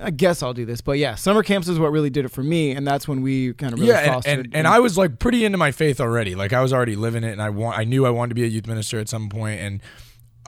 I 0.03 0.11
guess 0.11 0.43
I'll 0.43 0.55
do 0.55 0.65
this, 0.65 0.81
but 0.81 0.97
yeah, 0.97 1.15
summer 1.15 1.43
camps 1.43 1.69
is 1.69 1.79
what 1.79 1.93
really 1.93 2.09
did 2.09 2.25
it 2.25 2.31
for 2.31 2.43
me, 2.43 2.71
and 2.71 2.87
that's 2.87 3.07
when 3.07 3.21
we 3.21 3.53
kind 3.53 3.75
of 3.75 3.79
really 3.81 3.91
yeah, 3.93 4.15
and, 4.25 4.27
and, 4.47 4.55
and 4.57 4.67
I 4.67 4.79
was 4.81 4.97
like 4.97 5.19
pretty 5.19 5.45
into 5.45 5.59
my 5.59 5.73
faith 5.73 6.01
already. 6.01 6.35
Like 6.35 6.55
I 6.55 6.63
was 6.63 6.73
already 6.73 6.97
living 6.97 7.23
it, 7.23 7.33
and 7.33 7.43
I 7.43 7.51
want 7.51 7.77
I 7.79 7.85
knew 7.85 8.07
I 8.07 8.11
wanted 8.11 8.31
to 8.31 8.35
be 8.35 8.45
a 8.45 8.47
youth 8.47 8.67
minister 8.67 8.99
at 8.99 9.11
some 9.11 9.29
point, 9.29 9.61
and 9.61 9.83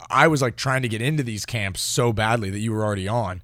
I 0.08 0.26
was 0.26 0.40
like 0.40 0.56
trying 0.56 0.80
to 0.82 0.88
get 0.88 1.02
into 1.02 1.22
these 1.22 1.44
camps 1.44 1.82
so 1.82 2.14
badly 2.14 2.48
that 2.48 2.60
you 2.60 2.72
were 2.72 2.82
already 2.82 3.06
on. 3.06 3.42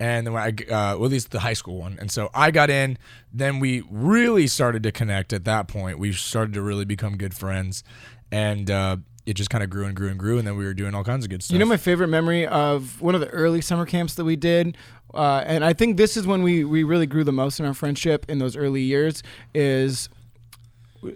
And 0.00 0.26
then 0.26 0.34
when 0.34 0.42
I, 0.42 0.48
uh, 0.48 0.96
well, 0.96 1.04
at 1.04 1.10
least 1.12 1.30
the 1.30 1.40
high 1.40 1.52
school 1.52 1.78
one, 1.78 1.96
and 2.00 2.10
so 2.10 2.28
I 2.34 2.50
got 2.50 2.68
in. 2.68 2.98
Then 3.32 3.60
we 3.60 3.82
really 3.90 4.46
started 4.46 4.82
to 4.82 4.92
connect. 4.92 5.32
At 5.32 5.44
that 5.44 5.68
point, 5.68 5.98
we 5.98 6.12
started 6.12 6.54
to 6.54 6.62
really 6.62 6.84
become 6.84 7.16
good 7.16 7.34
friends, 7.34 7.84
and 8.32 8.70
uh, 8.70 8.96
it 9.24 9.34
just 9.34 9.50
kind 9.50 9.62
of 9.62 9.70
grew 9.70 9.86
and 9.86 9.94
grew 9.94 10.08
and 10.08 10.18
grew. 10.18 10.38
And 10.38 10.46
then 10.46 10.56
we 10.56 10.64
were 10.64 10.74
doing 10.74 10.94
all 10.94 11.04
kinds 11.04 11.24
of 11.24 11.30
good 11.30 11.42
stuff. 11.42 11.54
You 11.54 11.58
know 11.58 11.66
my 11.66 11.76
favorite 11.76 12.08
memory 12.08 12.46
of 12.46 13.00
one 13.00 13.14
of 13.14 13.20
the 13.20 13.28
early 13.28 13.60
summer 13.60 13.86
camps 13.86 14.14
that 14.16 14.24
we 14.24 14.36
did, 14.36 14.76
uh, 15.14 15.44
and 15.46 15.64
I 15.64 15.72
think 15.72 15.96
this 15.96 16.16
is 16.16 16.26
when 16.26 16.42
we 16.42 16.64
we 16.64 16.82
really 16.82 17.06
grew 17.06 17.24
the 17.24 17.32
most 17.32 17.60
in 17.60 17.66
our 17.66 17.74
friendship 17.74 18.26
in 18.28 18.38
those 18.38 18.56
early 18.56 18.82
years. 18.82 19.22
Is 19.54 20.08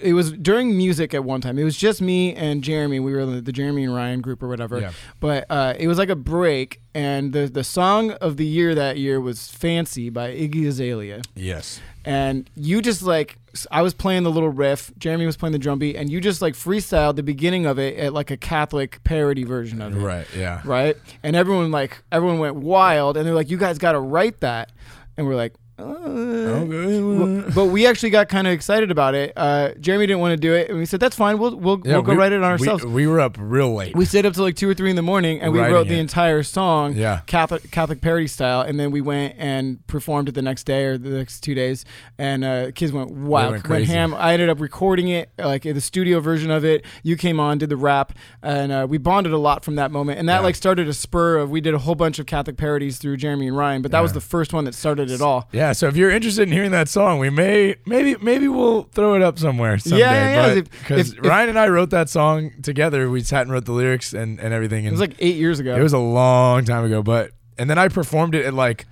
it 0.01 0.12
was 0.12 0.33
during 0.33 0.77
music 0.77 1.14
at 1.14 1.24
one 1.24 1.40
time. 1.40 1.59
It 1.59 1.64
was 1.64 1.77
just 1.77 2.01
me 2.01 2.35
and 2.35 2.62
Jeremy. 2.62 3.01
We 3.01 3.12
were 3.12 3.24
the, 3.27 3.40
the 3.40 3.53
Jeremy 3.53 3.85
and 3.85 3.94
Ryan 3.94 4.20
group 4.20 4.42
or 4.42 4.48
whatever. 4.48 4.81
Yeah. 4.81 4.92
But 5.20 5.46
uh, 5.51 5.74
it 5.79 5.88
was 5.88 5.98
like 5.98 6.09
a 6.09 6.16
break, 6.16 6.81
and 6.94 7.33
the 7.33 7.46
the 7.46 7.64
song 7.64 8.12
of 8.12 8.37
the 8.37 8.46
year 8.46 8.74
that 8.74 8.98
year 8.98 9.20
was 9.20 9.48
"Fancy" 9.48 10.11
by 10.11 10.31
Iggy 10.31 10.66
Azalea. 10.66 11.22
yes, 11.35 11.81
and 12.05 12.48
you 12.55 12.81
just 12.83 13.03
like 13.03 13.38
I 13.70 13.83
was 13.83 13.94
playing 13.94 14.22
the 14.22 14.31
little 14.31 14.51
riff, 14.51 14.92
Jeremy 14.98 15.27
was 15.27 15.37
playing 15.37 15.53
the 15.53 15.59
drum 15.59 15.79
beat, 15.79 15.96
and 15.96 16.11
you 16.11 16.20
just 16.20 16.40
like 16.42 16.55
freestyled 16.55 17.16
the 17.16 17.22
beginning 17.22 17.66
of 17.66 17.79
it 17.79 17.96
at 17.98 18.12
like 18.12 18.31
a 18.31 18.37
Catholic 18.37 19.03
parody 19.05 19.44
version 19.44 19.81
of 19.83 19.96
it, 19.96 20.01
right, 20.01 20.27
yeah, 20.37 20.61
right? 20.64 20.96
And 21.22 21.35
everyone 21.37 21.70
like 21.70 22.03
everyone 22.12 22.38
went 22.38 22.57
wild, 22.57 23.16
and 23.16 23.27
they're 23.27 23.35
like, 23.35 23.51
"You 23.51 23.59
guys 23.59 23.79
got 23.79 23.92
to 23.92 24.01
write 24.01 24.40
that," 24.40 24.72
and 25.16 25.27
we're 25.27 25.37
like. 25.37 25.55
Uh, 25.79 25.83
Okay. 25.85 27.51
but 27.55 27.67
we 27.67 27.87
actually 27.87 28.11
got 28.11 28.29
kind 28.29 28.47
of 28.47 28.53
excited 28.53 28.91
about 28.91 29.14
it. 29.14 29.33
Uh, 29.37 29.71
Jeremy 29.81 30.07
didn't 30.07 30.21
want 30.21 30.33
to 30.33 30.37
do 30.37 30.55
it, 30.55 30.69
and 30.71 30.79
we 30.79 30.87
said 30.87 30.99
that's 31.01 31.14
fine. 31.17 31.38
We'll 31.38 31.57
we'll, 31.57 31.81
Yeah, 31.85 31.95
we'll 31.95 32.03
go 32.03 32.12
we- 32.12 32.19
write 32.19 32.33
it 32.33 32.43
on 32.43 32.51
ourselves. 32.51 32.85
We, 32.85 33.07
were 33.07 33.21
up 33.21 33.37
real 33.38 33.73
late. 33.75 33.95
We 33.97 34.05
stayed 34.05 34.27
up 34.27 34.35
till 34.35 34.43
like 34.43 34.57
two 34.57 34.69
or 34.69 34.75
three 34.75 34.91
in 34.91 34.97
the 34.97 35.03
morning, 35.03 35.41
and 35.41 35.53
we 35.53 35.61
wrote 35.61 35.88
the 35.88 35.95
it. 35.97 36.01
entire 36.01 36.43
song, 36.43 36.95
Yeah. 36.95 37.21
Catholic 37.27 37.71
Catholic 37.71 38.01
parody 38.01 38.27
style, 38.27 38.62
and 38.62 38.79
then 38.79 38.91
we 38.91 39.01
went 39.01 39.35
and 39.38 39.85
performed 39.87 40.29
it 40.29 40.33
the 40.35 40.43
next 40.43 40.64
day 40.64 40.85
or 40.85 40.99
the 40.99 41.11
next 41.11 41.41
two 41.41 41.55
days, 41.55 41.85
and 42.19 42.45
uh, 42.45 42.71
kids 42.73 42.93
went 42.93 43.11
wild, 43.11 43.53
went 43.53 43.64
crazy. 43.64 43.93
ham. 43.93 44.14
I 44.14 44.33
ended 44.33 44.49
up 44.49 44.61
recording 44.61 45.09
it, 45.09 45.31
like 45.38 45.62
the 45.62 45.81
studio 45.81 46.21
version 46.21 46.51
of 46.51 46.64
it. 46.64 46.85
You 47.03 47.17
came 47.17 47.38
on, 47.38 47.59
did 47.59 47.69
the 47.69 47.77
rap, 47.77 48.12
and 48.43 48.73
uh, 48.73 48.87
we 48.88 48.99
bonded 48.99 49.33
a 49.33 49.38
lot 49.38 49.64
from 49.64 49.77
that 49.77 49.91
moment, 49.93 50.19
and 50.19 50.29
that 50.29 50.38
Yeah. 50.38 50.41
like 50.41 50.55
started 50.57 50.88
a 50.88 50.93
spur 50.95 51.37
of. 51.38 51.51
We 51.51 51.61
did 51.61 51.75
a 51.75 51.79
whole 51.79 51.95
bunch 51.95 52.19
of 52.19 52.27
Catholic 52.27 52.57
parodies 52.57 52.99
through 52.99 53.17
Jeremy 53.19 53.47
and 53.49 53.57
Ryan, 53.57 53.83
but 53.83 53.93
that 53.93 54.01
was 54.01 54.12
the 54.12 54.21
first 54.21 54.53
one 54.53 54.64
that 54.64 54.75
started 54.75 55.11
it 55.11 55.21
all. 55.21 55.49
Yeah, 55.53 55.68
so 55.73 55.89
if 55.89 55.97
you're 55.97 56.11
interested 56.11 56.43
in 56.43 56.53
hearing 56.53 56.71
that 56.73 56.89
song, 56.89 57.19
we 57.19 57.31
may 57.31 57.77
maybe 57.87 58.17
maybe 58.23 58.49
we'll 58.49 58.83
throw 58.85 59.15
it 59.15 59.23
up 59.23 59.39
somewhere 59.39 59.79
someday. 59.79 59.99
yeah, 60.01 60.55
yeah, 60.55 60.61
Because 60.63 61.13
if- 61.13 61.23
Ryan 61.23 61.51
and 61.51 61.59
I 61.59 61.69
wrote 61.69 61.91
that 61.91 62.09
song 62.09 62.53
together. 62.63 63.11
We 63.11 63.23
sat 63.23 63.43
and 63.43 63.51
wrote 63.53 63.65
the 63.65 63.73
lyrics 63.73 64.13
and, 64.13 64.39
and 64.41 64.53
everything. 64.55 64.85
It 64.85 64.91
was 64.91 65.01
like 65.01 65.15
eight 65.19 65.37
years 65.37 65.59
ago. 65.61 65.75
it 65.77 65.83
was 65.83 65.93
a 65.93 65.99
long 65.99 66.65
time 66.65 66.85
ago, 66.85 67.03
but 67.03 67.31
and 67.57 67.69
then 67.69 67.79
I 67.79 67.89
performed 67.89 68.35
it 68.35 68.45
at 68.47 68.55
like 68.55 68.87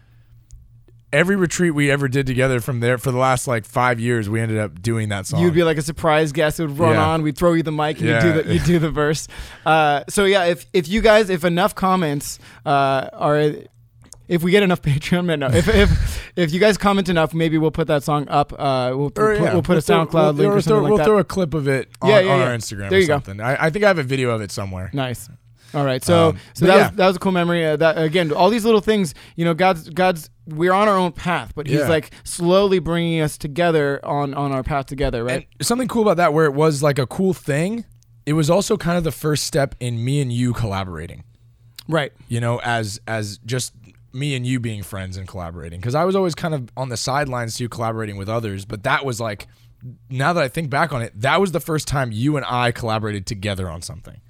every 1.13 1.37
retreat 1.37 1.73
we 1.75 1.91
ever 1.91 2.09
did 2.09 2.27
together 2.27 2.61
from 2.61 2.81
there 2.81 2.99
for 2.99 3.11
the 3.13 3.17
last 3.19 3.47
like 3.47 3.65
five 3.65 4.01
years. 4.01 4.29
We 4.29 4.41
ended 4.41 4.59
up 4.59 4.83
doing 4.83 5.09
that 5.11 5.27
song. 5.27 5.41
You'd 5.41 5.55
be 5.55 5.63
like 5.63 5.79
a 5.79 5.83
surprise 5.83 6.33
guest. 6.33 6.59
It 6.61 6.67
would 6.67 6.79
run 6.79 6.95
Yeah. 6.95 7.07
on. 7.09 7.23
We'd 7.23 7.39
throw 7.39 7.53
you 7.53 7.63
the 7.63 7.73
mic 7.73 7.99
and 8.01 8.09
Yeah. 8.09 8.25
you 8.27 8.33
do 8.33 8.43
the 8.43 8.55
you 8.55 8.61
do 8.61 8.79
the 8.79 8.91
verse. 8.91 9.29
Uh, 9.65 10.03
so 10.09 10.25
yeah, 10.25 10.45
if 10.45 10.67
if 10.73 10.89
you 10.89 11.01
guys 11.01 11.31
if 11.31 11.45
enough 11.45 11.75
comments 11.75 12.39
uh, 12.67 13.09
are 13.13 13.53
if 14.29 14.43
we 14.43 14.51
get 14.51 14.63
enough 14.63 14.83
Patreon, 14.91 15.39
no, 15.39 15.47
if 15.49 15.69
if 15.69 16.31
if 16.37 16.53
you 16.53 16.61
guys 16.61 16.77
comment 16.79 17.09
enough, 17.09 17.33
maybe 17.35 17.59
we'll 17.59 17.71
put 17.71 17.87
that 17.89 18.03
song 18.03 18.29
up. 18.29 18.53
Uh, 18.53 18.93
we'll 18.95 19.07
Or, 19.07 19.11
put, 19.11 19.41
yeah, 19.43 19.53
we'll 19.53 19.63
put 19.63 19.79
a 19.79 19.81
throw- 19.83 20.05
SoundCloud 20.07 20.37
link 20.37 20.51
or 20.53 20.57
or 20.57 20.61
throw, 20.61 20.77
something 20.77 20.89
we'll 20.89 20.99
that. 20.99 21.05
throw 21.05 21.19
a 21.19 21.25
clip 21.25 21.55
of 21.55 21.69
it 21.69 21.89
on, 22.03 22.11
Yeah, 22.11 22.21
yeah, 22.21 22.33
on 22.33 22.41
our 22.41 22.55
Instagram 22.57 22.91
There 22.91 22.99
or 22.99 23.03
you 23.03 23.07
go. 23.07 23.15
something. 23.15 23.41
I, 23.41 23.67
I 23.67 23.71
think 23.71 23.85
I 23.85 23.89
have 23.89 23.99
a 23.99 24.03
video 24.03 24.31
of 24.31 24.41
it 24.41 24.51
somewhere. 24.51 24.91
Nice. 24.93 25.29
All 25.75 25.85
right, 25.85 26.03
so 26.03 26.29
Um, 26.31 26.39
so 26.55 26.65
that 26.67 26.77
was 26.91 26.97
that 26.97 27.07
was 27.09 27.17
a 27.17 27.19
cool 27.19 27.33
memory. 27.33 27.65
Uh, 27.67 27.77
that 27.77 27.99
again, 28.01 28.33
all 28.33 28.51
these 28.51 28.65
little 28.65 28.81
things, 28.81 29.15
you 29.35 29.45
know, 29.45 29.53
God's 29.53 29.91
God's 29.91 30.31
we're 30.47 30.73
on 30.73 30.87
our 30.89 30.97
own 30.97 31.11
path, 31.13 31.53
but 31.57 31.67
He's 31.67 31.87
like 31.89 32.13
slowly 32.25 32.79
bringing 32.79 33.21
us 33.21 33.37
together 33.37 34.01
on 34.05 34.33
on 34.33 34.53
our 34.53 34.63
path 34.63 34.87
together, 34.87 35.25
right? 35.25 35.47
And 35.59 35.67
something 35.67 35.89
cool 35.89 36.03
about 36.03 36.17
that, 36.19 36.33
where 36.33 36.47
it 36.47 36.55
was 36.55 36.83
like 36.85 36.99
a 37.01 37.07
cool 37.07 37.35
thing, 37.35 37.85
it 38.25 38.35
was 38.35 38.49
also 38.49 38.77
kind 38.77 38.97
of 38.97 39.05
the 39.05 39.11
first 39.13 39.45
step 39.45 39.75
in 39.81 40.03
me 40.05 40.21
and 40.21 40.33
you 40.33 40.53
collaborating. 40.53 41.25
right. 41.89 42.13
you 42.29 42.41
know 42.41 42.61
as 42.63 43.01
as 43.09 43.39
just 43.39 43.73
me 44.17 44.35
and 44.35 44.47
you 44.47 44.59
being 44.59 44.83
friends 44.83 45.17
and 45.17 45.29
collaborating 45.29 45.81
because 45.81 45.95
I 45.95 46.05
was 46.05 46.17
always 46.17 46.35
kind 46.35 46.55
of 46.55 46.69
on 46.77 46.89
the 46.89 46.97
sidelines 46.97 47.57
too, 47.57 47.69
collaborating 47.69 48.17
with 48.17 48.29
others. 48.29 48.65
But 48.65 48.83
that 48.85 49.05
was 49.05 49.21
like, 49.21 49.47
now 50.11 50.33
that 50.33 50.43
I 50.43 50.49
think 50.49 50.71
back 50.71 50.93
on 50.93 51.03
it, 51.03 51.13
that 51.21 51.41
was 51.41 51.53
the 51.53 51.61
first 51.61 51.87
time 51.87 52.11
you 52.13 52.37
and 52.37 52.47
I 52.49 52.73
collaborated 52.73 53.27
together 53.27 53.69
on 53.69 53.83
something. 53.83 54.21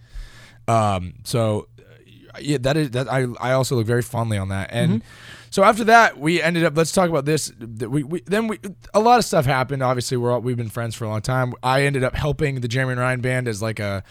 Um, 0.69 1.15
so 1.25 1.69
uh, 1.79 2.39
yeah, 2.41 2.59
that 2.61 2.77
is 2.77 2.91
that. 2.91 3.11
I 3.11 3.27
I 3.41 3.53
also 3.53 3.77
look 3.77 3.87
very 3.87 4.03
fondly 4.03 4.39
on 4.39 4.49
that 4.49 4.71
and. 4.73 5.03
So 5.49 5.65
after 5.65 5.85
that, 5.85 6.19
we 6.19 6.43
ended 6.43 6.65
up. 6.65 6.77
Let's 6.77 6.93
talk 6.93 7.09
about 7.09 7.25
this. 7.25 7.51
We, 7.57 8.03
we 8.03 8.21
then 8.27 8.47
we 8.47 8.59
a 8.93 9.01
lot 9.01 9.19
of 9.19 9.25
stuff 9.25 9.47
happened. 9.47 9.83
Obviously, 9.83 10.19
we're 10.19 10.33
all, 10.33 10.41
we've 10.41 10.57
been 10.57 10.69
friends 10.69 10.95
for 10.95 11.07
a 11.07 11.09
long 11.09 11.23
time. 11.23 11.55
I 11.63 11.85
ended 11.85 12.05
up 12.05 12.15
helping 12.15 12.61
the 12.61 12.69
Jeremy 12.69 12.93
and 12.93 13.01
Ryan 13.01 13.23
band 13.23 13.49
as 13.49 13.63
like 13.63 13.81
a 13.81 14.03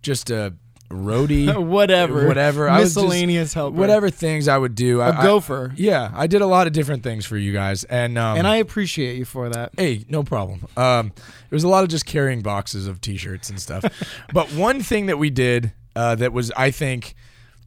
just 0.00 0.30
a 0.30 0.54
roadie, 0.90 1.54
whatever, 1.66 2.26
whatever. 2.26 2.68
I 2.68 2.80
was 2.80 2.94
just- 2.94 2.96
miscellaneous 2.96 3.52
helper, 3.54 3.76
whatever 3.76 4.10
things 4.10 4.48
I 4.48 4.56
would 4.58 4.74
do. 4.74 5.00
a 5.00 5.04
I, 5.10 5.18
I- 5.18 5.22
gopher. 5.22 5.72
yeah, 5.76 6.10
I 6.14 6.26
did 6.26 6.40
a 6.40 6.46
lot 6.46 6.66
of 6.66 6.72
different 6.72 7.02
things 7.02 7.26
for 7.26 7.36
you 7.36 7.52
guys, 7.52 7.84
and 7.84 8.16
um, 8.18 8.38
and 8.38 8.46
I 8.46 8.56
appreciate 8.56 9.16
you 9.16 9.24
for 9.24 9.48
that. 9.50 9.72
Hey, 9.76 10.04
no 10.08 10.22
problem. 10.22 10.66
Um, 10.76 11.12
it 11.50 11.54
was 11.54 11.64
a 11.64 11.68
lot 11.68 11.82
of 11.84 11.90
just 11.90 12.06
carrying 12.06 12.40
boxes 12.42 12.86
of 12.86 13.00
T-shirts 13.00 13.50
and 13.50 13.60
stuff. 13.60 13.84
but 14.32 14.52
one 14.52 14.80
thing 14.80 15.06
that 15.06 15.18
we 15.18 15.30
did 15.30 15.72
uh, 15.96 16.14
that 16.16 16.32
was, 16.32 16.50
I 16.56 16.70
think, 16.70 17.14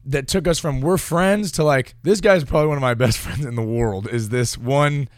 that 0.04 0.26
took 0.28 0.48
us 0.48 0.58
from 0.58 0.80
we're 0.80 0.98
friends 0.98 1.52
to 1.52 1.64
like 1.64 1.94
this 2.02 2.20
guy's 2.20 2.42
probably 2.44 2.68
one 2.68 2.76
of 2.78 2.82
my 2.82 2.94
best 3.04 3.18
friends 3.18 3.44
in 3.44 3.54
the 3.54 3.62
world. 3.62 4.08
Is 4.08 4.30
this 4.30 4.58
one 4.58 5.08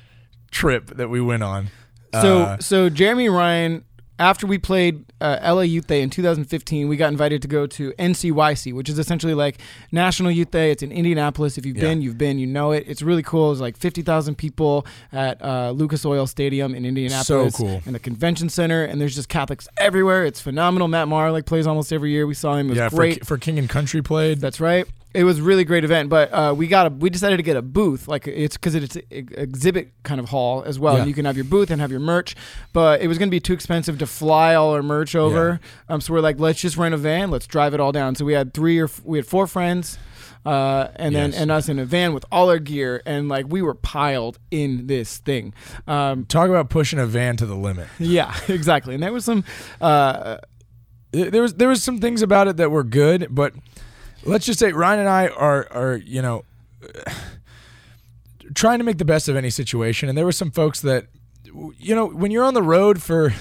trip 0.50 0.88
that 0.96 1.08
we 1.08 1.20
went 1.20 1.42
on? 1.42 1.68
So 2.12 2.42
Uh, 2.42 2.58
so 2.58 2.88
Jeremy 2.90 3.28
Ryan, 3.28 3.84
after 4.18 4.46
we 4.46 4.58
played 4.58 5.04
uh, 5.20 5.38
LA 5.42 5.62
Youth 5.62 5.86
Day 5.88 6.00
in 6.02 6.08
2015, 6.10 6.86
we 6.88 6.96
got 6.96 7.10
invited 7.10 7.42
to 7.42 7.48
go 7.48 7.66
to 7.66 7.92
NCYC, 7.98 8.72
which 8.72 8.88
is 8.88 8.98
essentially 8.98 9.34
like 9.34 9.58
National 9.90 10.30
Youth 10.30 10.50
Day. 10.50 10.70
It's 10.70 10.82
in 10.82 10.92
Indianapolis. 10.92 11.58
If 11.58 11.66
you've 11.66 11.76
Yeah. 11.76 11.82
been, 11.82 12.02
you've 12.02 12.18
been, 12.18 12.38
you 12.38 12.46
know 12.46 12.70
it. 12.72 12.84
It's 12.86 13.02
really 13.02 13.22
cool. 13.22 13.50
It's 13.50 13.60
like 13.60 13.76
50,000 13.76 14.36
people 14.36 14.86
at 15.12 15.42
uh, 15.42 15.72
Lucas 15.72 16.04
Oil 16.06 16.26
Stadium 16.26 16.74
in 16.74 16.84
Indianapolis, 16.84 17.26
So 17.26 17.50
cool. 17.50 17.82
in 17.86 17.92
the 17.92 17.98
convention 17.98 18.48
center, 18.48 18.84
and 18.84 19.00
there's 19.00 19.14
just 19.14 19.28
Catholics 19.28 19.66
everywhere. 19.78 20.24
It's 20.24 20.40
phenomenal. 20.40 20.86
Matt 20.88 21.08
Maher 21.08 21.32
like 21.32 21.46
plays 21.46 21.66
almost 21.66 21.92
every 21.92 22.10
year. 22.12 22.26
We 22.26 22.34
saw 22.34 22.54
him. 22.56 22.66
It 22.66 22.70
was 22.70 22.78
yeah, 22.78 22.88
great. 22.90 23.18
for, 23.20 23.24
for 23.24 23.38
King 23.38 23.58
and 23.58 23.68
Country 23.68 24.02
played. 24.02 24.40
That's 24.40 24.60
right. 24.60 24.86
It 25.14 25.22
was 25.24 25.38
a 25.38 25.42
really 25.42 25.64
great 25.64 25.84
event, 25.84 26.08
but 26.08 26.32
uh, 26.32 26.52
we 26.56 26.66
got 26.66 26.88
a 26.88 26.90
we 26.90 27.08
decided 27.08 27.36
to 27.36 27.44
get 27.44 27.56
a 27.56 27.62
booth, 27.62 28.08
like 28.08 28.26
it's 28.26 28.56
because 28.56 28.74
it's 28.74 28.96
an 28.96 29.02
exhibit 29.10 29.92
kind 30.02 30.18
of 30.18 30.28
hall 30.28 30.64
as 30.66 30.78
well. 30.78 30.98
Yeah. 30.98 31.04
You 31.04 31.14
can 31.14 31.24
have 31.24 31.36
your 31.36 31.44
booth 31.44 31.70
and 31.70 31.80
have 31.80 31.92
your 31.92 32.00
merch, 32.00 32.34
but 32.72 33.00
it 33.00 33.06
was 33.06 33.16
going 33.16 33.28
to 33.28 33.30
be 33.30 33.38
too 33.40 33.52
expensive 33.52 33.98
to 34.00 34.06
fly 34.06 34.54
all 34.56 34.72
our 34.74 34.82
merch 34.82 35.14
over. 35.14 35.60
Um, 35.88 36.00
so 36.00 36.12
we're 36.12 36.20
like, 36.20 36.40
let's 36.40 36.60
just 36.60 36.76
rent 36.76 36.94
a 36.94 36.98
van, 36.98 37.30
let's 37.30 37.46
drive 37.46 37.74
it 37.74 37.80
all 37.80 37.92
down. 37.92 38.16
So 38.16 38.24
we 38.24 38.32
had 38.32 38.52
three 38.52 38.78
or 38.80 38.86
f- 38.86 39.02
we 39.04 39.18
had 39.18 39.26
four 39.26 39.46
friends, 39.46 39.98
uh, 40.44 40.88
and 40.96 41.14
then 41.14 41.32
and 41.32 41.50
us 41.50 41.68
in 41.68 41.78
a 41.78 41.84
van 41.84 42.12
with 42.12 42.24
all 42.32 42.50
our 42.50 42.58
gear, 42.58 43.00
and 43.06 43.28
like 43.28 43.46
we 43.48 43.62
were 43.62 43.74
piled 43.74 44.38
in 44.50 44.88
this 44.88 45.18
thing. 45.18 45.54
Um, 45.86 46.24
Talk 46.26 46.48
about 46.50 46.70
pushing 46.70 46.98
a 46.98 47.06
van 47.06 47.36
to 47.36 47.46
the 47.46 47.54
limit. 47.56 47.86
yeah, 48.00 48.34
exactly. 48.48 48.94
And 48.94 49.02
there 49.02 49.12
was 49.12 49.24
some. 49.24 49.44
Uh, 49.80 50.38
there 51.12 51.42
was 51.42 51.54
there 51.54 51.68
was 51.68 51.84
some 51.84 52.00
things 52.00 52.22
about 52.22 52.48
it 52.48 52.56
that 52.56 52.72
were 52.72 52.82
good, 52.82 53.28
but 53.30 53.54
let's 54.26 54.46
just 54.46 54.58
say 54.58 54.72
Ryan 54.72 55.00
and 55.00 55.08
I 55.08 55.28
are 55.28 55.66
are 55.72 55.96
you 55.96 56.22
know 56.22 56.44
trying 58.54 58.78
to 58.78 58.84
make 58.84 58.98
the 58.98 59.04
best 59.04 59.28
of 59.28 59.36
any 59.36 59.50
situation, 59.50 60.08
and 60.08 60.16
there 60.16 60.24
were 60.24 60.32
some 60.32 60.50
folks 60.50 60.80
that 60.82 61.06
you 61.78 61.94
know 61.94 62.06
when 62.06 62.30
you're 62.30 62.44
on 62.44 62.54
the 62.54 62.62
road 62.62 63.00
for 63.02 63.32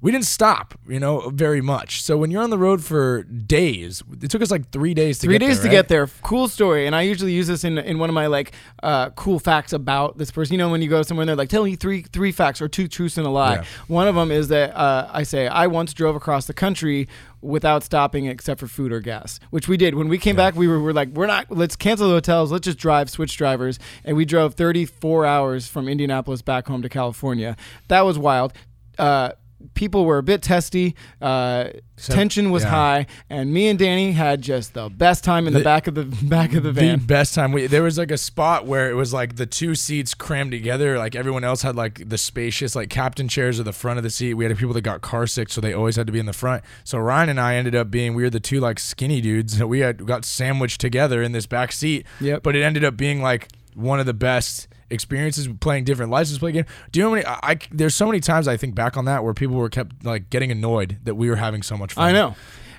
we 0.00 0.10
didn't 0.10 0.24
stop 0.24 0.74
you 0.88 0.98
know 0.98 1.30
very 1.30 1.60
much 1.60 2.02
so 2.02 2.16
when 2.16 2.30
you're 2.30 2.42
on 2.42 2.50
the 2.50 2.58
road 2.58 2.82
for 2.82 3.22
days 3.22 4.02
it 4.22 4.30
took 4.30 4.40
us 4.40 4.50
like 4.50 4.70
three 4.70 4.94
days 4.94 5.18
to 5.18 5.26
three 5.26 5.34
get 5.38 5.46
days 5.46 5.56
there, 5.62 5.70
to 5.70 5.76
right? 5.76 5.82
get 5.82 5.88
there. 5.88 6.06
Cool 6.22 6.48
story, 6.48 6.86
and 6.86 6.94
I 6.94 7.02
usually 7.02 7.32
use 7.32 7.46
this 7.46 7.64
in 7.64 7.76
in 7.78 7.98
one 7.98 8.08
of 8.08 8.14
my 8.14 8.26
like 8.26 8.52
uh, 8.82 9.10
cool 9.10 9.38
facts 9.38 9.72
about 9.72 10.16
this 10.18 10.30
person. 10.30 10.54
You 10.54 10.58
know, 10.58 10.70
when 10.70 10.80
you 10.82 10.88
go 10.88 11.02
somewhere, 11.02 11.22
and 11.22 11.28
they're 11.28 11.36
like, 11.36 11.48
"Tell 11.48 11.64
me 11.64 11.76
three 11.76 12.02
three 12.02 12.32
facts 12.32 12.62
or 12.62 12.68
two 12.68 12.88
truths 12.88 13.18
and 13.18 13.26
a 13.26 13.30
lie." 13.30 13.56
Yeah. 13.56 13.64
One 13.88 14.08
of 14.08 14.14
them 14.14 14.30
is 14.30 14.48
that 14.48 14.74
uh, 14.76 15.08
I 15.12 15.22
say 15.22 15.48
I 15.48 15.66
once 15.66 15.92
drove 15.94 16.16
across 16.16 16.46
the 16.46 16.54
country 16.54 17.08
without 17.44 17.84
stopping 17.84 18.26
except 18.26 18.58
for 18.60 18.66
food 18.66 18.92
or 18.92 19.00
gas, 19.00 19.38
which 19.50 19.68
we 19.68 19.76
did. 19.76 19.94
When 19.94 20.08
we 20.08 20.18
came 20.18 20.36
back, 20.36 20.56
we 20.56 20.66
were, 20.66 20.80
were 20.80 20.92
like, 20.92 21.08
"We're 21.10 21.26
not. 21.26 21.50
Let's 21.50 21.76
cancel 21.76 22.08
the 22.08 22.14
hotels. 22.14 22.50
Let's 22.50 22.64
just 22.64 22.78
drive, 22.78 23.10
switch 23.10 23.36
drivers," 23.36 23.78
and 24.04 24.16
we 24.16 24.24
drove 24.24 24.54
34 24.54 25.26
hours 25.26 25.68
from 25.68 25.88
Indianapolis 25.88 26.42
back 26.42 26.66
home 26.66 26.82
to 26.82 26.88
California. 26.88 27.56
That 27.88 28.02
was 28.02 28.18
wild. 28.18 28.52
Uh, 28.98 29.32
People 29.74 30.04
were 30.04 30.18
a 30.18 30.22
bit 30.22 30.42
testy. 30.42 30.94
Uh, 31.20 31.68
So- 31.96 32.12
tension 32.12 32.50
was 32.50 32.64
yeah. 32.64 32.70
high, 32.70 33.06
and 33.30 33.54
me 33.54 33.68
and 33.68 33.78
Danny 33.78 34.10
had 34.12 34.42
just 34.42 34.74
the 34.74 34.88
best 34.88 35.22
time 35.22 35.46
in 35.46 35.52
the, 35.52 35.60
The- 35.60 35.64
back 35.64 35.86
of 35.86 35.94
the 35.94 36.02
back 36.22 36.52
of 36.52 36.64
the 36.64 36.72
van. 36.72 36.98
the 36.98 37.04
best 37.06 37.34
time 37.36 37.52
we 37.52 37.68
there 37.68 37.84
was 37.84 37.96
like 37.96 38.10
a 38.10 38.18
spot 38.18 38.66
where 38.66 38.90
it 38.90 38.94
was 38.94 39.12
like 39.12 39.36
the 39.36 39.46
two 39.46 39.76
seats 39.76 40.12
crammed 40.12 40.50
together 40.50 40.98
like 40.98 41.14
everyone 41.14 41.44
else 41.44 41.62
had 41.62 41.76
like 41.76 42.08
the 42.08 42.18
spacious 42.18 42.74
like 42.74 42.90
captain 42.90 43.28
chairs 43.28 43.60
at 43.60 43.64
the 43.64 43.72
front 43.72 43.96
of 43.98 44.02
the 44.02 44.10
seat 44.10 44.34
we 44.34 44.44
had 44.44 44.58
people 44.58 44.74
that 44.74 44.80
got 44.82 45.02
car 45.02 45.24
sick 45.28 45.48
so 45.50 45.60
they 45.60 45.72
always 45.72 45.94
had 45.94 46.06
to 46.08 46.12
be 46.12 46.18
in 46.18 46.26
the 46.26 46.32
front 46.32 46.64
so 46.82 46.98
ryan 46.98 47.28
and 47.28 47.38
i 47.40 47.54
ended 47.54 47.76
up 47.76 47.92
being 47.92 48.12
we 48.14 48.24
were 48.24 48.30
the 48.30 48.40
two 48.40 48.58
like 48.58 48.80
skinny 48.80 49.20
dudes 49.20 49.56
that 49.58 49.68
we 49.68 49.78
had 49.78 50.04
got 50.04 50.24
sandwiched 50.24 50.80
together 50.80 51.22
in 51.22 51.30
this 51.30 51.46
back 51.46 51.70
seat 51.70 52.04
Yep. 52.20 52.42
but 52.42 52.56
it 52.56 52.62
ended 52.64 52.82
up 52.84 52.96
being 52.96 53.22
like 53.22 53.48
one 53.74 54.00
of 54.00 54.06
the 54.06 54.14
best 54.14 54.66
experiences 54.90 55.48
playing 55.60 55.84
different 55.84 56.10
license 56.10 56.38
plate 56.38 56.52
games. 56.52 56.66
Do 56.92 57.00
you 57.00 57.04
know 57.04 57.10
how 57.10 57.14
many? 57.16 57.26
I, 57.26 57.38
I 57.52 57.58
there's 57.72 57.94
so 57.94 58.06
many 58.06 58.20
times 58.20 58.46
I 58.48 58.56
think 58.56 58.74
back 58.74 58.96
on 58.96 59.04
that 59.06 59.24
where 59.24 59.34
people 59.34 59.56
were 59.56 59.68
kept 59.68 60.04
like 60.04 60.30
getting 60.30 60.50
annoyed 60.50 60.98
that 61.04 61.14
we 61.14 61.28
were 61.30 61.36
having 61.36 61.62
so 61.62 61.76
much 61.76 61.94
fun. 61.94 62.04
I 62.08 62.12
know. 62.12 62.34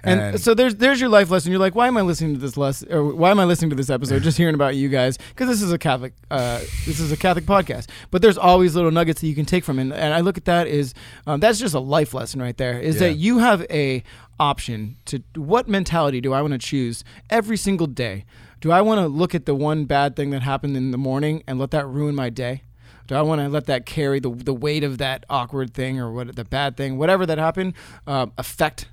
And, 0.07 0.19
And- 0.21 0.39
so 0.39 0.53
there's 0.53 0.75
there's 0.75 1.01
your 1.01 1.09
life 1.09 1.31
lesson. 1.31 1.49
You're 1.51 1.59
like, 1.59 1.73
why 1.73 1.87
am 1.87 1.97
I 1.97 2.01
listening 2.01 2.35
to 2.35 2.39
this 2.39 2.57
less 2.57 2.83
or 2.83 3.03
why 3.15 3.31
am 3.31 3.39
I 3.39 3.45
listening 3.45 3.71
to 3.71 3.75
this 3.75 3.89
episode? 3.89 4.21
Just 4.21 4.37
hearing 4.37 4.53
about 4.53 4.75
you 4.75 4.87
guys 4.87 5.17
because 5.17 5.47
this 5.47 5.63
is 5.63 5.71
a 5.71 5.79
Catholic 5.79 6.13
uh, 6.29 6.59
this 6.85 6.99
is 6.99 7.11
a 7.11 7.17
Catholic 7.17 7.45
podcast. 7.45 7.87
But 8.11 8.21
there's 8.21 8.37
always 8.37 8.75
little 8.75 8.91
nuggets 8.91 9.21
that 9.21 9.27
you 9.27 9.33
can 9.33 9.45
take 9.45 9.63
from 9.63 9.79
it. 9.79 9.83
And, 9.83 9.93
and 9.93 10.13
I 10.13 10.19
look 10.19 10.37
at 10.37 10.45
that 10.45 10.67
is 10.67 10.93
um, 11.25 11.39
that's 11.39 11.57
just 11.59 11.73
a 11.73 11.79
life 11.79 12.13
lesson 12.13 12.39
right 12.39 12.55
there. 12.55 12.79
Is 12.79 12.95
Yeah. 13.01 13.07
that 13.07 13.13
you 13.15 13.39
have 13.39 13.65
a 13.71 14.03
option 14.39 14.97
to 15.05 15.23
what 15.35 15.67
mentality 15.67 16.21
do 16.21 16.33
I 16.33 16.41
want 16.41 16.51
to 16.53 16.59
choose 16.59 17.03
every 17.31 17.57
single 17.57 17.87
day? 17.87 18.25
Do 18.65 18.71
I 18.71 18.81
want 18.81 18.99
to 18.99 19.07
look 19.07 19.35
at 19.35 19.45
the 19.45 19.53
one 19.53 19.85
bad 19.85 20.15
thing 20.15 20.31
that 20.31 20.41
happened 20.41 20.75
in 20.75 20.89
the 20.89 20.97
morning 20.97 21.43
and 21.45 21.59
let 21.59 21.69
that 21.69 21.85
ruin 21.85 22.15
my 22.15 22.31
day? 22.31 22.63
Do 23.05 23.13
I 23.13 23.21
want 23.21 23.39
to 23.39 23.47
let 23.47 23.67
that 23.67 23.85
carry 23.85 24.19
the 24.19 24.31
the 24.31 24.55
weight 24.55 24.83
of 24.83 24.97
that 24.97 25.23
awkward 25.29 25.71
thing 25.75 25.99
or 25.99 26.11
what 26.11 26.35
the 26.35 26.43
bad 26.45 26.75
thing, 26.75 26.97
whatever 26.97 27.27
that 27.27 27.37
happened, 27.37 27.75
um, 28.07 28.31
affect 28.39 28.87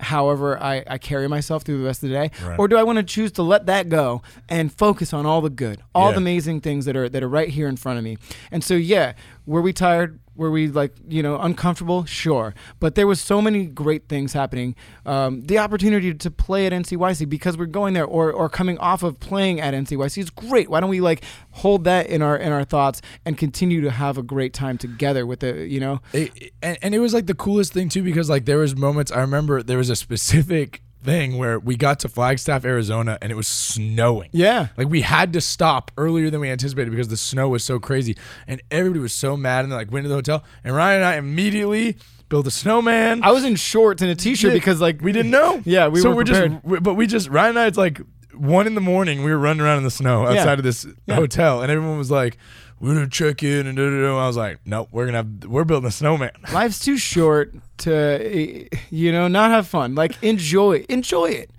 however 0.00 0.58
I, 0.58 0.84
I 0.86 0.96
carry 0.96 1.28
myself 1.28 1.64
through 1.64 1.80
the 1.80 1.84
rest 1.84 2.02
of 2.02 2.08
the 2.08 2.14
day 2.14 2.30
Right. 2.42 2.56
or 2.58 2.68
do 2.68 2.76
i 2.76 2.84
want 2.84 2.98
to 2.98 3.02
choose 3.02 3.32
to 3.32 3.42
let 3.42 3.66
that 3.66 3.88
go 3.88 4.22
and 4.48 4.72
focus 4.72 5.12
on 5.12 5.26
all 5.26 5.40
the 5.40 5.50
good 5.50 5.82
all 5.92 6.06
Yeah. 6.10 6.12
the 6.12 6.18
amazing 6.18 6.60
things 6.60 6.84
that 6.84 6.96
are 6.96 7.08
that 7.08 7.20
are 7.20 7.28
right 7.28 7.48
here 7.48 7.66
in 7.66 7.76
front 7.76 7.98
of 7.98 8.04
me 8.04 8.16
and 8.52 8.62
so 8.62 8.74
yeah 8.74 9.14
were 9.48 9.62
we 9.62 9.72
tired? 9.72 10.20
Were 10.36 10.50
we 10.52 10.68
like 10.68 10.92
you 11.08 11.22
know 11.22 11.38
uncomfortable? 11.40 12.04
Sure. 12.04 12.54
But 12.78 12.94
there 12.94 13.06
was 13.06 13.18
so 13.20 13.40
many 13.40 13.64
great 13.64 14.08
things 14.08 14.34
happening. 14.34 14.76
Um, 15.06 15.42
the 15.42 15.58
opportunity 15.58 16.14
to 16.14 16.30
play 16.30 16.66
at 16.66 16.72
ncyc 16.72 17.28
because 17.28 17.56
we're 17.56 17.66
going 17.66 17.94
there 17.94 18.04
or, 18.04 18.30
or 18.30 18.48
coming 18.48 18.78
off 18.78 19.02
of 19.02 19.18
playing 19.18 19.60
at 19.60 19.74
ncyc 19.74 20.18
is 20.18 20.30
great. 20.30 20.68
Why 20.68 20.80
don't 20.80 20.90
we 20.90 21.00
like 21.00 21.24
hold 21.52 21.84
that 21.84 22.08
in 22.08 22.20
our 22.22 22.36
in 22.36 22.52
our 22.52 22.62
thoughts 22.62 23.00
and 23.24 23.36
continue 23.36 23.80
to 23.80 23.90
have 23.90 24.18
a 24.18 24.22
great 24.22 24.52
time 24.52 24.76
together 24.78 25.26
with 25.26 25.40
the 25.40 25.66
you 25.66 25.80
know? 25.80 26.02
It, 26.12 26.52
and, 26.62 26.78
and 26.82 26.94
it 26.94 26.98
was 26.98 27.14
like 27.14 27.26
the 27.26 27.34
coolest 27.34 27.72
thing 27.72 27.88
too 27.88 28.02
because 28.02 28.28
like 28.30 28.44
there 28.44 28.58
was 28.58 28.76
moments 28.76 29.10
i 29.10 29.20
remember 29.20 29.62
there 29.62 29.78
was 29.78 29.90
a 29.90 29.96
specific 29.96 30.82
thing 31.02 31.38
where 31.38 31.58
we 31.58 31.76
got 31.76 32.00
to 32.00 32.08
flagstaff 32.08 32.64
arizona 32.64 33.18
and 33.22 33.30
it 33.30 33.34
was 33.36 33.46
snowing. 33.48 34.28
Yeah. 34.32 34.68
Like 34.76 34.88
we 34.88 35.00
had 35.02 35.32
to 35.34 35.40
stop 35.40 35.90
earlier 35.96 36.28
than 36.30 36.40
we 36.40 36.48
anticipated 36.50 36.90
because 36.90 37.08
the 37.08 37.16
snow 37.16 37.48
was 37.48 37.64
so 37.64 37.78
crazy. 37.78 38.16
And 38.46 38.60
everybody 38.70 39.00
was 39.00 39.12
so 39.14 39.36
mad 39.36 39.64
and 39.64 39.72
they 39.72 39.76
like 39.76 39.90
went 39.92 40.04
to 40.04 40.08
the 40.08 40.14
hotel. 40.16 40.44
And 40.64 40.74
ryan 40.74 40.96
and 40.96 41.04
i 41.04 41.16
immediately 41.16 41.96
built 42.28 42.46
a 42.46 42.50
snowman. 42.50 43.22
I 43.22 43.30
was 43.32 43.44
in 43.44 43.56
shorts 43.56 44.02
and 44.02 44.10
a 44.10 44.14
t-shirt 44.14 44.50
Yeah, 44.50 44.54
because 44.54 44.80
like 44.80 45.00
we 45.00 45.12
didn't 45.12 45.30
know. 45.30 45.62
Yeah, 45.64 45.88
we 45.88 46.00
so 46.00 46.10
were 46.10 46.24
prepared. 46.24 46.52
just 46.52 46.64
we- 46.64 46.80
but 46.80 46.94
we 46.94 47.06
just 47.06 47.28
ryan 47.28 47.50
and 47.50 47.58
i 47.60 47.66
it's 47.66 47.78
like 47.78 48.00
one 48.34 48.66
in 48.66 48.74
the 48.74 48.80
morning 48.80 49.24
we 49.24 49.30
were 49.30 49.38
running 49.38 49.60
around 49.62 49.78
in 49.78 49.84
the 49.84 49.90
snow 49.90 50.22
Yeah. 50.24 50.40
outside 50.40 50.58
of 50.58 50.64
this 50.64 50.86
Yeah. 51.06 51.14
hotel. 51.14 51.62
And 51.62 51.70
everyone 51.72 51.98
was 51.98 52.10
like 52.10 52.36
we're 52.80 52.94
gonna 52.94 53.08
check 53.08 53.42
in 53.42 53.66
and 53.66 53.76
da, 53.76 53.90
da, 53.90 54.00
da. 54.02 54.18
I 54.18 54.26
was 54.26 54.36
like, 54.36 54.58
nope, 54.64 54.88
we're 54.92 55.06
gonna 55.06 55.18
have, 55.18 55.44
we're 55.44 55.64
building 55.64 55.88
a 55.88 55.90
snowman. 55.92 56.30
life's 56.52 56.78
too 56.78 56.96
short 56.96 57.54
to 57.78 58.68
you 58.90 59.12
know 59.12 59.28
not 59.28 59.50
have 59.50 59.66
fun 59.66 59.94
like 59.94 60.20
enjoy 60.22 60.84
enjoy 60.88 61.26
it 61.26 61.50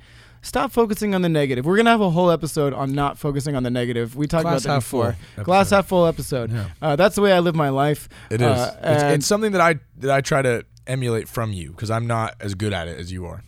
stop 0.42 0.72
focusing 0.72 1.14
on 1.16 1.22
the 1.22 1.30
negative 1.30 1.66
we're 1.66 1.78
gonna 1.78 1.90
have 1.90 2.02
a 2.02 2.10
whole 2.10 2.30
episode 2.32 2.74
on 2.74 2.94
not 2.94 3.18
focusing 3.18 3.56
on 3.56 3.64
the 3.64 3.70
negative 3.70 4.16
we 4.16 4.28
talked 4.28 4.44
Glass 4.44 4.64
about 4.66 4.70
that 4.70 4.74
half 4.76 4.84
before 4.84 5.16
full 5.36 5.44
glass 5.46 5.68
episode. 5.68 5.76
half 5.76 5.88
full 5.88 6.06
episode 6.06 6.52
Yeah. 6.52 6.66
uh, 6.82 6.96
that's 6.98 7.16
the 7.16 7.22
way 7.22 7.32
i 7.34 7.40
live 7.40 7.56
my 7.56 7.70
life 7.70 8.10
It 8.30 8.42
is. 8.42 8.48
Uh, 8.48 8.76
it's, 8.84 9.04
it's 9.04 9.26
something 9.28 9.52
that 9.54 9.62
I 9.62 9.76
that 9.98 10.12
I 10.12 10.22
try 10.22 10.42
to 10.42 10.66
emulate 10.88 11.28
from 11.28 11.54
you 11.54 11.72
because 11.72 11.92
I'm 11.92 12.08
not 12.08 12.36
as 12.40 12.56
good 12.56 12.74
at 12.74 12.88
it 12.88 12.98
as 12.98 13.12
you 13.12 13.26
are. 13.28 13.44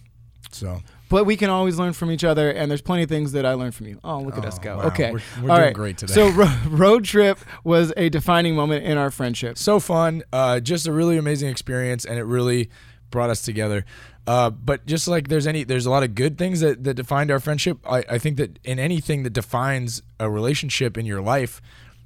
So 0.51 0.81
but 1.11 1.25
we 1.25 1.35
can 1.37 1.49
always 1.51 1.77
learn 1.77 1.93
from 1.93 2.09
each 2.09 2.23
other 2.23 2.49
and 2.49 2.71
there's 2.71 2.81
plenty 2.81 3.03
of 3.03 3.09
things 3.09 3.33
that 3.33 3.45
i 3.45 3.53
learned 3.53 3.75
from 3.75 3.85
you 3.87 3.99
oh 4.03 4.19
look 4.21 4.37
at 4.37 4.45
us 4.45 4.57
Oh, 4.59 4.63
go 4.63 4.77
wow. 4.77 4.83
okay 4.85 5.11
We're- 5.11 5.23
we're 5.43 5.49
All 5.51 5.57
doing 5.57 5.65
right. 5.67 5.73
great 5.75 5.97
today. 5.99 6.13
so 6.13 6.29
ro- 6.29 6.55
road 6.69 7.05
trip 7.05 7.37
was 7.63 7.93
a 7.97 8.09
defining 8.09 8.55
moment 8.55 8.83
in 8.85 8.97
our 8.97 9.11
friendship 9.11 9.57
so 9.59 9.79
fun, 9.79 10.23
uh, 10.33 10.59
just 10.59 10.87
a 10.87 10.91
really 10.91 11.17
amazing 11.17 11.49
experience, 11.49 12.05
and 12.05 12.17
it 12.17 12.23
really 12.23 12.69
brought 13.11 13.29
us 13.29 13.41
together. 13.41 13.83
Uh, 14.25 14.49
but 14.49 14.85
just 14.85 15.07
like 15.07 15.27
there's 15.27 15.45
any, 15.47 15.63
there's 15.65 15.85
a 15.85 15.89
lot 15.89 16.01
of 16.03 16.15
good 16.15 16.37
things 16.37 16.61
that, 16.61 16.83
that 16.85 16.93
defined 16.93 17.29
our 17.31 17.39
friendship. 17.39 17.77
I, 17.85 18.05
I 18.09 18.17
think 18.19 18.37
that 18.37 18.57
in 18.63 18.79
anything 18.79 19.23
that 19.23 19.31
defines 19.33 20.01
a 20.19 20.29
relationship 20.29 20.97
in 20.97 21.05
your 21.05 21.21
life, 21.21 21.61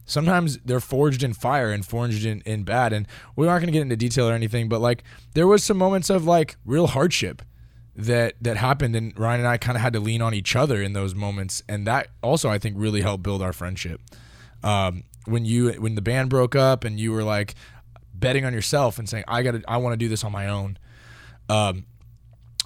sometimes 0.06 0.58
they're 0.66 0.80
forged 0.80 1.24
in 1.24 1.34
fire 1.34 1.72
and 1.72 1.86
forged 1.86 2.26
in, 2.26 2.42
in 2.42 2.64
bad. 2.64 2.94
And 2.94 3.08
we 3.36 3.48
aren't 3.48 3.62
going 3.62 3.68
to 3.68 3.72
get 3.74 3.82
into 3.82 3.96
detail 3.98 4.30
or 4.30 4.34
anything, 4.34 4.70
but 4.70 4.82
like 4.82 5.04
there 5.34 5.46
was 5.48 5.64
some 5.64 5.78
moments 5.78 6.10
of 6.10 6.26
like 6.26 6.56
real 6.66 6.88
hardship 6.88 7.42
that 7.96 8.34
that 8.42 8.58
happened 8.58 8.96
and 8.96 9.18
Ryan 9.18 9.42
and 9.42 9.48
I 9.48 9.58
kind 9.58 9.78
of 9.78 9.82
had 9.82 9.94
to 9.94 10.00
lean 10.00 10.22
on 10.22 10.34
each 10.34 10.56
other 10.56 10.82
in 10.82 10.94
those 10.94 11.16
moments 11.16 11.64
and 11.70 11.88
that 11.88 12.10
also 12.22 12.50
I 12.50 12.58
think 12.58 12.76
really 12.78 13.02
helped 13.02 13.24
build 13.24 13.42
our 13.42 13.54
friendship. 13.54 14.02
Um, 14.64 15.04
when 15.26 15.46
you 15.46 15.72
when 15.74 15.96
the 15.96 16.02
band 16.02 16.30
broke 16.30 16.56
up 16.56 16.84
and 16.84 17.00
you 17.00 17.12
were 17.12 17.24
like 17.24 17.56
betting 18.14 18.46
on 18.46 18.54
yourself 18.54 19.00
and 19.00 19.08
saying 19.08 19.24
I 19.28 19.44
got 19.44 19.52
to 19.52 19.64
I 19.68 19.78
want 19.78 19.94
to 19.94 19.98
do 19.98 20.10
this 20.10 20.24
on 20.24 20.32
my 20.32 20.48
own. 20.48 20.78
Um, 21.50 21.86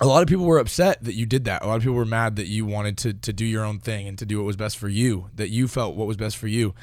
a 0.02 0.08
lot 0.08 0.22
of 0.22 0.30
people 0.30 0.46
were 0.46 0.60
upset 0.60 1.04
that 1.04 1.14
you 1.14 1.26
did 1.26 1.46
that. 1.46 1.64
A 1.64 1.68
lot 1.68 1.76
of 1.76 1.82
people 1.82 1.96
were 1.96 2.06
mad 2.06 2.38
that 2.38 2.48
you 2.48 2.66
wanted 2.66 2.98
to 3.00 3.14
to 3.14 3.34
do 3.34 3.46
your 3.46 3.66
own 3.66 3.80
thing 3.80 4.08
and 4.08 4.18
to 4.18 4.26
do 4.26 4.38
what 4.38 4.46
was 4.46 4.56
best 4.56 4.78
for 4.78 4.90
you, 4.90 5.30
that 5.36 5.50
you 5.50 5.68
felt 5.68 5.96
what 5.96 6.08
was 6.08 6.18
best 6.18 6.38
for 6.38 6.48
you. 6.48 6.74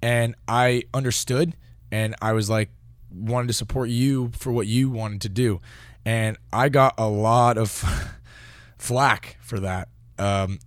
And 0.00 0.34
I 0.48 0.84
understood 0.92 1.54
and 1.90 2.14
I 2.20 2.32
was 2.32 2.50
like 2.50 2.70
wanted 3.10 3.46
to 3.46 3.52
support 3.52 3.90
you 3.90 4.30
for 4.34 4.50
what 4.50 4.66
you 4.66 4.90
wanted 4.90 5.20
to 5.20 5.28
do 5.28 5.60
and 6.04 6.36
I 6.52 6.68
got 6.68 6.94
a 6.98 7.08
lot 7.08 7.58
of 7.58 7.70
flack 8.78 9.36
for 9.40 9.60
that. 9.60 9.88
Um, 10.18 10.58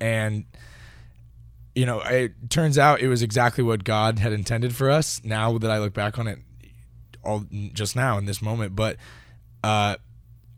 and 0.00 0.44
you 1.74 1.86
know, 1.86 2.00
it 2.00 2.50
turns 2.50 2.76
out 2.76 3.00
it 3.00 3.08
was 3.08 3.22
exactly 3.22 3.64
what 3.64 3.84
God 3.84 4.18
had 4.18 4.32
intended 4.32 4.74
for 4.74 4.90
us. 4.90 5.22
Now 5.24 5.56
that 5.58 5.70
I 5.70 5.78
look 5.78 5.94
back 5.94 6.18
on 6.18 6.26
it, 6.26 6.38
all 7.24 7.44
just 7.72 7.96
now 7.96 8.18
in 8.18 8.26
this 8.26 8.42
moment, 8.42 8.76
but 8.76 8.96
uh, 9.64 9.96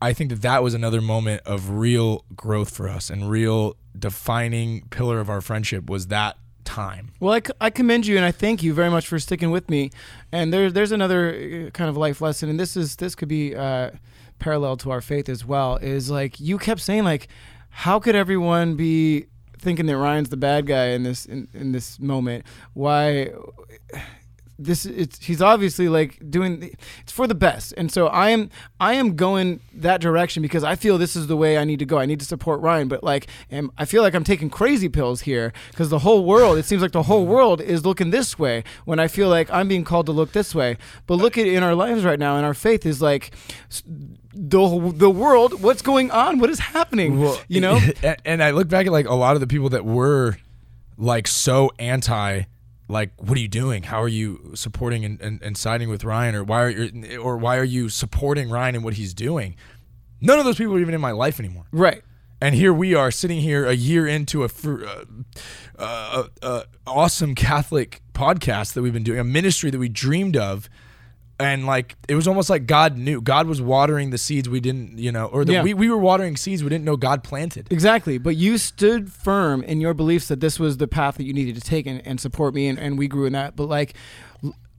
I 0.02 0.12
think 0.12 0.30
that 0.30 0.42
that 0.42 0.62
was 0.62 0.74
another 0.74 1.00
moment 1.00 1.42
of 1.46 1.70
real 1.70 2.24
growth 2.34 2.70
for 2.74 2.88
us 2.88 3.10
and 3.10 3.30
real 3.30 3.76
defining 3.96 4.88
pillar 4.88 5.20
of 5.20 5.30
our 5.30 5.40
friendship 5.40 5.88
was 5.88 6.08
that 6.08 6.36
time. 6.64 7.12
Well, 7.20 7.34
I, 7.34 7.66
I 7.66 7.70
commend 7.70 8.06
you 8.06 8.16
and 8.16 8.24
I 8.24 8.32
thank 8.32 8.62
you 8.62 8.74
very 8.74 8.90
much 8.90 9.06
for 9.06 9.18
sticking 9.18 9.50
with 9.50 9.70
me. 9.70 9.90
And 10.32 10.52
there's 10.52 10.72
there's 10.72 10.92
another 10.92 11.66
uh, 11.66 11.70
kind 11.70 11.88
of 11.88 11.96
life 11.96 12.20
lesson, 12.20 12.48
and 12.48 12.58
this 12.58 12.76
is 12.76 12.96
this 12.96 13.14
could 13.14 13.28
be. 13.28 13.54
Uh, 13.54 13.90
parallel 14.38 14.76
to 14.78 14.90
our 14.90 15.00
faith 15.00 15.28
as 15.28 15.44
well 15.44 15.76
is 15.76 16.10
like 16.10 16.38
you 16.38 16.58
kept 16.58 16.80
saying 16.80 17.04
like 17.04 17.28
how 17.70 17.98
could 17.98 18.14
everyone 18.14 18.76
be 18.76 19.26
thinking 19.58 19.86
that 19.86 19.96
Ryan's 19.96 20.28
the 20.28 20.36
bad 20.36 20.66
guy 20.66 20.88
in 20.88 21.02
this 21.02 21.26
in, 21.26 21.48
in 21.52 21.72
this 21.72 21.98
moment? 21.98 22.44
Why 22.72 23.32
this 24.58 24.86
it's 24.86 25.24
he's 25.24 25.42
obviously 25.42 25.88
like 25.88 26.18
doing 26.30 26.70
it's 27.00 27.12
for 27.12 27.26
the 27.26 27.34
best. 27.34 27.74
And 27.76 27.90
so 27.90 28.06
i 28.08 28.30
am 28.30 28.50
i 28.80 28.94
am 28.94 29.16
going 29.16 29.60
that 29.72 30.00
direction 30.00 30.42
because 30.42 30.62
i 30.62 30.76
feel 30.76 30.98
this 30.98 31.16
is 31.16 31.26
the 31.26 31.36
way 31.36 31.58
i 31.58 31.64
need 31.64 31.78
to 31.80 31.86
go. 31.86 31.98
I 31.98 32.06
need 32.06 32.20
to 32.20 32.26
support 32.26 32.60
ryan 32.60 32.88
but 32.88 33.02
like 33.02 33.26
am, 33.50 33.70
i 33.78 33.84
feel 33.84 34.02
like 34.02 34.14
i'm 34.14 34.24
taking 34.24 34.50
crazy 34.50 34.88
pills 34.88 35.22
here 35.22 35.52
because 35.70 35.88
the 35.88 36.00
whole 36.00 36.24
world 36.24 36.58
it 36.58 36.64
seems 36.64 36.82
like 36.82 36.92
the 36.92 37.04
whole 37.04 37.26
world 37.26 37.60
is 37.60 37.84
looking 37.84 38.10
this 38.10 38.38
way 38.38 38.64
when 38.84 38.98
i 38.98 39.08
feel 39.08 39.28
like 39.28 39.50
i'm 39.50 39.68
being 39.68 39.84
called 39.84 40.06
to 40.06 40.12
look 40.12 40.32
this 40.32 40.54
way. 40.54 40.76
But 41.06 41.16
look 41.16 41.36
at 41.38 41.46
in 41.46 41.62
our 41.62 41.74
lives 41.74 42.04
right 42.04 42.18
now 42.18 42.36
and 42.36 42.46
our 42.46 42.54
faith 42.54 42.86
is 42.86 43.02
like 43.02 43.32
the 44.34 44.92
the 44.94 45.10
world 45.10 45.62
what's 45.62 45.82
going 45.82 46.10
on? 46.10 46.38
What 46.38 46.50
is 46.50 46.58
happening? 46.58 47.20
Well, 47.20 47.40
you 47.48 47.60
know? 47.60 47.80
and 48.24 48.42
i 48.42 48.50
look 48.50 48.68
back 48.68 48.86
at 48.86 48.92
like 48.92 49.08
a 49.08 49.14
lot 49.14 49.34
of 49.34 49.40
the 49.40 49.46
people 49.46 49.70
that 49.70 49.84
were 49.84 50.36
like 50.96 51.26
so 51.26 51.70
anti 51.78 52.44
like 52.88 53.10
what 53.18 53.36
are 53.38 53.40
you 53.40 53.48
doing? 53.48 53.84
How 53.84 54.02
are 54.02 54.08
you 54.08 54.52
supporting 54.54 55.04
and, 55.04 55.20
and, 55.20 55.42
and 55.42 55.56
siding 55.56 55.88
with 55.88 56.04
ryan? 56.04 56.34
Or 56.34 56.44
why 56.44 56.62
are 56.62 56.70
you 56.70 57.20
or 57.20 57.36
why 57.36 57.56
are 57.56 57.64
you 57.64 57.88
supporting 57.88 58.50
ryan 58.50 58.74
and 58.74 58.84
what 58.84 58.94
he's 58.94 59.14
doing? 59.14 59.56
None 60.20 60.38
of 60.38 60.44
those 60.44 60.56
people 60.56 60.74
are 60.74 60.80
even 60.80 60.94
in 60.94 61.00
my 61.00 61.10
life 61.10 61.38
anymore. 61.38 61.66
Right. 61.72 62.02
And 62.40 62.54
here 62.54 62.74
we 62.74 62.94
are 62.94 63.10
sitting 63.10 63.40
here 63.40 63.64
a 63.66 63.72
year 63.72 64.06
into 64.06 64.44
a 64.44 64.48
uh, 64.48 65.04
uh, 65.78 66.24
uh, 66.42 66.62
awesome 66.86 67.34
catholic 67.34 68.02
podcast 68.12 68.74
that 68.74 68.82
we've 68.82 68.92
been 68.92 69.02
doing 69.02 69.18
a 69.18 69.24
ministry 69.24 69.70
that 69.70 69.78
we 69.78 69.88
dreamed 69.88 70.36
of 70.36 70.68
and 71.38 71.66
like 71.66 71.96
it 72.08 72.14
was 72.14 72.28
almost 72.28 72.48
like 72.48 72.66
God 72.66 72.96
knew. 72.96 73.20
God 73.20 73.46
was 73.46 73.60
watering 73.60 74.10
the 74.10 74.18
seeds 74.18 74.48
we 74.48 74.60
didn't 74.60 74.98
you 74.98 75.10
know 75.10 75.26
or 75.26 75.44
the, 75.44 75.54
yeah. 75.54 75.62
we, 75.62 75.74
we 75.74 75.90
were 75.90 75.98
watering 75.98 76.36
seeds 76.36 76.62
we 76.62 76.68
didn't 76.68 76.84
know 76.84 76.96
God 76.96 77.24
planted. 77.24 77.66
Exactly. 77.70 78.18
But 78.18 78.36
you 78.36 78.58
stood 78.58 79.12
firm 79.12 79.62
in 79.62 79.80
your 79.80 79.94
beliefs 79.94 80.28
that 80.28 80.40
this 80.40 80.58
was 80.58 80.76
the 80.76 80.88
path 80.88 81.16
that 81.16 81.24
you 81.24 81.32
needed 81.32 81.54
to 81.56 81.60
take 81.60 81.86
and, 81.86 82.06
and 82.06 82.20
support 82.20 82.54
me 82.54 82.68
and, 82.68 82.78
and 82.78 82.98
we 82.98 83.08
grew 83.08 83.26
in 83.26 83.32
that. 83.32 83.56
But 83.56 83.68
like 83.68 83.94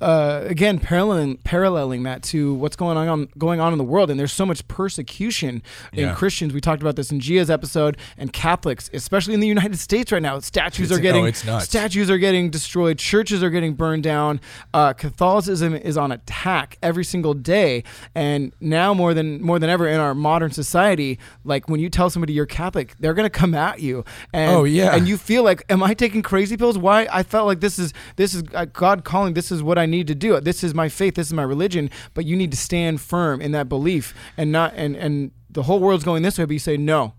uh, 0.01 0.41
again 0.45 0.77
paralleling 0.77 1.37
paralleling 1.37 2.03
that 2.03 2.21
to 2.21 2.53
what's 2.55 2.75
going 2.75 2.97
on 2.97 3.29
going 3.37 3.59
on 3.59 3.71
in 3.71 3.77
the 3.77 3.83
world. 3.83 4.11
And 4.11 4.19
there's 4.19 4.33
so 4.33 4.45
much 4.45 4.67
persecution 4.67 5.63
in 5.93 6.07
yeah. 6.07 6.15
Christians. 6.15 6.53
We 6.53 6.61
talked 6.61 6.81
about 6.81 6.95
this 6.97 7.11
in 7.11 7.19
Gia's 7.19 7.49
episode 7.49 7.97
and 8.17 8.33
Catholics 8.33 8.89
especially 8.93 9.33
in 9.33 9.39
the 9.39 9.47
United 9.47 9.79
States 9.79 10.11
right 10.11 10.21
now. 10.21 10.39
Statues 10.39 10.91
it's, 10.91 10.99
are 10.99 11.01
getting 11.01 11.25
oh, 11.25 11.59
statues 11.59 12.09
are 12.09 12.17
getting 12.17 12.49
destroyed. 12.49 12.97
Churches 12.97 13.41
are 13.41 13.49
getting 13.49 13.73
burned 13.73 14.03
down. 14.03 14.41
Uh, 14.73 14.91
Catholicism 14.93 15.73
is 15.73 15.97
on 15.97 16.11
attack 16.11 16.77
every 16.83 17.05
single 17.05 17.33
day. 17.33 17.83
And 18.13 18.53
now 18.59 18.93
more 18.93 19.13
than 19.13 19.41
more 19.41 19.59
than 19.59 19.69
ever 19.69 19.87
in 19.87 19.99
our 19.99 20.13
modern 20.13 20.51
society 20.51 21.19
like 21.45 21.69
when 21.69 21.79
you 21.79 21.89
tell 21.89 22.09
somebody 22.09 22.33
you're 22.33 22.45
Catholic 22.45 22.95
they're 22.99 23.13
gonna 23.13 23.29
come 23.29 23.55
at 23.55 23.79
you. 23.79 24.03
And 24.33 24.51
oh 24.51 24.63
yeah. 24.65 24.93
and 24.93 25.07
you 25.07 25.17
feel 25.17 25.43
like 25.43 25.63
am 25.69 25.81
I 25.83 25.93
taking 25.93 26.21
crazy 26.21 26.57
pills? 26.57 26.77
Why? 26.77 27.07
I 27.09 27.23
felt 27.23 27.47
like 27.47 27.61
this 27.61 27.79
is 27.79 27.93
this 28.17 28.33
is 28.33 28.43
uh, 28.53 28.65
God 28.65 29.05
calling 29.05 29.33
this 29.33 29.51
is 29.51 29.63
what 29.63 29.77
I 29.77 29.84
I 29.85 29.87
need 29.87 30.07
to 30.07 30.15
do. 30.15 30.35
It. 30.35 30.43
This 30.43 30.63
is 30.63 30.73
my 30.73 30.89
faith. 30.89 31.15
This 31.15 31.27
is 31.27 31.33
my 31.33 31.43
religion. 31.43 31.89
But 32.13 32.25
you 32.25 32.35
need 32.35 32.51
to 32.51 32.57
stand 32.57 33.01
firm 33.01 33.39
in 33.39 33.51
that 33.51 33.69
belief 33.69 34.13
and 34.35 34.51
not 34.51 34.73
and 34.75 34.95
and 34.95 35.31
the 35.49 35.63
whole 35.63 35.79
world's 35.79 36.03
going 36.03 36.23
this 36.23 36.37
way. 36.37 36.45
But 36.45 36.53
you 36.53 36.59
say 36.59 36.77
no. 36.77 37.13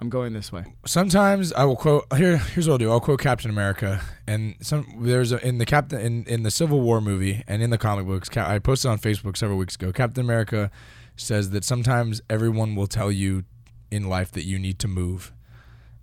I'm 0.00 0.08
going 0.08 0.32
this 0.32 0.50
way. 0.50 0.64
Sometimes 0.84 1.52
I 1.52 1.64
will 1.64 1.76
quote 1.76 2.04
here. 2.16 2.36
Here's 2.36 2.66
what 2.66 2.74
I'll 2.74 2.78
do. 2.78 2.90
I'll 2.90 2.98
quote 2.98 3.20
Captain 3.20 3.50
America, 3.50 4.00
and 4.26 4.56
some 4.60 4.84
there's 4.98 5.30
a, 5.30 5.46
in 5.46 5.58
the 5.58 5.64
Captain 5.64 6.00
in, 6.00 6.24
in 6.24 6.42
the 6.42 6.50
Civil 6.50 6.80
War 6.80 7.00
movie 7.00 7.44
and 7.46 7.62
in 7.62 7.70
the 7.70 7.78
comic 7.78 8.06
books. 8.06 8.28
I 8.36 8.58
posted 8.58 8.90
on 8.90 8.98
Facebook 8.98 9.36
several 9.36 9.58
weeks 9.58 9.76
ago. 9.76 9.92
Captain 9.92 10.24
America 10.24 10.72
says 11.14 11.50
that 11.50 11.62
sometimes 11.62 12.20
everyone 12.28 12.74
will 12.74 12.88
tell 12.88 13.12
you 13.12 13.44
in 13.92 14.08
life 14.08 14.32
that 14.32 14.44
you 14.44 14.58
need 14.58 14.80
to 14.80 14.88
move, 14.88 15.32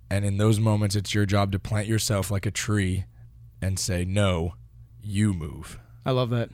and 0.08 0.24
in 0.24 0.38
those 0.38 0.58
moments, 0.58 0.96
it's 0.96 1.14
your 1.14 1.26
job 1.26 1.52
to 1.52 1.58
plant 1.58 1.86
yourself 1.86 2.30
like 2.30 2.46
a 2.46 2.50
tree, 2.50 3.04
and 3.60 3.78
say 3.78 4.06
no, 4.06 4.54
you 5.02 5.34
move. 5.34 5.78
I 6.04 6.12
love 6.12 6.30
that. 6.30 6.50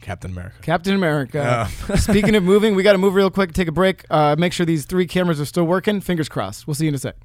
Captain 0.00 0.30
America. 0.30 0.56
Captain 0.60 0.94
America. 0.94 1.68
Speaking 1.96 2.34
of 2.34 2.42
moving, 2.42 2.74
we 2.74 2.82
got 2.82 2.92
to 2.92 2.98
move 2.98 3.14
real 3.14 3.30
quick, 3.30 3.52
take 3.52 3.68
a 3.68 3.72
break, 3.72 4.04
uh, 4.10 4.36
make 4.38 4.52
sure 4.52 4.66
these 4.66 4.84
three 4.84 5.06
cameras 5.06 5.40
are 5.40 5.46
still 5.46 5.64
working. 5.64 6.00
Fingers 6.00 6.28
crossed. 6.28 6.66
We'll 6.66 6.74
see 6.74 6.84
you 6.84 6.90
in 6.90 6.94
a 6.94 6.98
sec. 6.98 7.16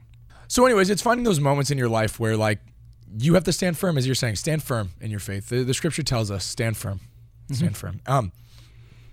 So, 0.47 0.65
anyways, 0.65 0.89
it's 0.89 1.01
finding 1.01 1.25
those 1.25 1.39
moments 1.39 1.71
in 1.71 1.77
your 1.77 1.89
life 1.89 2.19
where, 2.19 2.37
like, 2.37 2.59
you 3.17 3.33
have 3.33 3.43
to 3.43 3.53
stand 3.53 3.77
firm, 3.77 3.97
as 3.97 4.05
you're 4.05 4.15
saying, 4.15 4.35
stand 4.35 4.63
firm 4.63 4.91
in 5.01 5.11
your 5.11 5.19
faith. 5.19 5.49
The, 5.49 5.63
the 5.63 5.73
scripture 5.73 6.03
tells 6.03 6.31
us, 6.31 6.45
stand 6.45 6.77
firm, 6.77 6.99
mm-hmm. 6.99 7.53
stand 7.53 7.77
firm. 7.77 8.01
Um, 8.07 8.31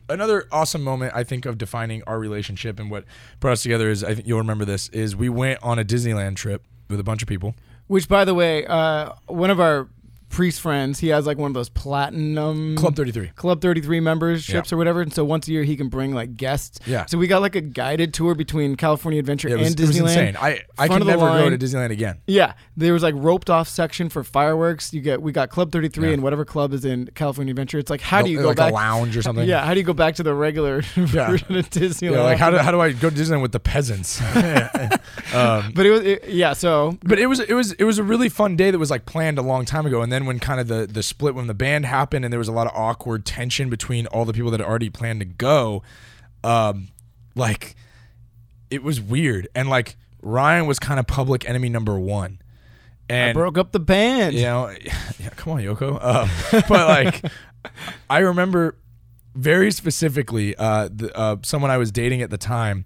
another 0.08 0.46
awesome 0.52 0.82
moment 0.82 1.12
I 1.14 1.24
think 1.24 1.44
of 1.46 1.58
defining 1.58 2.02
our 2.06 2.18
relationship 2.18 2.78
and 2.78 2.90
what 2.90 3.04
brought 3.40 3.52
us 3.52 3.62
together 3.62 3.90
is 3.90 4.04
I 4.04 4.14
think 4.14 4.26
you'll 4.26 4.38
remember 4.38 4.64
this 4.64 4.88
is 4.90 5.16
we 5.16 5.28
went 5.28 5.62
on 5.62 5.78
a 5.78 5.84
Disneyland 5.84 6.36
trip 6.36 6.62
with 6.88 7.00
a 7.00 7.04
bunch 7.04 7.22
of 7.22 7.28
people. 7.28 7.54
Which, 7.88 8.08
by 8.08 8.24
the 8.24 8.34
way, 8.34 8.66
uh, 8.66 9.12
one 9.26 9.50
of 9.50 9.60
our 9.60 9.88
priest 10.36 10.60
friends. 10.60 11.00
He 11.00 11.08
has 11.08 11.26
like 11.26 11.38
one 11.38 11.50
of 11.50 11.54
those 11.54 11.70
platinum 11.70 12.76
Club 12.76 12.94
33. 12.94 13.28
Club 13.28 13.62
33 13.62 14.00
memberships 14.00 14.70
or 14.70 14.76
whatever. 14.76 15.00
And 15.00 15.10
so 15.10 15.24
once 15.24 15.48
a 15.48 15.50
year 15.50 15.64
he 15.64 15.78
can 15.78 15.88
bring 15.88 16.14
like 16.14 16.36
guests. 16.36 16.78
Yeah. 16.84 17.06
So 17.06 17.16
we 17.16 17.26
got 17.26 17.40
like 17.40 17.56
a 17.56 17.62
guided 17.62 18.12
tour 18.12 18.34
between 18.34 18.76
California 18.76 19.18
Adventure 19.18 19.48
it 19.48 19.58
was, 19.58 19.68
and 19.68 19.76
Disneyland. 19.76 19.96
It 19.96 20.02
was 20.02 20.16
insane. 20.16 20.36
I, 20.38 20.60
I 20.76 20.88
can 20.88 21.06
never 21.06 21.24
line. 21.24 21.44
go 21.44 21.56
to 21.56 21.56
Disneyland 21.56 21.90
again. 21.90 22.18
Yeah. 22.26 22.52
There 22.76 22.92
was 22.92 23.02
like 23.02 23.14
roped 23.16 23.48
off 23.48 23.66
section 23.66 24.10
for 24.10 24.22
fireworks. 24.22 24.92
You 24.92 25.00
get 25.00 25.22
we 25.22 25.32
got 25.32 25.48
Club 25.48 25.72
33 25.72 26.06
yeah. 26.06 26.12
and 26.12 26.22
whatever 26.22 26.44
club 26.44 26.74
is 26.74 26.84
in 26.84 27.06
California 27.14 27.52
Adventure. 27.52 27.78
It's 27.78 27.90
like 27.90 28.02
how 28.02 28.20
do 28.20 28.30
you 28.30 28.42
go 28.42 28.48
like 28.48 28.58
back 28.58 28.72
a 28.72 28.74
lounge 28.74 29.16
or 29.16 29.22
something? 29.22 29.48
Yeah, 29.48 29.64
how 29.64 29.72
do 29.72 29.80
you 29.80 29.86
go 29.86 29.94
back 29.94 30.16
to 30.16 30.22
the 30.22 30.34
regular 30.34 30.82
yeah. 30.96 31.30
version 31.30 31.56
of 31.56 31.70
Disneyland? 31.70 32.12
Yeah, 32.12 32.20
like 32.20 32.38
how 32.38 32.50
do, 32.50 32.58
how 32.58 32.72
do 32.72 32.80
I 32.80 32.92
go 32.92 33.08
to 33.08 33.16
Disneyland 33.16 33.40
with 33.40 33.52
the 33.52 33.60
peasants? 33.60 34.20
um, 35.34 35.72
but 35.74 35.86
it 35.86 35.90
was 35.90 36.00
it, 36.02 36.28
yeah, 36.28 36.52
so 36.52 36.98
but 37.02 37.18
it 37.18 37.26
was 37.26 37.40
it 37.40 37.54
was 37.54 37.72
it 37.72 37.84
was 37.84 37.98
a 37.98 38.02
really 38.02 38.28
fun 38.28 38.54
day 38.56 38.70
that 38.70 38.78
was 38.78 38.90
like 38.90 39.06
planned 39.06 39.38
a 39.38 39.42
long 39.42 39.64
time 39.64 39.86
ago 39.86 40.02
and 40.02 40.12
then 40.12 40.25
when 40.26 40.38
kind 40.38 40.60
of 40.60 40.68
the 40.68 40.86
the 40.86 41.02
split 41.02 41.34
when 41.34 41.46
the 41.46 41.54
band 41.54 41.86
happened 41.86 42.24
and 42.24 42.32
there 42.32 42.38
was 42.38 42.48
a 42.48 42.52
lot 42.52 42.66
of 42.66 42.72
awkward 42.74 43.24
tension 43.24 43.70
between 43.70 44.06
all 44.06 44.24
the 44.24 44.32
people 44.32 44.50
that 44.50 44.60
had 44.60 44.68
already 44.68 44.90
planned 44.90 45.20
to 45.20 45.26
go 45.26 45.82
um 46.44 46.88
like 47.34 47.76
it 48.70 48.82
was 48.82 49.00
weird. 49.00 49.48
And 49.54 49.68
like 49.68 49.96
Ryan 50.22 50.66
was 50.66 50.78
kind 50.78 50.98
of 50.98 51.06
public 51.06 51.48
enemy 51.48 51.68
number 51.68 51.98
1 51.98 52.40
and 53.08 53.30
I 53.30 53.32
broke 53.32 53.58
up 53.58 53.72
the 53.72 53.80
band. 53.80 54.34
You 54.34 54.42
know 54.42 54.70
yeah 55.18 55.28
come 55.36 55.54
on 55.54 55.60
Yoko. 55.60 56.02
Um, 56.04 56.62
but 56.68 56.88
like 56.88 57.24
I 58.10 58.18
remember 58.18 58.76
very 59.34 59.70
specifically 59.70 60.56
uh, 60.56 60.88
the, 60.92 61.16
uh, 61.16 61.36
someone 61.42 61.70
I 61.70 61.76
was 61.76 61.92
dating 61.92 62.22
at 62.22 62.30
the 62.30 62.38
time 62.38 62.84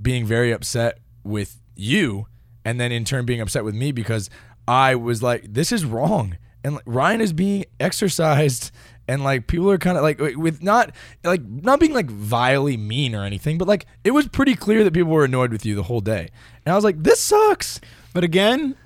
being 0.00 0.24
very 0.24 0.50
upset 0.50 0.98
with 1.22 1.60
you 1.76 2.26
and 2.64 2.80
then 2.80 2.90
in 2.90 3.04
turn 3.04 3.26
being 3.26 3.40
upset 3.40 3.64
with 3.64 3.74
me 3.74 3.92
because 3.92 4.30
I 4.66 4.94
was 4.94 5.22
like 5.22 5.52
this 5.52 5.72
is 5.72 5.84
wrong 5.84 6.36
and 6.64 6.74
like, 6.74 6.84
Ryan 6.86 7.20
is 7.20 7.32
being 7.32 7.64
exercised 7.78 8.70
and 9.08 9.24
like 9.24 9.48
people 9.48 9.70
are 9.70 9.78
kind 9.78 9.96
of 9.96 10.04
like 10.04 10.20
with 10.20 10.62
not 10.62 10.94
like 11.24 11.42
not 11.42 11.80
being 11.80 11.92
like 11.92 12.08
vilely 12.08 12.76
mean 12.76 13.14
or 13.14 13.24
anything, 13.24 13.58
but 13.58 13.66
like 13.66 13.86
it 14.04 14.12
was 14.12 14.28
pretty 14.28 14.54
clear 14.54 14.84
that 14.84 14.92
people 14.92 15.10
were 15.10 15.24
annoyed 15.24 15.50
with 15.50 15.66
you 15.66 15.74
the 15.74 15.82
whole 15.82 16.00
day. 16.00 16.28
And 16.64 16.72
I 16.72 16.76
was 16.76 16.84
like, 16.84 17.02
this 17.02 17.20
sucks. 17.20 17.80
But 18.12 18.24
again, 18.24 18.76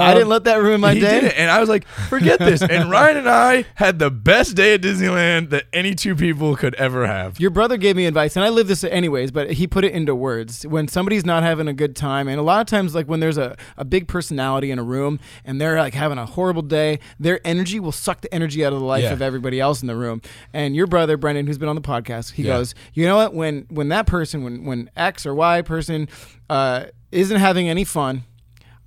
I 0.00 0.14
didn't 0.14 0.28
let 0.28 0.44
that 0.44 0.56
ruin 0.62 0.80
my 0.80 0.90
Um, 0.90 0.94
he 0.96 1.00
day. 1.00 1.20
Did 1.20 1.24
it, 1.30 1.34
and 1.38 1.50
I 1.50 1.60
was 1.60 1.68
like, 1.68 1.86
forget 1.86 2.38
this. 2.38 2.62
And 2.62 2.90
Ryan 2.90 3.16
and 3.18 3.28
I 3.28 3.64
had 3.74 3.98
the 3.98 4.10
best 4.10 4.56
day 4.56 4.74
at 4.74 4.80
Disneyland 4.82 5.50
that 5.50 5.64
any 5.72 5.94
two 5.94 6.14
people 6.16 6.56
could 6.56 6.74
ever 6.76 7.06
have. 7.06 7.38
Your 7.40 7.50
brother 7.50 7.76
gave 7.76 7.96
me 7.96 8.06
advice, 8.06 8.36
and 8.36 8.44
I 8.44 8.48
live 8.48 8.68
this 8.68 8.84
anyways, 8.84 9.30
but 9.30 9.52
he 9.52 9.66
put 9.66 9.84
it 9.84 9.92
into 9.92 10.14
words. 10.14 10.66
When 10.66 10.88
somebody's 10.88 11.24
not 11.24 11.42
having 11.42 11.68
a 11.68 11.72
good 11.72 11.94
time, 11.96 12.28
and 12.28 12.38
a 12.38 12.42
lot 12.42 12.60
of 12.60 12.66
times, 12.66 12.94
like 12.94 13.06
when 13.06 13.20
there's 13.20 13.38
a, 13.38 13.56
a 13.76 13.84
big 13.84 14.08
personality 14.08 14.70
in 14.70 14.78
a 14.78 14.82
room 14.84 15.20
and 15.44 15.60
they're 15.60 15.78
like 15.78 15.94
having 15.94 16.18
a 16.18 16.26
horrible 16.26 16.62
day, 16.62 16.98
their 17.18 17.40
energy 17.44 17.78
will 17.80 17.92
suck 17.92 18.20
the 18.20 18.32
energy 18.34 18.64
out 18.64 18.72
of 18.72 18.78
the 18.80 18.84
life 18.84 19.02
Yeah. 19.02 19.12
of 19.12 19.22
everybody 19.22 19.60
else 19.60 19.80
in 19.82 19.86
the 19.88 19.96
room. 19.96 20.20
And 20.52 20.74
your 20.76 20.86
brother, 20.86 21.16
Brendan, 21.16 21.46
who's 21.46 21.58
been 21.58 21.68
on 21.68 21.76
the 21.76 21.82
podcast, 21.82 22.32
he 22.32 22.42
Yeah. 22.44 22.54
goes, 22.56 22.74
You 22.94 23.06
know 23.06 23.16
what? 23.16 23.34
When 23.34 23.66
when 23.70 23.88
that 23.88 24.06
person, 24.06 24.42
when, 24.44 24.64
when 24.64 24.90
X 24.96 25.26
or 25.26 25.34
Y 25.34 25.62
person 25.62 26.08
uh, 26.50 26.84
isn't 27.12 27.38
having 27.38 27.68
any 27.68 27.84
fun, 27.84 28.22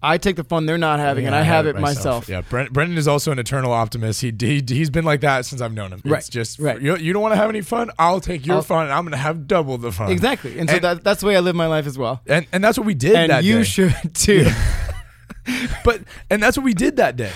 I 0.01 0.19
take 0.19 0.35
the 0.35 0.43
fun 0.43 0.67
they're 0.67 0.77
not 0.77 0.99
having, 0.99 1.25
and 1.25 1.33
I 1.35 1.41
have 1.41 1.65
it 1.65 1.75
myself. 1.75 2.29
Yeah, 2.29 2.41
Brent, 2.41 2.71
Brendan 2.71 2.97
is 2.99 3.07
also 3.07 3.31
an 3.31 3.39
eternal 3.39 3.71
optimist. 3.71 4.21
He, 4.21 4.31
he 4.39 4.63
he's 4.67 4.91
been 4.91 5.05
like 5.05 5.21
that 5.21 5.45
since 5.45 5.59
I've 5.59 5.73
known 5.73 5.91
him. 5.91 6.01
Right, 6.05 6.19
It's 6.19 6.29
just 6.29 6.59
right. 6.59 6.79
You, 6.79 6.97
you 6.97 7.13
don't 7.13 7.21
want 7.23 7.31
to 7.33 7.37
have 7.37 7.49
any 7.49 7.61
fun. 7.61 7.89
I'll 7.97 8.19
take 8.19 8.45
your 8.45 8.57
I'll- 8.57 8.61
fun, 8.61 8.83
and 8.85 8.93
I'm 8.93 9.03
gonna 9.05 9.17
have 9.17 9.47
double 9.47 9.77
the 9.79 9.91
fun. 9.91 10.11
Exactly. 10.11 10.59
And 10.59 10.69
so 10.69 10.77
that, 10.79 11.03
that's 11.03 11.21
the 11.21 11.27
way 11.27 11.35
I 11.35 11.39
live 11.39 11.55
my 11.55 11.65
life 11.67 11.87
as 11.87 11.97
well. 11.97 12.21
And 12.27 12.45
and 12.53 12.63
that's 12.63 12.77
what 12.77 12.85
we 12.85 12.93
did 12.93 13.15
And 13.15 13.31
that 13.31 13.43
you 13.43 13.59
day. 13.59 13.63
should 13.63 13.95
too. 14.13 14.47
but 15.83 16.01
and 16.29 16.41
that's 16.43 16.57
what 16.57 16.63
we 16.63 16.73
did 16.73 16.97
that 16.97 17.15
day, 17.15 17.31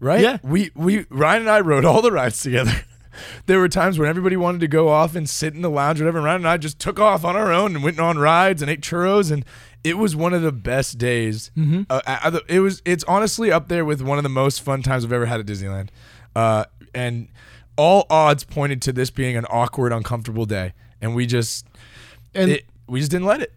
right? 0.00 0.20
Yeah. 0.20 0.38
We 0.42 0.70
we 0.74 1.06
Ryan 1.10 1.42
and 1.42 1.50
I 1.50 1.60
rode 1.60 1.84
all 1.84 2.02
the 2.02 2.12
rides 2.12 2.40
together. 2.40 2.72
There 3.46 3.60
were 3.60 3.68
times 3.68 3.96
when 3.96 4.08
everybody 4.08 4.36
wanted 4.36 4.60
to 4.62 4.66
go 4.66 4.88
off 4.88 5.14
and 5.14 5.30
sit 5.30 5.54
in 5.54 5.62
the 5.62 5.70
lounge, 5.70 6.00
or 6.00 6.04
whatever. 6.04 6.18
And 6.18 6.24
Ryan 6.24 6.40
and 6.40 6.48
I 6.48 6.56
just 6.56 6.80
took 6.80 6.98
off 6.98 7.24
on 7.24 7.36
our 7.36 7.52
own 7.52 7.76
and 7.76 7.84
went 7.84 8.00
on 8.00 8.18
rides 8.18 8.60
and 8.60 8.68
ate 8.68 8.80
churros, 8.80 9.30
and 9.30 9.44
it 9.84 9.98
was 9.98 10.16
one 10.16 10.32
of 10.34 10.42
the 10.42 10.50
best 10.52 10.98
days. 10.98 11.50
Mm-hmm. 11.56 11.82
Uh, 11.90 12.00
I- 12.06 12.40
it 12.48 12.60
was. 12.60 12.82
It's 12.84 13.04
honestly 13.04 13.52
up 13.52 13.68
there 13.68 13.84
with 13.84 14.00
one 14.02 14.18
of 14.18 14.24
the 14.24 14.30
most 14.30 14.62
fun 14.62 14.82
times 14.82 15.04
I've 15.04 15.12
ever 15.12 15.26
had 15.26 15.38
at 15.40 15.46
Disneyland. 15.46 15.88
Uh, 16.34 16.64
and 16.94 17.28
all 17.76 18.06
odds 18.10 18.44
pointed 18.44 18.80
to 18.82 18.92
this 18.92 19.10
being 19.10 19.36
an 19.36 19.44
awkward, 19.46 19.92
uncomfortable 19.92 20.46
day, 20.46 20.72
and 21.00 21.14
we 21.14 21.26
just 21.26 21.66
And 22.34 22.50
it, 22.52 22.64
we 22.88 22.98
just 23.00 23.10
didn't 23.10 23.26
let 23.26 23.40
it. 23.42 23.52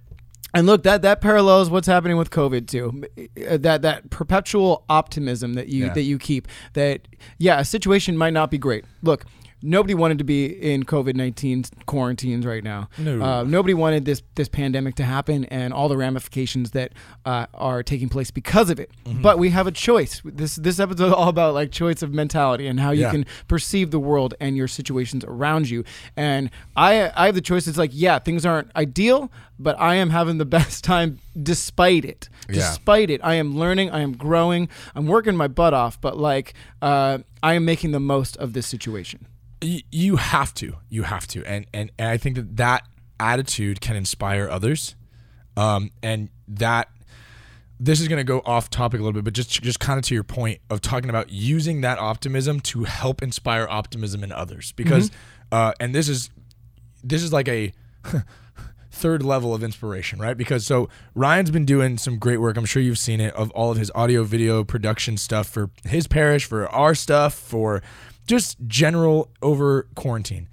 And 0.54 0.66
look, 0.66 0.84
that 0.84 1.02
that 1.04 1.22
parallels 1.22 1.70
what's 1.70 1.88
happening 1.88 2.18
with 2.18 2.30
COVID 2.32 2.68
too. 2.68 3.04
Uh, 3.48 3.58
That 3.58 3.82
that 3.84 4.10
perpetual 4.10 4.86
optimism 4.90 5.54
that 5.54 5.68
you 5.68 5.86
Yeah. 5.86 5.94
that 5.94 6.04
you 6.04 6.18
keep. 6.18 6.48
That 6.74 7.02
yeah, 7.38 7.60
a 7.60 7.66
situation 7.66 8.18
might 8.18 8.34
not 8.34 8.50
be 8.50 8.58
great. 8.58 8.86
Look, 9.04 9.26
nobody 9.62 9.94
wanted 9.94 10.18
to 10.20 10.24
be 10.24 10.46
in 10.46 10.84
COVID 10.84 11.16
nineteen 11.16 11.64
quarantines 11.86 12.46
right 12.46 12.64
now. 12.64 12.90
No. 12.98 13.22
Uh, 13.22 13.44
nobody 13.44 13.74
wanted 13.74 14.06
this 14.06 14.22
this 14.36 14.48
pandemic 14.48 14.96
to 14.96 15.04
happen 15.04 15.46
and 15.46 15.74
all 15.74 15.90
the 15.90 15.98
ramifications 15.98 16.72
that 16.72 16.94
uh, 17.26 17.48
are 17.54 17.84
taking 17.84 18.10
place 18.10 18.32
because 18.32 18.70
of 18.70 18.80
it. 18.80 18.92
Mm-hmm. 19.06 19.22
But 19.22 19.40
we 19.40 19.50
have 19.50 19.68
a 19.68 19.72
choice. 19.72 20.22
This 20.26 20.56
this 20.56 20.80
episode 20.80 21.08
is 21.08 21.14
all 21.14 21.30
about 21.30 21.54
like 21.54 21.72
choice 21.72 22.02
of 22.02 22.14
mentality 22.14 22.68
and 22.68 22.80
how 22.80 22.92
you 22.92 23.02
Yeah. 23.02 23.12
can 23.12 23.26
perceive 23.48 23.92
the 23.92 24.00
world 24.00 24.34
and 24.40 24.56
your 24.58 24.68
situations 24.68 25.24
around 25.26 25.70
you. 25.70 25.84
And 26.16 26.50
I 26.76 27.12
I 27.16 27.26
have 27.28 27.36
the 27.36 27.42
choice. 27.42 27.68
It's 27.68 27.78
like 27.78 27.92
yeah, 27.94 28.20
things 28.20 28.46
aren't 28.46 28.76
ideal, 28.76 29.32
but 29.60 29.80
I 29.80 29.96
am 29.96 30.10
having 30.12 30.38
the 30.38 30.46
best 30.58 30.84
time 30.84 31.20
despite 31.42 32.06
it. 32.06 32.30
Yeah. 32.50 32.56
Despite 32.56 33.10
it, 33.10 33.22
I 33.24 33.36
am 33.36 33.58
learning. 33.58 33.92
I 33.92 34.02
am 34.02 34.14
growing. 34.16 34.70
I'm 34.96 35.08
working 35.08 35.36
my 35.36 35.48
butt 35.48 35.74
off. 35.74 36.00
But 36.00 36.18
like 36.18 36.54
uh, 36.82 37.20
I 37.44 37.54
am 37.54 37.66
making 37.66 37.92
the 37.92 38.00
most 38.00 38.38
of 38.38 38.54
this 38.54 38.68
situation. 38.68 39.26
You 39.62 40.18
have 40.18 40.54
to 40.54 40.76
you 40.90 41.04
have 41.04 41.28
to 41.28 41.44
and 41.46 41.66
and, 41.74 41.92
and 41.98 42.10
i 42.10 42.18
think 42.18 42.36
that 42.36 42.58
that 42.58 42.84
attitude 43.20 43.82
can 43.82 43.96
inspire 43.96 44.50
others 44.50 44.96
um 45.56 45.92
and 46.04 46.30
that 46.48 46.90
this 47.80 48.00
is 48.02 48.08
going 48.08 48.18
to 48.18 48.24
go 48.24 48.42
off 48.46 48.70
topic 48.70 49.00
a 49.00 49.04
little 49.04 49.14
bit 49.14 49.24
but 49.24 49.34
just 49.34 49.50
just 49.62 49.80
kind 49.80 49.98
of 49.98 50.06
to 50.06 50.14
your 50.14 50.24
point 50.24 50.60
of 50.70 50.82
talking 50.82 51.10
about 51.10 51.32
using 51.32 51.82
that 51.82 51.98
optimism 51.98 52.60
to 52.60 52.84
help 52.84 53.24
inspire 53.24 53.68
optimism 53.70 54.24
in 54.24 54.32
others 54.32 54.72
because 54.74 55.10
uh 55.52 55.72
and 55.80 55.94
this 55.96 56.08
is 56.08 56.30
this 57.04 57.24
is 57.24 57.34
like 57.34 57.48
a 57.48 57.74
third 58.98 59.24
level 59.24 59.54
of 59.54 59.64
inspiration, 59.64 60.20
right? 60.20 60.36
Because 60.36 60.66
so 60.66 60.90
Ryan's 61.16 61.52
been 61.52 61.66
doing 61.66 61.98
some 61.98 62.18
great 62.18 62.38
work. 62.38 62.58
I'm 62.58 62.66
sure 62.66 62.82
you've 62.82 62.98
seen 62.98 63.22
it 63.22 63.34
of 63.36 63.52
all 63.52 63.72
of 63.72 63.78
his 63.78 63.92
audio 63.96 64.24
video 64.24 64.64
production 64.64 65.18
stuff 65.18 65.48
for 65.48 65.70
his 65.86 66.08
parish, 66.08 66.46
for 66.46 66.68
our 66.70 66.96
stuff, 66.96 67.34
for 67.34 67.82
just 68.28 68.58
general 68.68 69.30
over 69.42 69.88
quarantine. 69.96 70.48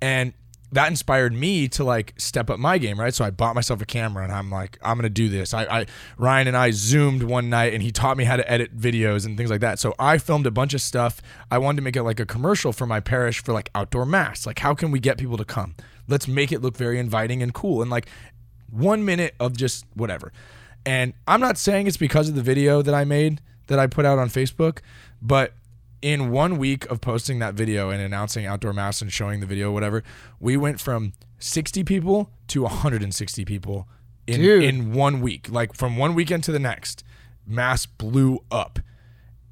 And 0.00 0.32
that 0.72 0.88
inspired 0.88 1.32
me 1.32 1.68
to 1.68 1.84
like 1.84 2.12
step 2.18 2.50
up 2.50 2.58
my 2.58 2.78
game, 2.78 2.98
right? 2.98 3.14
So 3.14 3.24
I 3.24 3.30
bought 3.30 3.54
myself 3.54 3.80
a 3.80 3.86
camera 3.86 4.24
and 4.24 4.32
I'm 4.32 4.50
like, 4.50 4.78
I'm 4.82 4.96
gonna 4.96 5.08
do 5.08 5.28
this. 5.28 5.54
I, 5.54 5.64
I 5.64 5.86
Ryan 6.18 6.48
and 6.48 6.56
I 6.56 6.70
zoomed 6.70 7.22
one 7.22 7.48
night 7.48 7.72
and 7.72 7.82
he 7.82 7.92
taught 7.92 8.16
me 8.16 8.24
how 8.24 8.36
to 8.36 8.50
edit 8.50 8.76
videos 8.76 9.26
and 9.26 9.36
things 9.36 9.50
like 9.50 9.60
that. 9.60 9.78
So 9.78 9.94
I 9.98 10.18
filmed 10.18 10.46
a 10.46 10.50
bunch 10.50 10.74
of 10.74 10.80
stuff. 10.80 11.22
I 11.50 11.58
wanted 11.58 11.76
to 11.76 11.82
make 11.82 11.96
it 11.96 12.02
like 12.02 12.20
a 12.20 12.26
commercial 12.26 12.72
for 12.72 12.86
my 12.86 13.00
parish 13.00 13.42
for 13.42 13.52
like 13.52 13.70
outdoor 13.74 14.06
mass. 14.06 14.46
Like 14.46 14.58
how 14.58 14.74
can 14.74 14.90
we 14.90 14.98
get 14.98 15.18
people 15.18 15.36
to 15.36 15.44
come? 15.44 15.76
Let's 16.08 16.28
make 16.28 16.52
it 16.52 16.62
look 16.62 16.76
very 16.76 16.98
inviting 16.98 17.42
and 17.42 17.54
cool. 17.54 17.80
And 17.80 17.90
like 17.90 18.08
one 18.70 19.04
minute 19.04 19.34
of 19.38 19.56
just 19.56 19.86
whatever. 19.94 20.32
And 20.84 21.14
I'm 21.26 21.40
not 21.40 21.58
saying 21.58 21.86
it's 21.86 21.96
because 21.96 22.28
of 22.28 22.34
the 22.34 22.42
video 22.42 22.82
that 22.82 22.94
I 22.94 23.04
made 23.04 23.40
that 23.68 23.78
I 23.78 23.86
put 23.86 24.04
out 24.04 24.18
on 24.18 24.28
Facebook, 24.28 24.78
but 25.20 25.52
in 26.06 26.30
one 26.30 26.56
week 26.56 26.86
of 26.86 27.00
posting 27.00 27.40
that 27.40 27.54
video 27.54 27.90
and 27.90 28.00
announcing 28.00 28.46
outdoor 28.46 28.72
mass 28.72 29.02
and 29.02 29.12
showing 29.12 29.40
the 29.40 29.46
video, 29.46 29.72
whatever, 29.72 30.04
we 30.38 30.56
went 30.56 30.78
from 30.78 31.12
60 31.40 31.82
people 31.82 32.30
to 32.46 32.62
160 32.62 33.44
people 33.44 33.88
in, 34.28 34.40
Dude. 34.40 34.62
in 34.62 34.92
one 34.92 35.20
week. 35.20 35.50
Like 35.50 35.74
from 35.74 35.96
one 35.96 36.14
weekend 36.14 36.44
to 36.44 36.52
the 36.52 36.60
next, 36.60 37.02
mass 37.44 37.86
blew 37.86 38.38
up. 38.52 38.78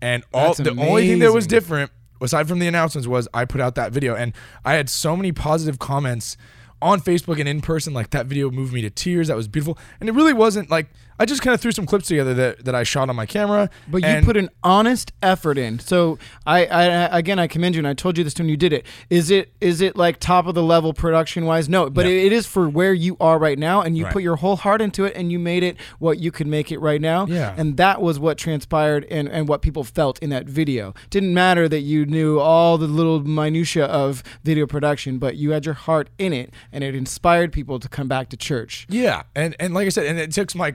And 0.00 0.22
all 0.32 0.54
That's 0.54 0.58
the 0.60 0.80
only 0.80 1.08
thing 1.08 1.18
that 1.18 1.32
was 1.32 1.48
different, 1.48 1.90
aside 2.20 2.46
from 2.46 2.60
the 2.60 2.68
announcements, 2.68 3.08
was 3.08 3.26
I 3.34 3.46
put 3.46 3.60
out 3.60 3.74
that 3.74 3.90
video 3.90 4.14
and 4.14 4.32
I 4.64 4.74
had 4.74 4.88
so 4.88 5.16
many 5.16 5.32
positive 5.32 5.80
comments 5.80 6.36
on 6.80 7.00
Facebook 7.00 7.40
and 7.40 7.48
in 7.48 7.62
person. 7.62 7.92
Like 7.92 8.10
that 8.10 8.26
video 8.26 8.52
moved 8.52 8.72
me 8.72 8.80
to 8.82 8.90
tears. 8.90 9.26
That 9.26 9.36
was 9.36 9.48
beautiful. 9.48 9.76
And 9.98 10.08
it 10.08 10.12
really 10.12 10.32
wasn't 10.32 10.70
like 10.70 10.86
I 11.18 11.26
just 11.26 11.42
kind 11.42 11.54
of 11.54 11.60
threw 11.60 11.70
some 11.72 11.86
clips 11.86 12.08
together 12.08 12.34
that, 12.34 12.64
that 12.64 12.74
I 12.74 12.82
shot 12.82 13.08
on 13.08 13.16
my 13.16 13.26
camera. 13.26 13.70
But 13.88 14.02
you 14.02 14.22
put 14.22 14.36
an 14.36 14.48
honest 14.62 15.12
effort 15.22 15.58
in. 15.58 15.78
So 15.78 16.18
I, 16.46 16.66
I 16.66 17.18
again 17.18 17.38
I 17.38 17.46
commend 17.46 17.74
you, 17.74 17.80
and 17.80 17.86
I 17.88 17.94
told 17.94 18.18
you 18.18 18.24
this 18.24 18.36
when 18.38 18.48
you 18.48 18.56
did 18.56 18.72
it. 18.72 18.84
Is 19.10 19.30
it 19.30 19.52
is 19.60 19.80
it 19.80 19.96
like 19.96 20.18
top 20.18 20.46
of 20.46 20.54
the 20.54 20.62
level 20.62 20.92
production 20.92 21.44
wise? 21.46 21.68
No, 21.68 21.88
but 21.88 22.04
No. 22.04 22.10
it, 22.10 22.16
it 22.26 22.32
is 22.32 22.46
for 22.46 22.68
where 22.68 22.92
you 22.94 23.16
are 23.20 23.38
right 23.38 23.58
now, 23.58 23.80
and 23.82 23.96
you 23.96 24.04
Right. 24.04 24.12
put 24.12 24.22
your 24.22 24.36
whole 24.36 24.56
heart 24.56 24.80
into 24.82 25.04
it, 25.04 25.14
and 25.16 25.30
you 25.30 25.38
made 25.38 25.62
it 25.62 25.76
what 25.98 26.18
you 26.18 26.30
could 26.30 26.46
make 26.46 26.72
it 26.72 26.78
right 26.80 27.00
now. 27.00 27.26
Yeah. 27.26 27.54
and 27.56 27.76
that 27.76 28.00
was 28.02 28.18
what 28.18 28.36
transpired 28.38 29.04
and 29.10 29.28
and 29.28 29.48
what 29.48 29.62
people 29.62 29.84
felt 29.84 30.18
in 30.20 30.30
that 30.30 30.46
video. 30.46 30.94
Didn't 31.10 31.32
matter 31.34 31.68
that 31.68 31.80
you 31.80 32.06
knew 32.06 32.38
all 32.40 32.76
the 32.78 32.86
little 32.86 33.20
minutia 33.20 33.84
of 33.86 34.22
video 34.42 34.66
production, 34.66 35.18
but 35.18 35.36
you 35.36 35.50
had 35.52 35.64
your 35.64 35.74
heart 35.74 36.10
in 36.18 36.32
it, 36.32 36.52
and 36.72 36.82
it 36.82 36.94
inspired 36.94 37.52
people 37.52 37.78
to 37.78 37.88
come 37.88 38.08
back 38.08 38.28
to 38.30 38.36
church. 38.36 38.86
Yeah, 38.88 39.22
and 39.34 39.54
and 39.60 39.74
like 39.74 39.86
I 39.86 39.90
said, 39.90 40.06
and 40.06 40.18
it 40.18 40.32
took 40.32 40.54
my 40.54 40.74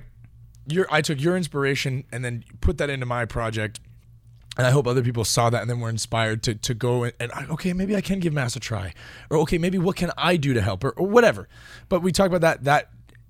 your 0.72 0.88
I 0.92 1.02
took 1.02 1.22
your 1.22 1.36
inspiration 1.38 2.04
and 2.12 2.24
then 2.24 2.44
put 2.62 2.78
that 2.78 2.90
into 2.90 3.06
my 3.06 3.26
project. 3.26 3.80
And 4.58 4.68
I 4.68 4.72
hope 4.72 4.88
other 4.88 5.04
people 5.04 5.24
saw 5.24 5.50
that 5.50 5.62
and 5.62 5.70
then 5.70 5.80
were 5.80 5.90
inspired 5.90 6.44
to, 6.44 6.56
to 6.56 6.74
go 6.74 7.04
and, 7.04 7.14
and 7.20 7.32
I- 7.32 7.46
okay, 7.52 7.72
maybe 7.72 7.96
I 7.96 8.02
can 8.02 8.20
give 8.20 8.34
Mass 8.34 8.56
a 8.58 8.60
try. 8.60 8.94
Or 9.30 9.38
okay, 9.40 9.58
maybe 9.58 9.78
what 9.78 9.96
can 9.96 10.12
I 10.18 10.36
do 10.36 10.54
to 10.54 10.62
help 10.62 10.84
or, 10.84 10.90
or 10.92 11.08
whatever. 11.08 11.48
But 11.88 12.02
we 12.02 12.12
talk 12.12 12.28
about 12.28 12.42
that 12.42 12.64
that 12.66 12.90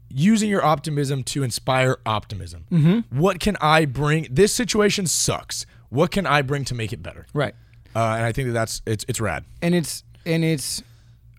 using 0.09 0.49
your 0.49 0.63
optimism 0.65 1.23
to 1.23 1.43
inspire 1.43 1.97
optimism. 2.05 2.65
Mm-hmm. 2.71 3.19
What 3.19 3.39
can 3.39 3.57
I 3.61 3.85
bring? 3.85 4.27
This 4.31 4.55
situation 4.55 5.05
sucks. 5.05 5.67
What 5.89 6.09
can 6.09 6.25
I 6.25 6.41
bring 6.41 6.65
to 6.65 6.73
make 6.73 6.93
it 6.93 7.03
better? 7.03 7.27
Right. 7.33 7.53
Uh, 7.95 7.99
and 8.17 8.25
I 8.25 8.31
think 8.31 8.47
that 8.47 8.53
that's 8.53 8.81
it's 8.87 9.05
it's 9.07 9.19
rad. 9.21 9.45
and 9.61 9.75
it's 9.75 10.03
and 10.25 10.43
it's 10.43 10.81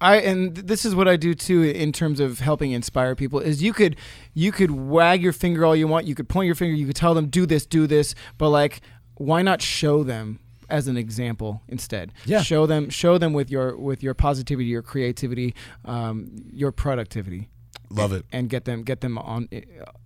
I 0.01 0.17
and 0.17 0.57
this 0.57 0.85
is 0.85 0.95
what 0.95 1.09
I 1.09 1.17
do 1.17 1.35
too 1.35 1.63
in 1.63 1.93
terms 1.93 2.21
of 2.21 2.41
helping 2.41 2.73
inspire 2.73 3.15
people 3.15 3.39
is 3.41 3.63
you 3.63 3.73
could 3.73 3.97
you 4.35 4.51
could 4.53 4.71
wag 4.71 5.23
your 5.23 5.33
finger 5.33 5.65
all 5.65 5.77
you 5.77 5.87
want 5.89 6.07
you 6.07 6.15
could 6.15 6.29
point 6.29 6.47
your 6.47 6.55
finger 6.55 6.75
you 6.75 6.87
could 6.87 6.97
tell 6.97 7.15
them 7.15 7.27
do 7.27 7.45
this 7.47 7.67
do 7.67 7.87
this 7.87 8.15
but 8.39 8.49
like 8.49 8.81
why 9.17 9.43
not 9.43 9.61
show 9.61 10.03
them 10.03 10.39
as 10.71 10.87
an 10.89 10.97
example 10.97 11.61
instead 11.69 12.13
Yeah. 12.25 12.41
show 12.43 12.65
them 12.65 12.89
show 12.91 13.19
them 13.19 13.33
with 13.35 13.51
your 13.51 13.77
with 13.77 14.03
your 14.03 14.15
positivity 14.15 14.67
your 14.69 14.83
creativity 14.83 15.55
um, 15.85 16.31
your 16.53 16.73
productivity 16.73 17.49
Love 17.91 18.13
it. 18.13 18.25
and 18.33 18.49
get 18.49 18.65
them 18.65 18.83
get 18.85 19.01
them 19.03 19.19
on 19.19 19.49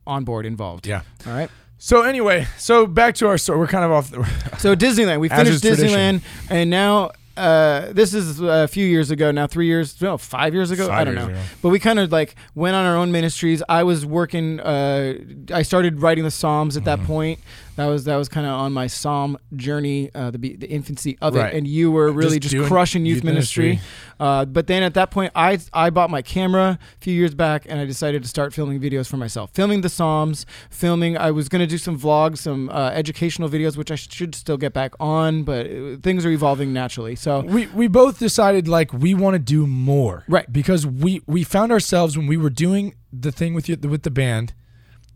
on 0.06 0.24
board 0.24 0.44
involved 0.46 0.86
Yeah. 0.86 1.02
all 1.26 1.32
right 1.34 1.50
So 1.76 2.02
anyway, 2.02 2.46
so 2.56 2.86
back 2.86 3.14
to 3.16 3.26
our 3.28 3.36
story. 3.36 3.58
We're 3.58 3.66
kind 3.66 3.84
of 3.84 3.90
off. 3.92 4.10
The, 4.10 4.24
So 4.58 4.74
Disneyland, 4.74 5.20
we 5.20 5.28
finished 5.40 5.54
is 5.56 5.60
tradition. 5.60 5.88
Disneyland, 5.88 6.22
and 6.48 6.70
now 6.70 7.10
uh, 7.36 7.92
this 7.92 8.14
is 8.14 8.40
a 8.40 8.68
few 8.68 8.86
years 8.86 9.10
ago 9.10 9.30
now, 9.30 9.46
three 9.46 9.66
years, 9.66 10.00
no, 10.00 10.16
five 10.18 10.54
years 10.54 10.70
ago. 10.70 10.88
Five 10.88 10.98
I 11.00 11.04
don't 11.04 11.14
know. 11.14 11.26
ago. 11.28 11.40
But 11.62 11.70
we 11.70 11.78
kind 11.78 11.98
of 11.98 12.12
like 12.12 12.36
went 12.54 12.76
on 12.76 12.86
our 12.86 12.96
own 12.96 13.10
ministries. 13.12 13.62
I 13.68 13.82
was 13.82 14.06
working. 14.06 14.60
Uh, 14.60 15.14
I 15.52 15.62
started 15.62 16.00
writing 16.00 16.24
the 16.24 16.30
Psalms 16.30 16.76
at 16.76 16.84
that 16.84 16.98
Mm-hmm. 16.98 17.06
point. 17.06 17.40
That 17.76 17.86
was 17.86 18.04
that 18.04 18.16
was 18.16 18.28
kind 18.28 18.46
of 18.46 18.52
on 18.52 18.72
my 18.72 18.86
Psalm 18.86 19.36
journey, 19.56 20.10
uh, 20.14 20.30
the 20.30 20.38
the 20.56 20.68
infancy 20.70 21.18
of 21.20 21.34
Right. 21.34 21.52
it. 21.52 21.56
And 21.56 21.66
you 21.66 21.90
were 21.90 22.12
really 22.12 22.38
Just 22.38 22.54
just, 22.54 22.68
crushing 22.68 23.04
youth, 23.04 23.16
youth 23.16 23.24
ministry. 23.24 23.64
ministry. 23.70 23.88
Uh, 24.20 24.44
but 24.44 24.68
then 24.68 24.82
at 24.84 24.94
that 24.94 25.10
point, 25.10 25.32
I 25.34 25.58
I 25.72 25.90
bought 25.90 26.08
my 26.10 26.22
camera 26.22 26.78
a 26.80 27.04
few 27.04 27.12
years 27.14 27.34
back, 27.34 27.66
and 27.68 27.80
I 27.80 27.84
decided 27.84 28.22
to 28.22 28.28
start 28.28 28.52
filming 28.54 28.80
videos 28.80 29.08
for 29.08 29.16
myself. 29.16 29.50
Filming 29.52 29.80
the 29.80 29.88
Psalms, 29.88 30.46
filming. 30.70 31.16
I 31.18 31.30
was 31.32 31.48
gonna 31.48 31.66
do 31.66 31.78
some 31.78 31.98
vlogs, 31.98 32.38
some 32.38 32.68
uh, 32.68 32.90
educational 32.90 33.48
videos, 33.48 33.76
which 33.76 33.90
I 33.90 33.96
should 33.96 34.34
still 34.34 34.56
get 34.56 34.72
back 34.72 34.92
on. 35.00 35.42
But 35.42 35.66
uh, 35.66 35.96
things 36.02 36.24
are 36.24 36.30
evolving 36.30 36.72
naturally. 36.72 37.16
So 37.16 37.40
we 37.40 37.66
we 37.68 37.88
both 37.88 38.18
decided 38.18 38.68
like 38.68 38.92
we 38.92 39.14
want 39.14 39.34
to 39.34 39.38
do 39.40 39.66
more 39.66 40.24
Right. 40.28 40.50
because 40.52 40.86
we 40.86 41.22
we 41.26 41.42
found 41.42 41.72
ourselves 41.72 42.16
when 42.16 42.26
we 42.28 42.36
were 42.36 42.50
doing 42.50 42.94
the 43.12 43.32
thing 43.32 43.52
with 43.54 43.68
you 43.68 43.76
with 43.76 44.02
the 44.02 44.10
band 44.10 44.52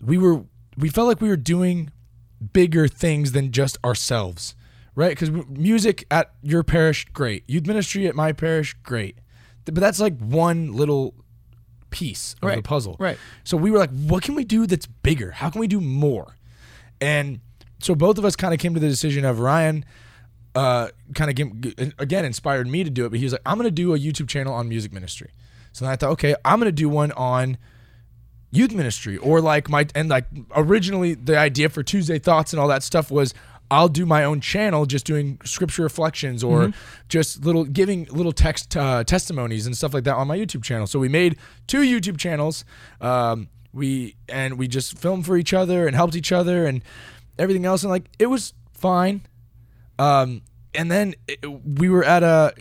we 0.01 0.17
were 0.17 0.45
we 0.77 0.89
felt 0.89 1.09
like 1.09 1.21
we 1.21 1.29
were 1.29 1.37
doing 1.37 1.91
bigger 2.53 2.89
things 2.89 3.33
than 3.33 3.51
just 3.51 3.79
ourselves 3.85 4.55
right 4.95 5.11
because 5.11 5.31
music 5.49 6.07
at 6.11 6.33
your 6.43 6.63
parish 6.63 7.05
great 7.13 7.45
youth 7.49 7.67
ministry 7.67 8.07
at 8.07 8.15
my 8.15 8.33
parish 8.33 8.75
great 8.83 9.19
but 9.65 9.77
that's 9.77 10.01
like 10.01 10.19
one 10.19 10.73
little 10.73 11.15
piece 11.91 12.35
of 12.43 12.55
the 12.55 12.63
puzzle 12.63 12.97
right. 12.99 13.19
so 13.45 13.57
we 13.57 13.71
were 13.71 13.79
like, 13.79 13.91
what 13.91 14.23
can 14.23 14.35
we 14.35 14.45
do 14.45 14.67
that's 14.67 14.87
bigger? 14.87 15.33
How 15.33 15.51
can 15.51 15.61
we 15.61 15.67
do 15.67 15.81
more? 15.81 16.37
And 17.01 17.41
so 17.81 17.95
both 17.95 18.19
of 18.19 18.25
us 18.25 18.37
kind 18.37 18.53
of 18.53 18.61
came 18.61 18.75
to 18.75 18.81
the 18.81 18.89
decision 18.89 19.25
of 19.25 19.41
Ryan 19.41 19.85
uh, 20.55 20.89
kind 21.15 21.31
of 21.31 21.93
again 21.99 22.25
inspired 22.25 22.67
me 22.67 22.83
to 22.83 22.91
do 22.91 23.07
it, 23.07 23.11
but 23.11 23.19
he 23.19 23.25
was 23.25 23.33
like, 23.33 23.43
I'm 23.47 23.59
going 23.59 23.69
to 23.69 23.71
do 23.71 23.95
a 23.95 23.99
YouTube 23.99 24.29
channel 24.29 24.53
on 24.55 24.69
music 24.69 24.93
ministry. 24.93 25.31
So 25.73 25.85
then 25.85 25.93
I 25.93 25.97
thought, 25.97 26.11
okay, 26.13 26.35
I'm 26.45 26.59
going 26.59 26.69
to 26.69 26.73
do 26.73 26.89
one 26.89 27.13
on 27.13 27.59
youth 28.51 28.73
ministry 28.73 29.17
or 29.19 29.41
like 29.41 29.69
my 29.69 29.87
and 29.95 30.09
like 30.09 30.25
originally 30.57 31.15
the 31.15 31.37
idea 31.37 31.69
for 31.69 31.83
Tuesday 31.83 32.19
thoughts 32.19 32.53
and 32.53 32.61
all 32.61 32.69
that 32.69 32.83
stuff 32.83 33.11
was 33.11 33.35
I'll 33.71 33.89
do 33.89 34.07
my 34.07 34.25
own 34.25 34.41
channel 34.41 34.87
just 34.87 35.05
doing 35.05 35.39
scripture 35.45 35.83
reflections 35.83 36.43
or 36.43 36.73
just 37.09 37.45
little 37.45 37.65
giving 37.65 38.07
little 38.07 38.33
text 38.33 38.77
uh, 38.77 39.05
testimonies 39.05 39.67
and 39.67 39.77
stuff 39.77 39.93
like 39.93 40.05
that 40.05 40.15
on 40.15 40.27
my 40.27 40.39
YouTube 40.39 40.63
channel. 40.63 40.87
So 40.87 40.99
we 40.99 41.09
made 41.09 41.37
two 41.67 41.83
YouTube 41.83 42.17
channels. 42.19 42.65
Um, 43.01 43.49
we 43.75 44.17
and 44.29 44.59
we 44.59 44.69
just 44.69 44.97
filmed 44.99 45.27
for 45.27 45.37
each 45.37 45.53
other 45.53 45.87
and 45.87 45.95
helped 45.95 46.17
each 46.17 46.33
other 46.33 46.65
and 46.65 46.83
everything 47.39 47.67
else 47.67 47.83
and 47.83 47.91
like 47.91 48.05
it 48.19 48.27
was 48.27 48.55
fine. 48.73 49.21
Um, 49.99 50.43
and 50.75 50.91
then 50.91 51.15
it, 51.27 51.45
we 51.45 51.89
were 51.89 52.05
at 52.05 52.23
a, 52.23 52.55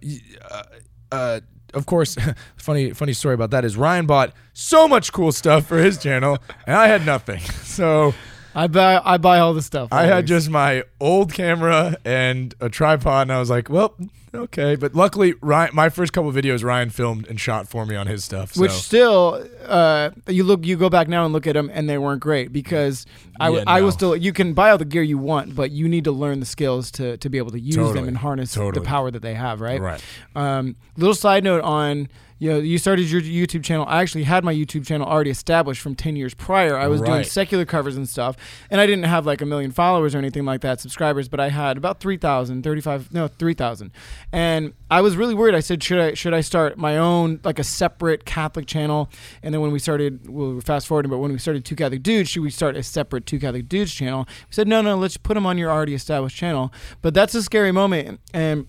uh, 0.49 0.63
uh, 1.11 1.39
of 1.77 1.85
course, 1.85 2.17
funny 2.57 2.91
funny 2.91 3.13
story 3.13 3.35
about 3.35 3.51
that 3.51 3.63
is 3.63 3.77
Ryan 3.77 4.05
bought 4.05 4.33
so 4.53 4.87
much 4.87 5.13
cool 5.13 5.31
stuff 5.31 5.65
for 5.65 5.77
his 5.77 5.97
channel, 5.97 6.37
and 6.65 6.75
I 6.75 6.87
had 6.87 7.05
nothing. 7.05 7.41
So 7.77 8.15
I 8.55 8.65
buy 8.65 8.99
I 9.05 9.17
buy 9.17 9.37
all 9.39 9.53
the 9.53 9.61
stuff. 9.61 9.89
I 9.93 10.05
had 10.05 10.25
just 10.25 10.49
my 10.49 10.83
old 10.99 11.31
camera 11.31 11.95
and 12.03 12.55
a 12.59 12.69
tripod, 12.69 13.27
and 13.27 13.31
I 13.31 13.39
was 13.39 13.51
like, 13.51 13.69
well, 13.69 13.95
okay. 14.37 14.75
But 14.75 14.95
luckily, 14.95 15.33
Ryan, 15.41 15.71
my 15.73 15.89
first 15.89 16.13
couple 16.13 16.31
videos, 16.31 16.63
Ryan 16.63 16.89
filmed 16.89 17.27
and 17.27 17.39
shot 17.39 17.67
for 17.67 17.85
me 17.85 17.95
on 17.95 18.07
his 18.07 18.23
stuff. 18.23 18.53
So. 18.53 18.61
which 18.61 18.71
still 18.71 19.45
uh, 19.65 20.11
you 20.27 20.43
look 20.43 20.65
you 20.65 20.77
go 20.77 20.89
back 20.89 21.07
now 21.07 21.23
and 21.25 21.33
look 21.33 21.47
at 21.47 21.53
them 21.53 21.69
and 21.73 21.89
they 21.89 21.97
weren't 21.97 22.21
great 22.21 22.51
because 22.53 23.05
I, 23.39 23.49
Yeah, 23.49 23.63
I 23.67 23.79
no. 23.79 23.85
was 23.85 23.93
still 23.95 24.15
you 24.15 24.33
can 24.33 24.53
buy 24.53 24.71
all 24.71 24.77
the 24.77 24.85
gear 24.85 25.01
you 25.03 25.17
want 25.17 25.55
but 25.55 25.71
you 25.71 25.87
need 25.89 26.03
to 26.05 26.11
learn 26.11 26.39
the 26.39 26.45
skills 26.45 26.89
to, 26.91 27.17
to 27.17 27.29
be 27.29 27.37
able 27.37 27.51
to 27.51 27.59
use 27.59 27.75
them 27.93 28.07
and 28.07 28.17
harness 28.17 28.53
the 28.53 28.81
power 28.83 29.11
that 29.11 29.21
they 29.21 29.33
have 29.33 29.59
right 29.61 29.79
Right. 29.81 30.01
um, 30.35 30.75
little 30.95 31.13
side 31.15 31.43
note 31.43 31.61
on 31.63 32.07
you 32.39 32.49
know 32.49 32.59
you 32.59 32.77
started 32.77 33.09
your 33.09 33.21
YouTube 33.21 33.63
channel. 33.63 33.85
I 33.87 34.01
actually 34.01 34.23
had 34.23 34.43
my 34.43 34.53
YouTube 34.53 34.85
channel 34.85 35.07
already 35.07 35.31
established 35.31 35.81
from 35.81 35.95
10 35.95 36.15
years 36.15 36.33
prior. 36.33 36.77
I 36.77 36.87
was 36.87 37.01
doing 37.01 37.23
secular 37.23 37.65
covers 37.65 37.97
and 37.97 38.07
stuff 38.07 38.37
and 38.69 38.79
I 38.79 38.85
didn't 38.85 39.05
have 39.05 39.25
like 39.25 39.41
a 39.41 39.45
million 39.45 39.71
followers 39.71 40.13
or 40.13 40.19
anything 40.19 40.45
like 40.45 40.61
that 40.61 40.79
subscribers 40.79 41.27
but 41.27 41.39
I 41.39 41.49
had 41.49 41.77
about 41.77 41.99
3,000 41.99 42.63
35 42.63 43.13
no 43.13 43.27
3,000 43.27 43.91
and 44.31 44.73
I 44.89 45.01
was 45.01 45.17
really 45.17 45.33
worried. 45.33 45.55
I 45.55 45.59
said 45.59 45.81
should 45.83 45.99
I 45.99 46.13
should 46.13 46.33
I 46.33 46.41
start 46.41 46.77
my 46.77 46.97
own 46.97 47.39
like 47.43 47.59
a 47.59 47.63
separate 47.63 48.25
Catholic 48.25 48.67
channel? 48.67 49.09
And 49.41 49.53
then 49.53 49.61
when 49.61 49.71
we 49.71 49.79
started 49.79 50.29
we're 50.29 50.61
fast 50.61 50.87
forwarding 50.87 51.09
but 51.09 51.17
when 51.17 51.31
we 51.31 51.39
started 51.39 51.65
two 51.65 51.75
Catholic 51.75 52.03
dudes 52.03 52.29
should 52.29 52.43
we 52.43 52.49
start 52.49 52.75
a 52.75 52.83
separate 52.83 53.25
two 53.25 53.39
Catholic 53.39 53.67
dudes 53.67 53.93
channel? 53.93 54.25
We 54.27 54.53
said 54.53 54.67
no 54.67 54.81
no 54.81 54.95
let's 54.95 55.17
put 55.17 55.33
them 55.33 55.45
on 55.45 55.57
your 55.57 55.71
already 55.71 55.93
established 55.93 56.37
channel. 56.37 56.71
But 57.01 57.13
that's 57.13 57.33
a 57.35 57.41
scary 57.41 57.71
moment 57.71 58.19
and 58.33 58.67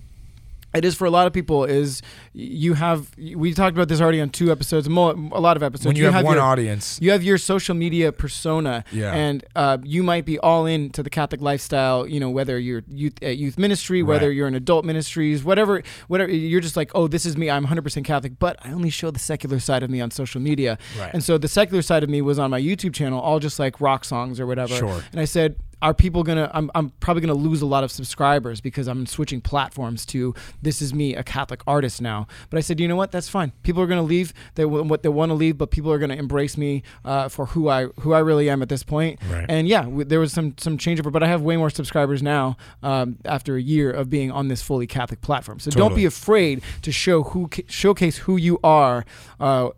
it 0.75 0.85
is 0.85 0.95
for 0.95 1.07
a 1.07 1.11
lot 1.11 1.27
of 1.27 1.33
people 1.33 1.65
is 1.65 2.03
you 2.35 2.75
have 2.75 3.11
we 3.35 3.55
talked 3.55 3.75
about 3.77 3.89
this 3.89 4.01
already 4.01 4.21
on 4.21 4.29
two 4.31 4.53
episodes 4.53 4.87
a 4.87 4.91
lot 4.91 5.57
of 5.57 5.63
episodes 5.63 5.87
when 5.87 5.97
you, 5.97 6.11
have, 6.11 6.25
one 6.25 6.35
your, 6.35 6.43
audience, 6.43 6.99
you 7.01 7.11
have 7.11 7.23
your 7.23 7.39
social 7.39 7.75
media 7.75 8.13
persona 8.13 8.85
Yeah. 8.93 9.13
and 9.15 9.45
uh, 9.57 9.79
you 9.83 10.03
might 10.03 10.25
be 10.27 10.39
all 10.39 10.67
in 10.67 10.91
to 10.91 11.03
the 11.03 11.11
catholic 11.11 11.41
lifestyle 11.41 12.07
you 12.07 12.21
know 12.21 12.31
whether 12.31 12.59
you're 12.59 12.83
youth 12.89 13.15
at 13.23 13.37
youth 13.39 13.59
ministry 13.59 14.03
whether 14.03 14.27
Right. 14.29 14.37
you're 14.37 14.49
in 14.49 14.55
adult 14.55 14.85
ministries 14.85 15.43
whatever 15.43 15.83
whatever 16.09 16.31
you're 16.31 16.61
just 16.61 16.77
like 16.77 16.91
oh 16.95 17.09
this 17.09 17.25
is 17.25 17.37
me 17.37 17.51
i'm 17.51 17.67
100% 17.67 18.05
catholic 18.05 18.39
but 18.39 18.57
i 18.65 18.73
only 18.73 18.91
show 18.91 19.11
the 19.11 19.19
secular 19.19 19.59
side 19.61 19.83
of 19.83 19.91
me 19.91 20.01
on 20.01 20.11
social 20.11 20.41
media 20.41 20.77
Right. 20.99 21.13
and 21.15 21.25
so 21.25 21.39
the 21.39 21.49
secular 21.49 21.83
side 21.83 22.03
of 22.03 22.11
me 22.11 22.21
was 22.21 22.39
on 22.39 22.51
my 22.51 22.61
youtube 22.61 22.95
channel 22.95 23.21
all 23.21 23.39
just 23.41 23.59
like 23.59 23.81
rock 23.81 24.05
songs 24.05 24.39
or 24.39 24.47
whatever 24.47 24.75
Sure. 24.75 25.03
and 25.13 25.21
i 25.21 25.25
said 25.25 25.57
are 25.81 25.95
people 25.95 26.23
gonna 26.23 26.51
I'm, 26.55 26.71
I'm 26.75 26.91
probably 27.01 27.21
gonna 27.21 27.35
lose 27.35 27.63
a 27.63 27.67
lot 27.67 27.85
of 27.85 27.91
subscribers 27.93 28.61
because 28.61 28.89
i'm 28.89 29.07
switching 29.07 29.41
platforms 29.41 30.05
to 30.07 30.35
this 30.63 30.83
is 30.83 30.93
me 30.93 31.15
a 31.15 31.23
catholic 31.23 31.61
artist 31.67 32.01
now. 32.03 32.27
But 32.51 32.59
i 32.59 32.61
said 32.61 32.81
you 32.81 32.89
know 32.89 32.97
what? 32.97 33.13
That's 33.13 33.29
fine. 33.29 33.53
People 33.63 33.83
are 33.83 33.87
gonna 33.87 34.03
leave. 34.03 34.33
They 34.57 34.65
what 34.65 35.03
they 35.03 35.09
want 35.09 35.31
to 35.31 35.35
leave 35.35 35.57
but 35.59 35.71
people 35.71 35.93
are 35.93 35.99
gonna 35.99 36.15
embrace 36.17 36.57
me 36.57 36.83
uh, 37.05 37.29
for 37.29 37.47
who 37.47 37.69
i 37.69 37.85
who 38.01 38.13
i 38.13 38.19
really 38.19 38.51
am 38.51 38.63
at 38.63 38.69
this 38.69 38.83
point. 38.83 39.21
Right. 39.31 39.47
and 39.49 39.69
yeah 39.69 39.83
w- 39.83 40.05
there 40.05 40.21
was 40.21 40.33
some 40.33 40.55
some 40.59 40.79
changeover 40.79 41.13
but 41.13 41.23
i 41.23 41.27
have 41.29 41.43
way 41.43 41.57
more 41.57 41.71
subscribers 41.71 42.23
now 42.23 42.57
um, 42.83 43.19
after 43.25 43.57
a 43.57 43.63
year 43.63 43.91
of 43.91 44.09
being 44.11 44.31
on 44.31 44.49
this 44.49 44.63
fully 44.63 44.87
catholic 44.87 45.21
platform. 45.21 45.59
So 45.61 45.71
don't 45.71 45.95
be 45.95 46.05
afraid 46.05 46.63
to 46.83 46.91
show 46.93 47.23
who 47.23 47.49
ca- 47.49 47.65
showcase 47.69 48.19
who 48.19 48.37
you 48.37 48.59
are 48.65 49.05
uh, 49.41 49.71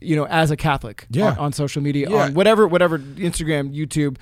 you 0.00 0.14
know 0.14 0.26
as 0.26 0.50
a 0.50 0.56
catholic 0.56 1.06
Yeah. 1.10 1.30
on, 1.32 1.38
on 1.38 1.52
social 1.52 1.82
media 1.82 2.08
Yeah. 2.10 2.24
on 2.26 2.34
whatever 2.34 2.66
whatever 2.68 2.98
instagram 2.98 3.74
youtube 3.74 4.16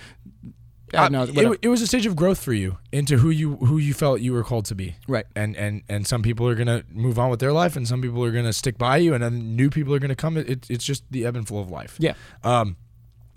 Uh, 0.95 1.03
uh, 1.03 1.09
no, 1.09 1.23
it, 1.23 1.59
it 1.63 1.69
was 1.69 1.81
a 1.81 1.87
stage 1.87 2.07
of 2.07 2.15
growth 2.15 2.43
for 2.43 2.53
you 2.53 2.79
into 2.93 3.19
who 3.19 3.31
you 3.31 3.57
who 3.57 3.79
you 3.79 3.95
felt 3.95 4.21
you 4.21 4.33
were 4.33 4.45
called 4.45 4.67
to 4.67 4.75
be. 4.75 4.97
Right. 5.09 5.25
And 5.35 5.57
and 5.57 5.83
and 5.89 6.07
some 6.07 6.23
people 6.23 6.47
are 6.49 6.55
gonna 6.55 6.85
move 6.91 7.19
on 7.19 7.31
with 7.31 7.41
their 7.41 7.53
life, 7.53 7.77
and 7.77 7.89
some 7.89 8.03
people 8.03 8.23
are 8.25 8.31
gonna 8.31 8.53
stick 8.53 8.77
by 8.79 8.99
you, 8.99 9.15
and 9.15 9.23
then 9.23 9.57
new 9.57 9.71
people 9.71 9.95
are 9.95 9.99
gonna 9.99 10.15
come. 10.17 10.37
It, 10.37 10.69
it's 10.69 10.85
just 10.85 11.05
the 11.11 11.25
ebb 11.25 11.37
and 11.37 11.49
flow 11.49 11.61
of 11.61 11.71
life. 11.71 11.97
Yeah. 11.99 12.15
Um, 12.45 12.77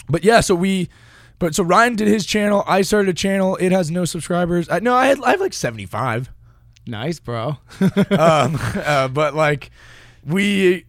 but 0.09 0.23
yeah, 0.23 0.41
so 0.41 0.53
we, 0.53 0.89
but 1.39 1.55
so 1.55 1.63
Ryan 1.63 1.95
did 1.95 2.07
his 2.07 2.25
channel. 2.25 2.63
I 2.67 2.81
started 2.81 3.09
a 3.09 3.13
channel. 3.13 3.55
It 3.57 3.71
has 3.71 3.89
no 3.89 4.05
subscribers. 4.05 4.69
I, 4.69 4.79
no, 4.79 4.93
I 4.93 5.07
had 5.07 5.23
I 5.23 5.31
have 5.31 5.39
like 5.39 5.53
seventy 5.53 5.85
five. 5.85 6.31
Nice, 6.87 7.19
bro. 7.19 7.57
um, 8.11 8.59
uh, 8.59 9.07
but 9.07 9.33
like 9.33 9.71
we 10.25 10.85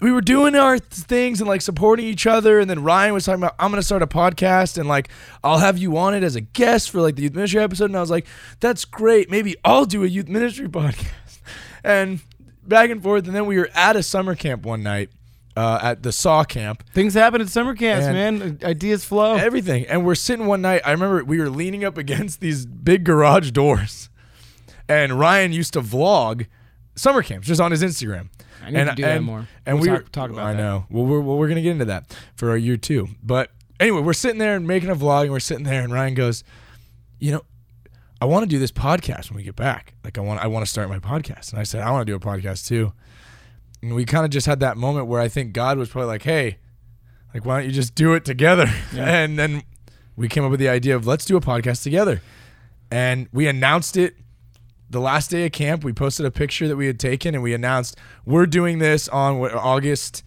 we 0.00 0.12
were 0.12 0.20
doing 0.20 0.54
our 0.54 0.78
th- 0.78 0.84
things 0.92 1.40
and 1.40 1.48
like 1.48 1.60
supporting 1.60 2.06
each 2.06 2.26
other 2.26 2.58
and 2.60 2.68
then 2.70 2.82
ryan 2.82 3.12
was 3.14 3.24
talking 3.24 3.42
about 3.42 3.54
i'm 3.58 3.70
gonna 3.70 3.82
start 3.82 4.02
a 4.02 4.06
podcast 4.06 4.78
and 4.78 4.88
like 4.88 5.08
i'll 5.42 5.58
have 5.58 5.76
you 5.78 5.96
on 5.96 6.14
it 6.14 6.22
as 6.22 6.36
a 6.36 6.40
guest 6.40 6.90
for 6.90 7.00
like 7.00 7.16
the 7.16 7.22
youth 7.22 7.34
ministry 7.34 7.60
episode 7.60 7.86
and 7.86 7.96
i 7.96 8.00
was 8.00 8.10
like 8.10 8.26
that's 8.60 8.84
great 8.84 9.30
maybe 9.30 9.56
i'll 9.64 9.84
do 9.84 10.04
a 10.04 10.06
youth 10.06 10.28
ministry 10.28 10.68
podcast 10.68 11.40
and 11.84 12.20
back 12.66 12.90
and 12.90 13.02
forth 13.02 13.26
and 13.26 13.34
then 13.34 13.46
we 13.46 13.56
were 13.58 13.70
at 13.74 13.96
a 13.96 14.02
summer 14.02 14.34
camp 14.34 14.64
one 14.64 14.82
night 14.82 15.10
uh, 15.56 15.80
at 15.82 16.04
the 16.04 16.12
saw 16.12 16.44
camp 16.44 16.84
Things 16.94 17.14
happen 17.14 17.40
at 17.40 17.48
summer 17.48 17.74
camps, 17.74 18.06
And- 18.06 18.38
man. 18.38 18.58
Ideas 18.62 19.04
flow. 19.04 19.34
everything. 19.34 19.86
And 19.88 20.06
we're 20.06 20.14
sitting 20.14 20.46
one 20.46 20.62
night. 20.62 20.82
I 20.84 20.92
remember 20.92 21.24
we 21.24 21.40
were 21.40 21.50
leaning 21.50 21.84
up 21.84 21.98
against 21.98 22.38
these 22.40 22.64
big 22.64 23.02
garage 23.02 23.50
doors, 23.50 24.08
and 24.88 25.18
Ryan 25.18 25.52
used 25.52 25.72
to 25.72 25.80
vlog 25.80 26.46
summer 26.98 27.22
camps 27.22 27.46
just 27.46 27.60
on 27.60 27.70
his 27.70 27.82
Instagram. 27.82 28.28
I 28.64 28.70
need 28.70 28.84
to 28.86 28.94
do 28.94 29.02
that 29.02 29.22
more. 29.22 29.46
And 29.64 29.80
We'll 29.80 29.90
we 29.92 29.98
talk- 29.98 30.12
talk 30.12 30.30
about 30.30 30.44
I 30.44 30.52
that. 30.52 30.58
know. 30.58 30.86
Well, 30.90 31.04
we're 31.06 31.20
well, 31.20 31.36
we're 31.38 31.48
gonna 31.48 31.62
get 31.62 31.72
into 31.72 31.84
that 31.86 32.14
for 32.36 32.54
a 32.54 32.58
year 32.60 32.76
two. 32.76 33.08
But 33.22 33.50
anyway, 33.80 34.00
we're 34.02 34.12
sitting 34.12 34.38
there 34.38 34.56
and 34.56 34.66
making 34.66 34.90
a 34.90 34.96
vlog, 34.96 35.22
and 35.22 35.32
we're 35.32 35.40
sitting 35.40 35.64
there, 35.64 35.82
and 35.82 35.92
Ryan 35.92 36.14
goes, 36.14 36.44
"You 37.20 37.32
know, 37.32 37.42
I 38.20 38.24
want 38.24 38.42
to 38.42 38.48
do 38.48 38.58
this 38.58 38.72
podcast 38.72 39.30
when 39.30 39.36
we 39.36 39.42
get 39.44 39.56
back. 39.56 39.94
Like, 40.04 40.18
I 40.18 40.20
want 40.20 40.40
I 40.40 40.46
want 40.48 40.64
to 40.66 40.70
start 40.70 40.88
my 40.88 40.98
podcast." 40.98 41.52
And 41.52 41.60
I 41.60 41.62
said, 41.62 41.82
"I 41.82 41.90
want 41.90 42.06
to 42.06 42.12
do 42.12 42.16
a 42.16 42.20
podcast 42.20 42.66
too." 42.66 42.92
And 43.80 43.94
we 43.94 44.04
kind 44.04 44.24
of 44.24 44.30
just 44.32 44.46
had 44.46 44.58
that 44.60 44.76
moment 44.76 45.06
where 45.06 45.20
I 45.20 45.28
think 45.28 45.52
God 45.52 45.78
was 45.78 45.88
probably 45.88 46.08
like, 46.08 46.22
"Hey, 46.24 46.58
like, 47.32 47.44
why 47.44 47.58
don't 47.60 47.66
you 47.66 47.72
just 47.74 47.94
do 47.94 48.14
it 48.14 48.24
together?" 48.24 48.66
Yeah. 48.92 49.04
And 49.22 49.38
then 49.38 49.62
we 50.16 50.28
came 50.28 50.42
up 50.44 50.50
with 50.50 50.58
the 50.60 50.68
idea 50.68 50.96
of 50.96 51.06
let's 51.06 51.24
do 51.24 51.36
a 51.36 51.40
podcast 51.40 51.84
together. 51.84 52.20
And 52.90 53.28
we 53.32 53.46
announced 53.46 53.96
it 53.96 54.16
the 54.90 55.00
last 55.00 55.30
day 55.30 55.46
of 55.46 55.52
camp. 55.52 55.84
We 55.84 55.92
posted 55.92 56.26
a 56.26 56.30
picture 56.30 56.68
that 56.68 56.76
we 56.76 56.86
had 56.86 56.98
taken 56.98 57.34
and 57.34 57.42
we 57.42 57.54
announced 57.54 57.96
we're 58.24 58.46
doing 58.46 58.78
this 58.78 59.08
on 59.08 59.36
August, 59.50 60.22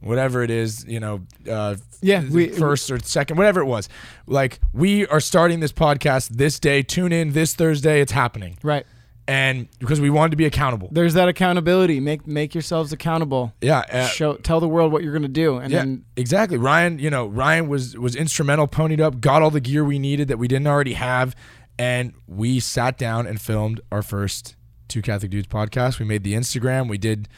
whatever 0.00 0.42
it 0.42 0.50
is, 0.50 0.84
you 0.86 1.00
know, 1.00 1.22
uh, 1.50 1.76
Yeah, 2.02 2.22
we- 2.30 2.48
first 2.48 2.90
or 2.90 2.98
second, 3.00 3.36
whatever 3.38 3.60
it 3.60 3.66
was. 3.66 3.88
Like, 4.26 4.60
we 4.72 5.06
are 5.06 5.20
starting 5.20 5.60
this 5.60 5.72
podcast 5.72 6.28
this 6.30 6.58
day. 6.60 6.82
Tune 6.82 7.12
in 7.12 7.32
this 7.32 7.54
Thursday. 7.54 8.00
It's 8.00 8.12
happening. 8.12 8.58
right. 8.62 8.84
and 9.26 9.68
because 9.78 10.02
we 10.02 10.10
wanted 10.10 10.32
to 10.32 10.36
be 10.36 10.44
accountable. 10.44 10.90
There's 10.92 11.14
that 11.14 11.28
accountability. 11.30 11.98
Make 11.98 12.26
make 12.26 12.54
yourselves 12.54 12.92
accountable. 12.92 13.54
Yeah, 13.62 13.78
uh, 13.90 14.06
Show 14.08 14.34
tell 14.34 14.60
the 14.60 14.68
world 14.68 14.92
what 14.92 15.02
you're 15.02 15.14
gonna 15.14 15.28
do, 15.28 15.56
and 15.56 15.72
yeah, 15.72 15.78
then 15.78 16.04
exactly. 16.14 16.58
Ryan, 16.58 16.98
you 16.98 17.08
know, 17.08 17.24
Ryan 17.28 17.66
was 17.68 17.96
was 17.96 18.14
instrumental, 18.14 18.68
ponied 18.68 19.00
up, 19.00 19.22
got 19.22 19.40
all 19.40 19.50
the 19.50 19.62
gear 19.62 19.82
we 19.82 19.98
needed 19.98 20.28
that 20.28 20.38
we 20.38 20.46
didn't 20.46 20.66
already 20.66 20.92
have, 20.92 21.34
and 21.78 22.12
we 22.26 22.60
sat 22.60 22.98
down 22.98 23.26
and 23.26 23.40
filmed 23.40 23.80
our 23.90 24.02
first 24.02 24.56
Two 24.88 25.02
Catholic 25.02 25.30
Dudes 25.30 25.48
podcast. 25.48 25.98
We 25.98 26.04
made 26.04 26.22
the 26.24 26.34
Instagram. 26.34 26.88
We 26.88 26.98
did 26.98 27.28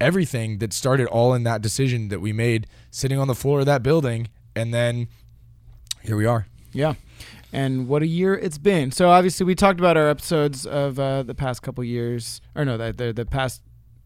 everything 0.00 0.58
that 0.58 0.72
started 0.72 1.06
all 1.06 1.32
in 1.34 1.44
that 1.44 1.62
decision 1.62 2.08
that 2.08 2.20
we 2.20 2.32
made 2.32 2.66
sitting 2.90 3.18
on 3.18 3.28
the 3.28 3.34
floor 3.34 3.60
of 3.60 3.66
that 3.66 3.82
building, 3.82 4.28
and 4.54 4.74
then 4.74 5.08
here 6.02 6.16
we 6.16 6.26
are. 6.26 6.46
yeah. 6.72 6.94
And 7.52 7.88
what 7.88 8.02
a 8.02 8.06
year 8.06 8.34
it's 8.34 8.58
been. 8.58 8.90
So 8.90 9.08
obviously 9.08 9.46
we 9.46 9.54
talked 9.54 9.78
about 9.80 9.96
our 9.96 10.08
episodes 10.10 10.66
of 10.66 10.98
uh, 10.98 11.22
the 11.22 11.34
past 11.34 11.62
couple 11.62 11.82
years, 11.84 12.42
or 12.54 12.64
no, 12.64 12.76
the 12.76 12.92
the, 12.92 13.12
the 13.12 13.24
past. 13.24 13.62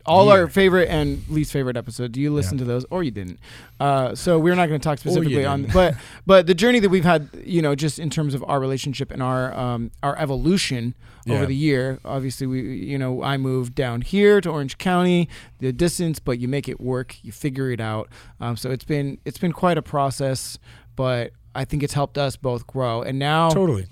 All 0.06 0.26
Year. 0.26 0.42
our 0.42 0.48
favorite 0.48 0.88
and 0.88 1.22
least 1.28 1.52
favorite 1.52 1.76
episodes. 1.76 2.12
Do 2.12 2.20
you 2.20 2.32
listen 2.32 2.58
to 2.58 2.64
those, 2.64 2.84
or 2.90 3.02
you 3.02 3.10
didn't. 3.10 3.38
Uh, 3.78 4.14
so 4.14 4.38
we're 4.38 4.54
not 4.54 4.68
going 4.68 4.80
to 4.80 4.84
talk 4.84 4.98
specifically 4.98 5.44
on, 5.44 5.64
but 5.74 5.94
but 6.26 6.46
the 6.46 6.54
journey 6.54 6.80
that 6.80 6.88
we've 6.88 7.04
had, 7.04 7.28
you 7.44 7.62
know, 7.62 7.74
just 7.74 7.98
in 7.98 8.10
terms 8.10 8.34
of 8.34 8.44
our 8.48 8.60
relationship 8.60 9.10
and 9.10 9.22
our 9.22 9.52
um, 9.56 9.90
our 10.02 10.18
evolution 10.18 10.94
over 11.28 11.46
the 11.46 11.54
year. 11.54 12.00
Obviously, 12.04 12.46
we 12.46 12.60
you 12.60 12.98
know 12.98 13.22
I 13.22 13.36
moved 13.36 13.74
down 13.74 14.00
here 14.00 14.40
to 14.40 14.50
Orange 14.50 14.78
County, 14.78 15.28
the 15.58 15.72
distance, 15.72 16.18
but 16.18 16.38
you 16.38 16.48
make 16.48 16.68
it 16.68 16.80
work, 16.80 17.16
you 17.22 17.32
figure 17.32 17.70
it 17.70 17.80
out. 17.80 18.08
Um, 18.40 18.56
so 18.56 18.70
it's 18.70 18.84
been 18.84 19.18
it's 19.24 19.38
been 19.38 19.52
quite 19.52 19.78
a 19.78 19.82
process, 19.82 20.58
but 20.96 21.32
I 21.54 21.64
think 21.64 21.82
it's 21.82 21.94
helped 21.94 22.18
us 22.18 22.36
both 22.36 22.66
grow. 22.66 23.02
And 23.02 23.18
now 23.18 23.50
Totally. 23.50 23.86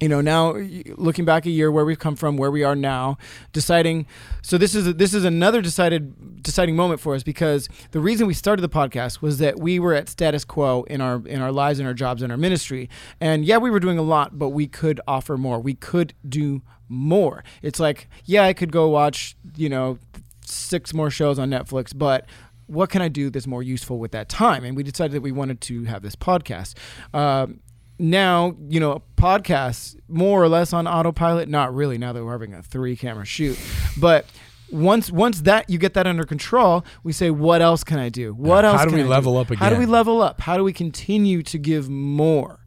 You 0.00 0.08
know 0.08 0.20
now 0.20 0.52
looking 0.96 1.24
back 1.24 1.46
a 1.46 1.50
year 1.50 1.70
where 1.70 1.84
we've 1.84 1.98
come 1.98 2.16
from 2.16 2.36
where 2.36 2.50
we 2.50 2.62
are 2.62 2.74
now 2.74 3.16
deciding 3.52 4.06
so 4.42 4.58
this 4.58 4.74
is 4.74 4.94
this 4.94 5.14
is 5.14 5.24
another 5.24 5.62
decided 5.62 6.42
deciding 6.42 6.74
moment 6.74 7.00
for 7.00 7.14
us 7.14 7.22
because 7.22 7.68
the 7.92 8.00
reason 8.00 8.26
we 8.26 8.34
started 8.34 8.62
the 8.62 8.68
podcast 8.68 9.22
was 9.22 9.38
that 9.38 9.58
we 9.58 9.78
were 9.78 9.94
at 9.94 10.08
status 10.08 10.44
quo 10.44 10.82
in 10.84 11.00
our 11.00 11.26
in 11.26 11.40
our 11.40 11.52
lives 11.52 11.78
in 11.78 11.86
our 11.86 11.94
jobs 11.94 12.22
in 12.22 12.30
our 12.30 12.36
ministry 12.36 12.88
and 13.20 13.44
yeah 13.44 13.56
we 13.56 13.70
were 13.70 13.80
doing 13.80 13.98
a 13.98 14.02
lot 14.02 14.38
but 14.38 14.50
we 14.50 14.66
could 14.66 15.00
offer 15.06 15.36
more 15.36 15.60
we 15.60 15.74
could 15.74 16.12
do 16.28 16.60
more 16.88 17.44
it's 17.62 17.80
like 17.80 18.08
yeah 18.24 18.44
i 18.44 18.52
could 18.52 18.72
go 18.72 18.88
watch 18.88 19.36
you 19.56 19.68
know 19.68 19.98
six 20.44 20.92
more 20.92 21.10
shows 21.10 21.38
on 21.38 21.50
netflix 21.50 21.96
but 21.96 22.26
what 22.66 22.90
can 22.90 23.02
I 23.02 23.08
do 23.08 23.30
that's 23.30 23.46
more 23.46 23.62
useful 23.62 23.98
with 23.98 24.12
that 24.12 24.28
time? 24.28 24.64
And 24.64 24.76
we 24.76 24.82
decided 24.82 25.12
that 25.12 25.20
we 25.20 25.32
wanted 25.32 25.60
to 25.62 25.84
have 25.84 26.02
this 26.02 26.16
podcast. 26.16 26.74
Um, 27.12 27.60
now, 27.98 28.56
you 28.68 28.80
know, 28.80 29.02
podcasts 29.16 29.96
more 30.08 30.42
or 30.42 30.48
less 30.48 30.72
on 30.72 30.86
autopilot. 30.86 31.48
Not 31.48 31.74
really. 31.74 31.98
Now 31.98 32.12
that 32.12 32.24
we're 32.24 32.32
having 32.32 32.54
a 32.54 32.62
three 32.62 32.96
camera 32.96 33.24
shoot, 33.24 33.58
but 33.98 34.26
once 34.70 35.10
once 35.10 35.42
that 35.42 35.68
you 35.70 35.78
get 35.78 35.94
that 35.94 36.06
under 36.06 36.24
control, 36.24 36.84
we 37.02 37.12
say, 37.12 37.30
what 37.30 37.62
else 37.62 37.84
can 37.84 37.98
I 37.98 38.08
do? 38.08 38.34
What 38.34 38.64
else? 38.64 38.78
how 38.78 38.84
do 38.84 38.90
can 38.90 38.98
we 38.98 39.04
I 39.04 39.08
level 39.08 39.36
up 39.36 39.54
How 39.54 39.70
do 39.70 39.76
we 39.76 39.86
level 39.86 40.22
up? 40.22 40.40
How 40.40 40.56
do 40.56 40.64
we 40.64 40.72
continue 40.72 41.42
to 41.44 41.58
give 41.58 41.88
more? 41.88 42.60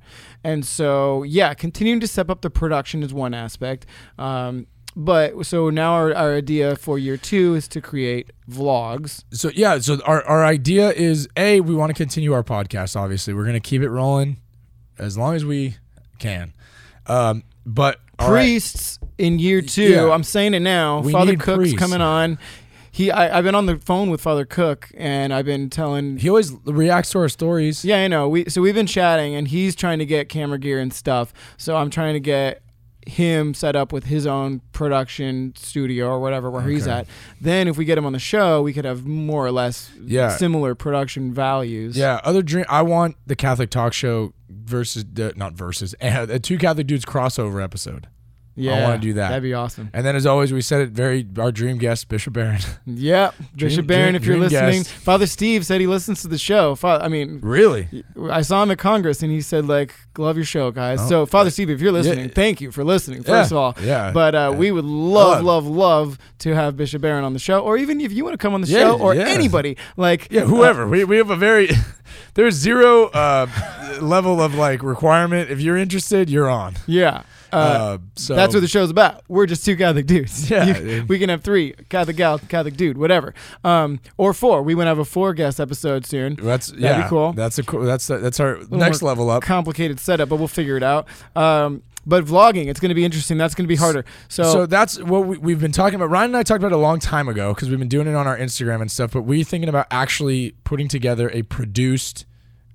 And 0.44 0.66
so, 0.66 1.24
yeah, 1.24 1.54
continuing 1.54 2.00
to 2.00 2.08
step 2.08 2.30
up 2.30 2.42
the 2.42 2.50
production 2.50 3.04
is 3.04 3.14
one 3.14 3.34
aspect. 3.34 3.86
Um, 4.18 4.68
but 4.96 5.46
so 5.46 5.70
now 5.70 5.94
our, 5.94 6.14
our 6.16 6.36
idea 6.36 6.76
for 6.76 6.98
year 6.98 7.18
two 7.18 7.54
is 7.54 7.68
to 7.70 7.82
create 7.82 8.32
vlogs. 8.50 9.26
So 9.32 9.52
yeah, 9.54 9.78
so 9.80 10.00
our, 10.06 10.24
our 10.24 10.44
idea 10.44 10.92
is 10.92 11.28
a 11.38 11.62
we 11.62 11.76
want 11.76 11.92
to 11.92 11.94
continue 11.94 12.34
our 12.34 12.44
podcast. 12.44 12.96
Obviously, 12.96 13.34
we're 13.34 13.46
gonna 13.46 13.60
keep 13.60 13.82
it 13.84 13.90
rolling 13.90 14.38
as 15.00 15.18
long 15.18 15.36
as 15.36 15.46
we 15.46 15.76
can. 16.20 16.54
Um, 17.06 17.44
but 17.66 18.00
all 18.20 18.32
right, 18.32 18.42
priests 18.44 19.00
in 19.18 19.40
year 19.40 19.62
two. 19.62 19.84
Yeah. 19.92 20.12
I'm 20.12 20.24
saying 20.24 20.54
it 20.54 20.62
now. 20.62 21.00
We 21.02 21.12
Father 21.12 21.36
Cook's 21.36 21.58
priests. 21.58 21.78
coming 21.80 22.02
on. 22.02 22.38
He, 22.92 23.12
I, 23.12 23.38
I've 23.38 23.44
been 23.44 23.54
on 23.54 23.68
the 23.68 23.78
phone 23.78 24.10
with 24.10 24.22
Father 24.22 24.44
Cook, 24.44 24.90
and 24.98 25.32
I've 25.32 25.46
been 25.46 25.70
telling. 25.70 26.18
he 26.18 26.30
always 26.30 26.52
reacts 26.66 27.12
to 27.12 27.20
our 27.20 27.30
stories. 27.30 27.86
Yeah, 27.86 27.98
I 28.00 28.08
know. 28.08 28.28
We 28.28 28.50
so 28.50 28.60
we've 28.62 28.74
been 28.74 28.88
chatting, 28.88 29.36
and 29.36 29.48
he's 29.48 29.76
trying 29.76 30.00
to 30.00 30.06
get 30.06 30.30
camera 30.30 30.58
gear 30.58 30.80
and 30.80 30.92
stuff. 30.92 31.32
So 31.58 31.76
I'm 31.78 31.92
trying 31.92 32.14
to 32.14 32.20
get 32.20 32.64
him 33.06 33.54
set 33.54 33.76
up 33.76 33.94
with 33.94 34.06
his 34.06 34.26
own 34.28 34.60
production 34.74 35.54
studio 35.56 36.08
or 36.10 36.20
whatever 36.20 36.50
where 36.52 36.64
he's 36.64 36.88
at. 36.88 37.08
Then 37.40 37.68
if 37.70 37.78
we 37.78 37.86
get 37.86 37.98
him 37.98 38.06
on 38.06 38.12
the 38.14 38.20
show, 38.20 38.62
we 38.62 38.74
could 38.74 38.84
have 38.84 39.06
more 39.06 39.46
or 39.46 39.52
less 39.52 39.90
Yeah. 40.04 40.36
similar 40.36 40.76
production 40.76 41.34
values. 41.34 41.96
Yeah, 41.98 42.20
other 42.26 42.42
dream. 42.42 42.66
I 42.68 42.82
want 42.82 43.16
the 43.26 43.36
Catholic 43.36 43.70
talk 43.70 43.94
show 43.94 44.34
versus 44.50 45.06
the 45.12 45.34
not 45.36 45.54
versus 45.54 45.96
a 46.02 46.40
two 46.40 46.58
Catholic 46.58 46.88
dudes 46.88 47.06
crossover 47.06 47.64
episode. 47.64 48.08
Yeah. 48.66 48.84
wanna 48.88 48.98
do 49.00 49.14
that. 49.14 49.30
That'd 49.30 49.44
be 49.44 49.54
awesome. 49.54 49.90
And 49.94 50.06
then 50.06 50.16
as 50.16 50.26
always, 50.26 50.52
we 50.52 50.62
said 50.62 50.82
it 50.82 50.90
very 50.90 51.26
our 51.38 51.52
dream 51.52 51.78
guest 51.78 52.08
Bishop 52.10 52.34
Barron. 52.34 52.60
Yep, 52.86 53.36
Bishop 53.56 53.86
Dream- 53.86 53.88
Barron. 53.88 54.06
dream- 54.14 54.16
if 54.16 54.26
you're 54.26 54.38
listening, 54.38 54.84
guest. 54.84 54.90
Father 54.92 55.28
Steve 55.28 55.66
said 55.66 55.80
he 55.82 55.88
listens 55.88 56.22
to 56.24 56.28
the 56.28 56.38
show. 56.38 56.78
I 56.84 57.08
mean, 57.08 57.40
really? 57.42 57.88
I 58.32 58.42
saw 58.42 58.64
him 58.64 58.72
at 58.72 58.78
Congress 58.80 59.22
and 59.24 59.32
he 59.32 59.42
said 59.42 59.68
like, 59.68 59.94
"Love 60.18 60.36
your 60.38 60.46
show, 60.46 60.72
guys." 60.72 61.00
Oh. 61.02 61.08
so, 61.10 61.26
Father 61.26 61.50
Steve, 61.50 61.70
if 61.70 61.80
you're 61.82 61.92
listening, 61.92 62.26
Yeah. 62.26 62.34
thank 62.34 62.60
you 62.62 62.72
for 62.72 62.84
listening. 62.84 63.24
First 63.24 63.52
Yeah. 63.52 63.58
of 63.58 63.78
all, 63.78 63.78
Yeah. 63.84 64.12
But 64.12 64.36
uh, 64.36 64.54
we 64.56 64.72
would 64.72 64.86
love, 64.86 65.44
Love. 65.44 65.68
love, 65.68 66.18
to 66.40 66.56
have 66.56 66.76
Bishop 66.78 67.02
Barron 67.02 67.24
on 67.24 67.34
the 67.34 67.40
show, 67.40 67.60
or 67.60 67.78
even 67.78 68.00
if 68.02 68.12
you 68.12 68.24
want 68.24 68.34
to 68.34 68.38
come 68.38 68.54
on 68.54 68.62
the 68.62 68.68
Yeah, 68.68 68.80
show, 68.82 68.98
or 69.00 69.14
yeah. 69.16 69.26
anybody 69.28 69.78
like 69.98 70.28
Yeah, 70.32 70.42
whoever. 70.46 70.88
we, 70.88 71.04
we 71.04 71.18
have 71.18 71.30
a 71.30 71.36
very 71.36 71.70
there's 72.36 72.56
zero 72.56 73.06
uh, 73.08 73.48
level 74.02 74.42
of 74.42 74.56
like 74.56 74.82
requirement. 74.84 75.50
If 75.52 75.60
you're 75.62 75.78
interested, 75.78 76.30
you're 76.30 76.50
on. 76.50 76.76
yeah. 76.88 77.24
Uh, 77.52 77.56
Uh, 77.58 77.98
so 78.16 78.36
that's 78.36 78.54
what 78.54 78.60
the 78.62 78.68
show's 78.68 78.90
about. 78.90 79.24
We're 79.28 79.46
just 79.46 79.64
two 79.64 79.76
Catholic 79.78 80.06
dudes. 80.06 80.50
Yeah, 80.50 80.78
You- 80.78 81.06
we 81.08 81.20
can 81.20 81.30
have 81.30 81.44
three 81.44 81.74
Catholic 81.90 82.16
gal, 82.18 82.40
Catholic 82.40 82.76
dude, 82.78 82.98
whatever, 82.98 83.34
um, 83.64 84.00
or 84.18 84.34
four. 84.34 84.62
We 84.64 84.76
want 84.76 84.86
to 84.86 84.90
have 84.90 85.00
a 85.00 85.06
four 85.06 85.34
guest 85.34 85.60
episode 85.60 86.06
soon. 86.06 86.36
that's 86.36 86.72
be 86.72 86.82
yeah, 86.82 87.08
cool. 87.10 87.34
That's 87.34 87.58
a 87.58 87.64
cool. 87.64 87.84
That's 87.84 88.08
that's 88.08 88.40
our 88.40 88.60
next 88.70 89.02
level 89.02 89.30
up. 89.30 89.44
Complicated 89.44 90.00
setup, 90.00 90.30
but 90.30 90.38
we'll 90.38 90.48
figure 90.48 90.78
it 90.78 90.84
out. 90.84 91.08
Um, 91.36 91.84
but 92.06 92.24
vlogging, 92.24 92.68
it's 92.68 92.80
going 92.80 92.88
to 92.90 92.96
be 92.96 93.04
interesting. 93.04 93.38
That's 93.38 93.54
going 93.54 93.66
to 93.66 93.68
be 93.68 93.76
harder. 93.76 94.06
So, 94.30 94.44
So 94.44 94.66
that's 94.66 94.98
what 94.98 95.28
we, 95.28 95.38
we've 95.38 95.60
been 95.60 95.74
talking 95.74 95.96
about. 95.96 96.10
Ryan 96.10 96.30
and 96.32 96.38
I 96.38 96.44
talked 96.44 96.60
about 96.60 96.72
it 96.72 96.76
a 96.76 96.82
long 96.82 97.00
time 97.00 97.28
ago 97.28 97.54
because 97.54 97.70
we've 97.70 97.80
been 97.80 97.90
doing 97.90 98.08
it 98.08 98.16
on 98.16 98.26
our 98.26 98.38
Instagram 98.38 98.80
and 98.80 98.90
stuff. 98.90 99.12
But 99.12 99.24
we're 99.24 99.44
thinking 99.44 99.68
about 99.68 99.88
actually 99.92 100.56
putting 100.64 100.88
together 100.88 101.30
a 101.34 101.42
produced, 101.42 102.26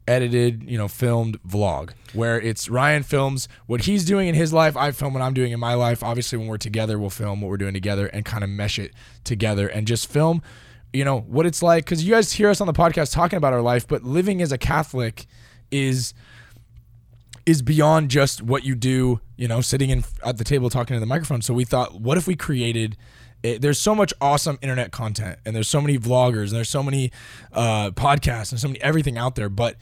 edited, 0.06 0.68
you 0.68 0.76
know, 0.76 0.88
filmed 0.88 1.40
vlog 1.42 1.92
where 2.12 2.40
it's 2.40 2.68
Ryan 2.68 3.02
films 3.02 3.48
what 3.66 3.82
he's 3.82 4.04
doing 4.04 4.28
in 4.28 4.34
his 4.34 4.52
life. 4.52 4.76
I 4.76 4.90
film 4.92 5.14
what 5.14 5.22
I'm 5.22 5.34
doing 5.34 5.52
in 5.52 5.60
my 5.60 5.74
life. 5.74 6.02
Obviously, 6.02 6.38
when 6.38 6.48
we're 6.48 6.58
together, 6.58 6.98
we'll 6.98 7.10
film 7.10 7.40
what 7.40 7.48
we're 7.48 7.56
doing 7.56 7.74
together 7.74 8.06
and 8.06 8.24
kind 8.24 8.44
of 8.44 8.50
mesh 8.50 8.78
it 8.78 8.92
together 9.24 9.68
and 9.68 9.86
just 9.86 10.10
film, 10.10 10.42
you 10.92 11.04
know, 11.04 11.20
what 11.20 11.46
it's 11.46 11.62
like. 11.62 11.84
Because 11.84 12.04
you 12.04 12.12
guys 12.12 12.32
hear 12.32 12.50
us 12.50 12.60
on 12.60 12.66
the 12.66 12.72
podcast 12.72 13.12
talking 13.12 13.36
about 13.36 13.52
our 13.52 13.62
life, 13.62 13.86
but 13.86 14.02
living 14.02 14.42
as 14.42 14.52
a 14.52 14.58
Catholic 14.58 15.26
is 15.70 16.14
is 17.44 17.60
beyond 17.60 18.08
just 18.08 18.40
what 18.40 18.64
you 18.64 18.74
do, 18.74 19.20
you 19.36 19.48
know, 19.48 19.60
sitting 19.60 19.90
in 19.90 20.04
at 20.24 20.38
the 20.38 20.44
table 20.44 20.70
talking 20.70 20.94
to 20.94 21.00
the 21.00 21.06
microphone. 21.06 21.42
So 21.42 21.52
we 21.54 21.64
thought, 21.64 22.00
what 22.00 22.16
if 22.16 22.26
we 22.26 22.36
created? 22.36 22.96
It, 23.42 23.60
there's 23.60 23.80
so 23.80 23.94
much 23.94 24.12
awesome 24.20 24.58
internet 24.62 24.92
content, 24.92 25.38
and 25.44 25.54
there's 25.56 25.68
so 25.68 25.80
many 25.80 25.98
vloggers, 25.98 26.48
and 26.48 26.52
there's 26.52 26.68
so 26.68 26.82
many 26.82 27.10
uh, 27.52 27.90
podcasts, 27.90 28.52
and 28.52 28.60
so 28.60 28.68
many 28.68 28.80
everything 28.80 29.18
out 29.18 29.34
there. 29.34 29.48
But 29.48 29.76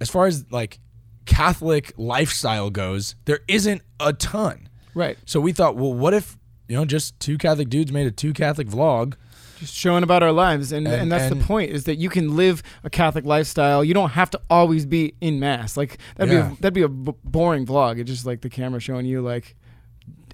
as 0.00 0.08
far 0.08 0.26
as 0.26 0.44
like 0.52 0.78
Catholic 1.26 1.92
lifestyle 1.96 2.70
goes, 2.70 3.14
there 3.24 3.40
isn't 3.48 3.82
a 3.98 4.12
ton. 4.12 4.68
right, 4.94 5.18
So 5.26 5.40
we 5.40 5.52
thought, 5.52 5.76
well, 5.76 5.92
what 5.92 6.14
if 6.14 6.36
you 6.68 6.76
know, 6.76 6.84
just 6.84 7.18
two 7.18 7.36
Catholic 7.36 7.68
dudes 7.68 7.90
made 7.92 8.06
a 8.06 8.10
two 8.12 8.32
Catholic 8.32 8.68
vlog? 8.68 9.14
just 9.58 9.74
showing 9.74 10.02
about 10.02 10.22
our 10.22 10.32
lives, 10.32 10.72
and 10.72 10.86
and, 10.86 11.02
And- 11.02 11.12
that's 11.12 11.30
and- 11.30 11.38
the 11.40 11.44
point 11.44 11.70
is 11.70 11.84
that 11.84 11.96
you 11.96 12.08
can 12.08 12.34
live 12.36 12.62
a 12.82 12.88
Catholic 12.88 13.26
lifestyle. 13.26 13.84
You 13.84 13.92
don't 13.92 14.10
have 14.10 14.30
to 14.30 14.40
always 14.48 14.86
be 14.86 15.14
in 15.20 15.38
mass. 15.38 15.76
Like 15.76 15.98
that'd 16.16 16.32
Yeah. 16.32 16.42
be 16.48 16.52
a, 16.54 16.56
that'd 16.60 16.74
be 16.74 16.82
a 16.82 16.88
b- 16.88 17.12
boring 17.24 17.66
vlog. 17.66 17.98
It's 17.98 18.08
just 18.10 18.24
like 18.24 18.40
the 18.40 18.48
camera 18.48 18.80
showing 18.80 19.04
you 19.04 19.20
like 19.20 19.56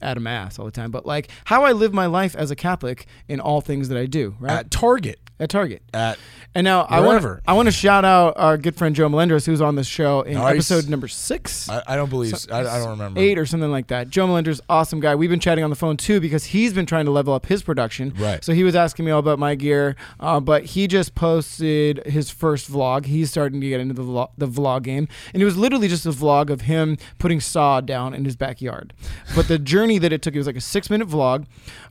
at 0.03 0.17
a 0.17 0.21
mass 0.21 0.59
all 0.59 0.65
the 0.65 0.71
time. 0.71 0.91
But 0.91 1.07
like 1.07 1.29
how 1.47 1.65
I 1.65 1.73
live 1.73 1.93
my 1.93 2.07
life 2.07 2.35
as 2.37 2.51
a 2.51 2.57
Catholic 2.57 3.07
in 3.29 3.41
all 3.41 3.61
things 3.61 3.89
that 3.89 3.99
I 3.99 4.07
do, 4.07 4.37
right? 4.39 4.59
At 4.59 4.71
Target, 4.71 5.21
at 5.39 5.51
Target. 5.51 5.83
at 5.93 6.19
And 6.55 6.65
now 6.65 6.83
I 6.89 7.01
want 7.01 7.43
I 7.47 7.53
want 7.53 7.67
to 7.67 7.73
shout 7.73 8.05
out 8.07 8.35
our 8.37 8.57
good 8.57 8.77
friend 8.77 8.95
Joe 8.97 9.09
Melendres, 9.09 9.45
who's 9.45 9.61
on 9.61 9.75
this 9.77 9.87
show 9.87 10.23
in 10.23 10.35
Nice. 10.35 10.55
episode 10.55 10.89
number 10.89 11.07
six. 11.09 11.69
I, 11.69 11.83
I 11.87 11.97
don't 11.97 12.09
believe 12.09 12.37
So- 12.37 12.55
I, 12.55 12.61
I 12.61 12.79
don't 12.79 12.91
remember 12.91 13.21
Eight 13.21 13.39
or 13.39 13.45
something 13.45 13.71
like 13.71 13.89
that. 13.89 14.09
Joe 14.09 14.27
Melendres, 14.27 14.61
awesome 14.69 15.01
guy. 15.01 15.15
We've 15.15 15.29
been 15.29 15.41
chatting 15.41 15.63
on 15.65 15.71
the 15.71 15.77
phone 15.77 15.97
too 15.99 16.21
because 16.21 16.45
he's 16.47 16.73
been 16.73 16.87
trying 16.87 17.05
to 17.05 17.11
level 17.11 17.35
up 17.35 17.47
his 17.47 17.63
production. 17.63 18.15
Right. 18.19 18.43
So 18.43 18.53
he 18.55 18.65
was 18.65 18.75
asking 18.75 19.05
me 19.05 19.11
all 19.11 19.19
about 19.21 19.39
my 19.39 19.55
gear, 19.55 19.97
uh, 20.21 20.41
but 20.41 20.65
he 20.65 20.87
just 20.87 21.15
posted 21.15 22.05
his 22.07 22.31
first 22.31 22.71
vlog. 22.71 23.05
He's 23.07 23.31
starting 23.31 23.61
to 23.61 23.69
get 23.69 23.81
into 23.81 23.95
the 23.95 24.03
vlog, 24.03 24.31
the 24.39 24.49
vlog 24.49 24.83
game, 24.85 25.09
and 25.35 25.43
it 25.43 25.45
was 25.45 25.57
literally 25.59 25.89
just 25.89 26.07
a 26.07 26.11
vlog 26.11 26.49
of 26.51 26.63
him 26.63 26.97
putting 27.19 27.41
saw 27.41 27.81
down 27.83 28.15
in 28.15 28.25
his 28.25 28.37
backyard. 28.37 28.95
But 29.35 29.49
the 29.49 29.59
journey 29.59 29.99
that 29.99 30.13
it 30.13 30.23
took, 30.23 30.35
it 30.35 30.39
was 30.39 30.47
like 30.47 30.57
a 30.57 30.61
six 30.63 30.89
minute 30.89 31.09
vlog. 31.09 31.45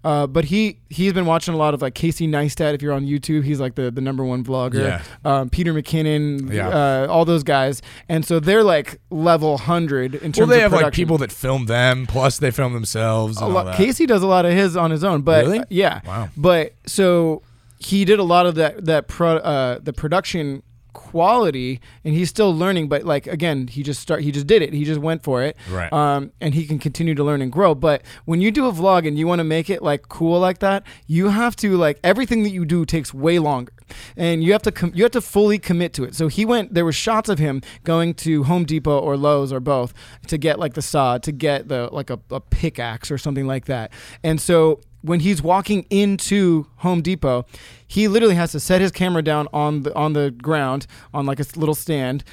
Uh, 0.03 0.27
but 0.27 0.45
he 0.45 0.77
he's 0.89 1.13
been 1.13 1.25
watching 1.25 1.53
a 1.53 1.57
lot 1.57 1.73
of 1.73 1.81
like 1.81 1.93
Casey 1.95 2.27
Neistat. 2.27 2.73
If 2.73 2.81
you're 2.81 2.93
on 2.93 3.05
YouTube, 3.05 3.34
YouTube. 3.41 3.45
He's 3.45 3.59
like 3.59 3.75
the, 3.75 3.91
the 3.91 4.01
number 4.01 4.23
one 4.25 4.43
vlogger. 4.43 4.75
Yeah. 4.83 5.01
Um, 5.23 5.49
Peter 5.49 5.73
McKinnon, 5.73 6.51
Yeah. 6.51 6.69
uh, 6.69 7.07
all 7.09 7.25
those 7.25 7.43
guys, 7.43 7.81
and 8.09 8.25
so 8.25 8.39
they're 8.39 8.63
like 8.63 8.99
level 9.09 9.57
hundred 9.57 10.15
in 10.15 10.31
terms. 10.31 10.38
Well, 10.39 10.47
they 10.47 10.63
of 10.63 10.71
have 10.71 10.81
like 10.81 10.93
people 10.93 11.17
that 11.19 11.31
film 11.31 11.65
them, 11.65 12.05
plus 12.07 12.38
they 12.39 12.51
film 12.51 12.73
themselves. 12.73 13.38
A 13.41 13.45
And 13.45 13.49
all 13.49 13.55
lot, 13.55 13.65
that. 13.65 13.75
Casey 13.77 14.05
does 14.05 14.23
a 14.23 14.27
lot 14.27 14.45
of 14.45 14.53
his 14.53 14.75
on 14.77 14.91
his 14.91 15.03
own, 15.03 15.21
but 15.21 15.45
Really? 15.45 15.59
uh, 15.59 15.65
yeah, 15.69 16.01
Wow. 16.07 16.29
But 16.38 16.73
so 16.86 17.41
he 17.79 18.05
did 18.05 18.19
a 18.19 18.23
lot 18.23 18.45
of 18.45 18.55
that 18.55 18.86
that 18.86 19.07
pro, 19.07 19.38
uh, 19.38 19.79
the 19.81 19.93
production 19.93 20.63
quality, 20.95 21.79
and 22.03 22.15
he's 22.15 22.29
still 22.29 22.55
learning. 22.55 22.87
But 22.87 23.03
like 23.03 23.27
again, 23.27 23.67
he 23.67 23.83
just 23.83 24.01
start 24.01 24.21
he 24.21 24.31
just 24.31 24.47
did 24.47 24.63
it. 24.63 24.73
He 24.73 24.83
just 24.83 24.99
went 24.99 25.23
for 25.23 25.43
it. 25.43 25.55
Right. 25.69 25.93
Um, 25.93 26.31
and 26.41 26.55
he 26.55 26.65
can 26.65 26.79
continue 26.79 27.13
to 27.13 27.23
learn 27.23 27.43
and 27.43 27.51
grow. 27.51 27.75
But 27.75 28.01
when 28.23 28.41
you 28.41 28.49
do 28.49 28.65
a 28.65 28.71
vlog 28.71 29.07
and 29.07 29.19
you 29.19 29.27
want 29.27 29.39
to 29.39 29.43
make 29.43 29.69
it 29.69 29.83
like 29.83 30.09
cool 30.09 30.39
like 30.39 30.59
that, 30.59 30.83
you 31.05 31.29
have 31.29 31.55
to 31.57 31.77
like 31.77 31.99
everything 32.03 32.41
that 32.43 32.49
you 32.49 32.65
do 32.65 32.85
takes 32.85 33.13
way 33.13 33.37
longer, 33.37 33.73
and 34.17 34.43
you 34.43 34.53
have 34.53 34.63
to 34.63 34.71
com- 34.71 34.93
you 34.95 35.03
have 35.03 35.11
to 35.11 35.21
fully 35.21 35.59
commit 35.59 35.93
to 35.93 36.03
it. 36.05 36.15
So 36.15 36.27
he 36.27 36.45
went. 36.45 36.73
There 36.73 36.85
were 36.85 36.93
shots 36.93 37.29
of 37.29 37.37
him 37.37 37.61
going 37.83 38.15
to 38.15 38.45
Home 38.45 38.65
Depot 38.65 38.97
or 38.97 39.17
Lowe's 39.17 39.53
or 39.53 39.59
both 39.59 39.93
to 40.27 40.37
get 40.37 40.57
like 40.57 40.73
the 40.73 40.81
saw, 40.81 41.17
to 41.19 41.31
get 41.31 41.67
the 41.67 41.89
like 41.91 42.09
a, 42.09 42.19
a 42.31 42.39
pickaxe 42.39 43.11
or 43.11 43.17
something 43.17 43.45
like 43.45 43.65
that. 43.65 43.91
And 44.23 44.41
so 44.41 44.79
when 45.05 45.19
he's 45.19 45.41
walking 45.41 45.85
into 45.89 46.65
Home 46.77 47.01
Depot, 47.01 47.45
he 47.85 48.07
literally 48.07 48.35
has 48.35 48.51
to 48.53 48.59
set 48.59 48.81
his 48.81 48.91
camera 48.91 49.21
down 49.21 49.47
on 49.53 49.83
the 49.83 49.95
on 49.95 50.13
the 50.13 50.31
ground 50.31 50.87
on 51.13 51.25
like 51.25 51.39
a 51.39 51.45
little 51.55 51.75
stand, 51.75 52.23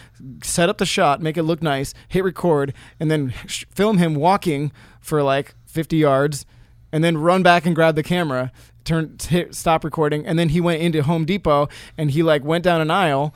set 0.43 0.69
up 0.69 0.79
the 0.79 0.87
shot, 0.87 1.21
make 1.21 1.37
it 1.37 1.43
look 1.43 1.63
nice, 1.63 1.93
hit 2.09 2.25
record, 2.25 2.73
and 2.99 3.11
then 3.11 3.35
sh- 3.47 3.65
film 3.71 3.99
him 3.99 4.15
walking 4.15 4.73
for 5.01 5.23
like 5.23 5.55
50 5.67 5.97
yards, 5.97 6.47
and 6.91 7.05
then 7.05 7.19
run 7.19 7.43
back 7.43 7.67
and 7.67 7.75
grab 7.75 7.95
the 7.95 8.03
camera, 8.03 8.51
turn 8.85 9.17
hit 9.29 9.55
stop 9.55 9.85
recording, 9.85 10.27
and 10.27 10.39
then 10.39 10.49
he 10.49 10.61
went 10.61 10.81
into 10.81 11.03
Home 11.03 11.27
Depot 11.27 11.69
and 11.99 12.11
he 12.13 12.23
like 12.23 12.43
went 12.43 12.65
down 12.65 12.81
an 12.81 12.91
aisle. 12.91 13.35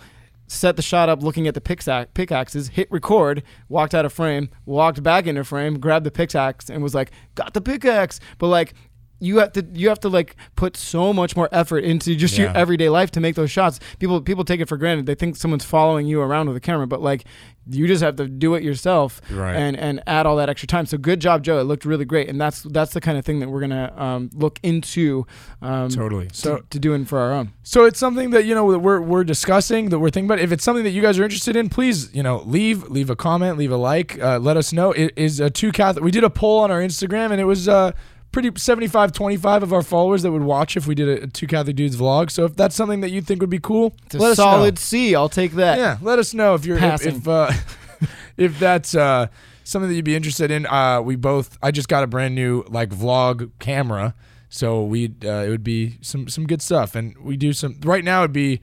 Set 0.49 0.77
the 0.77 0.83
shot 0.83 1.09
up 1.09 1.25
looking 1.25 1.49
at 1.49 1.55
the 1.55 1.61
pickaxe, 1.61 2.09
pickaxes, 2.15 2.69
hit 2.69 2.89
record, 2.93 3.43
walked 3.69 3.97
out 3.97 4.05
of 4.05 4.13
frame, 4.13 4.49
walked 4.65 5.03
back 5.03 5.27
into 5.27 5.43
frame, 5.43 5.81
grabbed 5.81 6.07
the 6.07 6.11
pickaxe, 6.13 6.71
and 6.71 6.85
was 6.85 6.95
like, 6.95 7.11
"Got 7.35 7.53
the 7.53 7.61
pickaxe!" 7.61 8.21
But 8.39 8.47
like, 8.47 8.73
you 9.19 9.39
have 9.39 9.53
to 9.53 9.67
you 9.73 9.89
have 9.89 10.01
to 10.01 10.09
like 10.09 10.37
put 10.57 10.77
so 10.77 11.13
much 11.13 11.37
more 11.37 11.49
effort 11.53 11.79
into 11.85 12.15
just 12.15 12.37
your 12.37 12.49
everyday 12.51 12.89
life 12.89 13.11
to 13.13 13.21
make 13.21 13.35
those 13.35 13.51
shots. 13.51 13.81
People 13.99 14.21
people 14.21 14.45
take 14.45 14.61
it 14.61 14.69
for 14.69 14.77
granted. 14.77 15.07
They 15.07 15.15
think 15.15 15.37
someone's 15.37 15.65
following 15.65 16.07
you 16.07 16.21
around 16.21 16.49
with 16.49 16.57
a 16.57 16.61
camera, 16.61 16.87
but 16.87 17.01
like 17.01 17.25
you 17.69 17.89
just 17.89 18.01
have 18.03 18.15
to 18.15 18.29
do 18.29 18.55
it 18.55 18.63
yourself 18.63 19.21
Right. 19.31 19.57
and 19.57 19.77
and 19.77 20.01
add 20.07 20.25
all 20.27 20.37
that 20.37 20.49
extra 20.49 20.69
time. 20.69 20.87
So 20.87 20.99
good 20.99 21.21
job, 21.21 21.43
Joe. 21.43 21.59
It 21.59 21.65
looked 21.65 21.85
really 21.85 22.05
great, 22.05 22.29
and 22.29 22.41
that's 22.41 22.63
that's 22.63 22.93
the 22.93 23.01
kind 23.01 23.19
of 23.19 23.25
thing 23.25 23.41
that 23.41 23.49
we're 23.49 23.61
gonna 23.61 23.93
um, 23.97 24.31
look 24.35 24.61
into 24.63 25.27
um, 25.63 25.89
Totally. 25.89 26.29
So 26.33 26.59
to, 26.59 26.65
to 26.71 26.79
doing 26.79 27.05
for 27.05 27.19
our 27.19 27.33
own. 27.33 27.53
So 27.63 27.85
it's 27.85 27.99
something 27.99 28.31
that 28.31 28.45
you 28.45 28.55
know 28.55 28.71
that 28.71 28.79
we're 28.81 29.01
we're 29.01 29.25
discussing 29.25 29.89
that 29.89 29.99
we're 29.99 30.11
thinking 30.11 30.29
about. 30.29 30.41
If 30.41 30.53
it's 30.53 30.63
something 30.63 30.85
that 30.85 30.91
you 30.91 31.03
guys 31.03 31.19
are 31.19 31.25
interested 31.25 31.57
in, 31.57 31.69
please 31.69 32.15
you 32.15 32.23
know 32.23 32.43
leave 32.47 32.89
leave 32.89 33.11
a 33.11 33.17
comment, 33.17 33.59
leave 33.59 33.73
a 33.73 33.77
like, 33.77 34.21
uh, 34.23 34.39
let 34.39 34.57
us 34.57 34.73
know. 34.73 34.93
It 34.93 35.13
is 35.17 35.41
a 35.41 35.51
two 35.51 35.73
Catholic. 35.73 36.05
We 36.05 36.11
did 36.13 36.23
a 36.25 36.31
poll 36.31 36.61
on 36.61 36.71
our 36.71 36.81
Instagram, 36.81 37.33
and 37.33 37.41
it 37.41 37.45
was 37.47 37.67
uh 37.67 37.93
pretty 38.37 38.51
75 38.55 39.13
25 39.13 39.63
of 39.63 39.73
our 39.73 39.81
followers 39.81 40.23
that 40.23 40.31
would 40.31 40.43
watch 40.43 40.77
if 40.77 40.87
we 40.87 40.95
did 40.95 41.09
a, 41.09 41.23
a 41.23 41.27
two 41.27 41.47
Catholic 41.47 41.75
dudes 41.75 41.97
vlog. 41.97 42.31
So 42.31 42.45
if 42.45 42.55
that's 42.55 42.75
something 42.77 43.01
that 43.01 43.09
you 43.09 43.23
think 43.23 43.41
would 43.41 43.49
be 43.49 43.59
cool, 43.59 43.95
It's 44.05 44.15
a 44.15 44.19
let 44.19 44.33
us 44.33 44.37
solid 44.37 44.75
know. 44.75 44.79
C. 44.79 45.15
I'll 45.15 45.31
take 45.31 45.53
that. 45.53 45.79
Yeah, 45.79 45.97
let 46.03 46.19
us 46.19 46.35
know 46.35 46.55
if 46.55 46.67
you're 46.67 46.77
if, 46.77 46.83
Passing. 46.83 47.17
if 47.17 47.27
uh, 47.27 47.51
if 48.37 48.59
that's 48.59 48.95
uh, 48.95 49.29
something 49.65 49.89
that 49.89 49.95
you'd 49.95 50.05
be 50.05 50.15
interested 50.15 50.51
in. 50.51 50.67
Uh, 50.67 51.01
we 51.01 51.17
both. 51.17 51.57
I 51.63 51.71
just 51.71 51.89
got 51.89 52.05
a 52.05 52.07
brand 52.07 52.35
new 52.35 52.63
like 52.69 52.91
vlog 52.91 53.53
camera, 53.59 54.15
so 54.51 54.85
we 54.85 55.15
uh, 55.25 55.29
it 55.29 55.49
would 55.49 55.65
be 55.65 55.97
some 56.03 56.29
some 56.29 56.47
good 56.47 56.61
stuff, 56.61 56.95
and 56.95 57.17
we 57.17 57.39
do 57.39 57.55
some. 57.55 57.81
Right 57.85 58.05
now, 58.05 58.21
it'd 58.21 58.35
be 58.35 58.61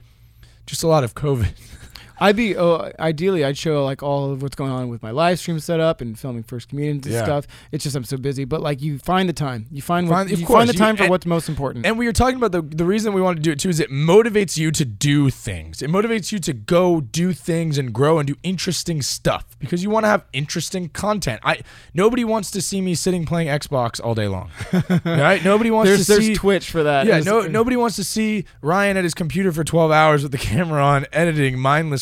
just 0.66 0.84
a 0.84 0.86
lot 0.86 1.02
of 1.02 1.16
COVID. 1.16 1.52
I'd 2.18 2.36
be 2.36 2.56
oh, 2.56 2.90
ideally 2.98 3.44
I'd 3.44 3.58
show 3.58 3.84
like 3.84 4.02
all 4.02 4.30
of 4.32 4.42
what's 4.42 4.54
going 4.56 4.70
on 4.70 4.88
with 4.88 5.02
my 5.02 5.10
live 5.10 5.38
stream 5.38 5.58
setup 5.60 6.00
and 6.00 6.18
filming 6.18 6.42
First 6.42 6.68
Communion 6.68 6.96
and 6.98 7.06
Yeah. 7.06 7.24
stuff. 7.24 7.46
It's 7.72 7.84
just 7.84 7.96
I'm 7.96 8.04
so 8.04 8.16
busy, 8.16 8.44
but 8.44 8.60
like 8.60 8.80
you 8.82 8.98
find 8.98 9.28
the 9.28 9.32
time. 9.32 9.66
You 9.70 9.82
find, 9.82 10.08
Find- 10.08 10.30
what, 10.30 10.38
you 10.38 10.46
course, 10.46 10.58
find 10.58 10.68
the 10.68 10.72
you- 10.74 10.78
time 10.78 10.96
for 10.96 11.02
and- 11.04 11.10
what's 11.10 11.26
most 11.26 11.48
important. 11.48 11.86
And 11.86 11.98
we 11.98 12.06
were 12.06 12.12
talking 12.12 12.36
about 12.36 12.52
the 12.52 12.62
the 12.62 12.84
reason 12.84 13.12
we 13.12 13.20
want 13.20 13.36
to 13.36 13.42
do 13.42 13.50
it 13.50 13.58
too 13.58 13.68
is 13.68 13.80
it 13.80 13.90
motivates 13.90 14.56
you 14.56 14.70
to 14.70 14.84
do 14.84 15.30
things. 15.30 15.82
It 15.82 15.90
motivates 15.90 16.30
you 16.32 16.38
to 16.40 16.52
go 16.52 17.00
do 17.00 17.32
things 17.32 17.78
and 17.78 17.92
grow 17.92 18.18
and 18.18 18.26
do 18.26 18.36
interesting 18.42 19.02
stuff 19.02 19.44
because 19.58 19.82
you 19.82 19.90
want 19.90 20.04
to 20.04 20.08
have 20.08 20.24
interesting 20.32 20.88
content. 20.90 21.40
I 21.44 21.60
nobody 21.94 22.24
wants 22.24 22.50
to 22.52 22.62
see 22.62 22.80
me 22.80 22.94
sitting 22.94 23.26
playing 23.26 23.48
Xbox 23.48 24.00
all 24.02 24.14
day 24.14 24.28
long. 24.28 24.50
right? 25.04 25.44
Nobody 25.44 25.70
wants 25.70 25.88
there's 25.90 26.06
to 26.06 26.12
there's 26.12 26.24
see 26.26 26.34
Twitch 26.34 26.70
for 26.70 26.82
that. 26.84 27.06
Yeah, 27.06 27.20
no, 27.20 27.40
nobody 27.48 27.76
wants 27.76 27.96
to 27.96 28.04
see 28.04 28.44
Ryan 28.62 28.96
at 28.96 29.04
his 29.04 29.14
computer 29.14 29.52
for 29.52 29.64
12 29.64 29.90
hours 29.90 30.22
with 30.22 30.32
the 30.32 30.38
camera 30.38 30.82
on, 30.82 31.06
editing 31.12 31.58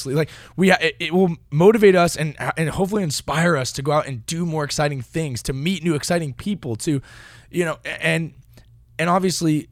Like 0.06 0.30
we, 0.56 0.72
it, 0.72 0.96
it 0.98 1.12
will 1.12 1.36
motivate 1.50 1.94
us 1.94 2.16
and 2.16 2.36
and 2.56 2.70
hopefully 2.70 3.02
inspire 3.02 3.56
us 3.56 3.72
to 3.72 3.82
go 3.82 3.92
out 3.92 4.06
and 4.06 4.24
do 4.26 4.44
more 4.46 4.64
exciting 4.64 5.02
things, 5.02 5.42
to 5.44 5.52
meet 5.52 5.82
new 5.84 5.94
exciting 5.94 6.34
people, 6.34 6.76
to, 6.76 7.00
you 7.50 7.64
know, 7.64 7.78
and 7.84 8.34
and 8.98 9.08
obviously 9.10 9.68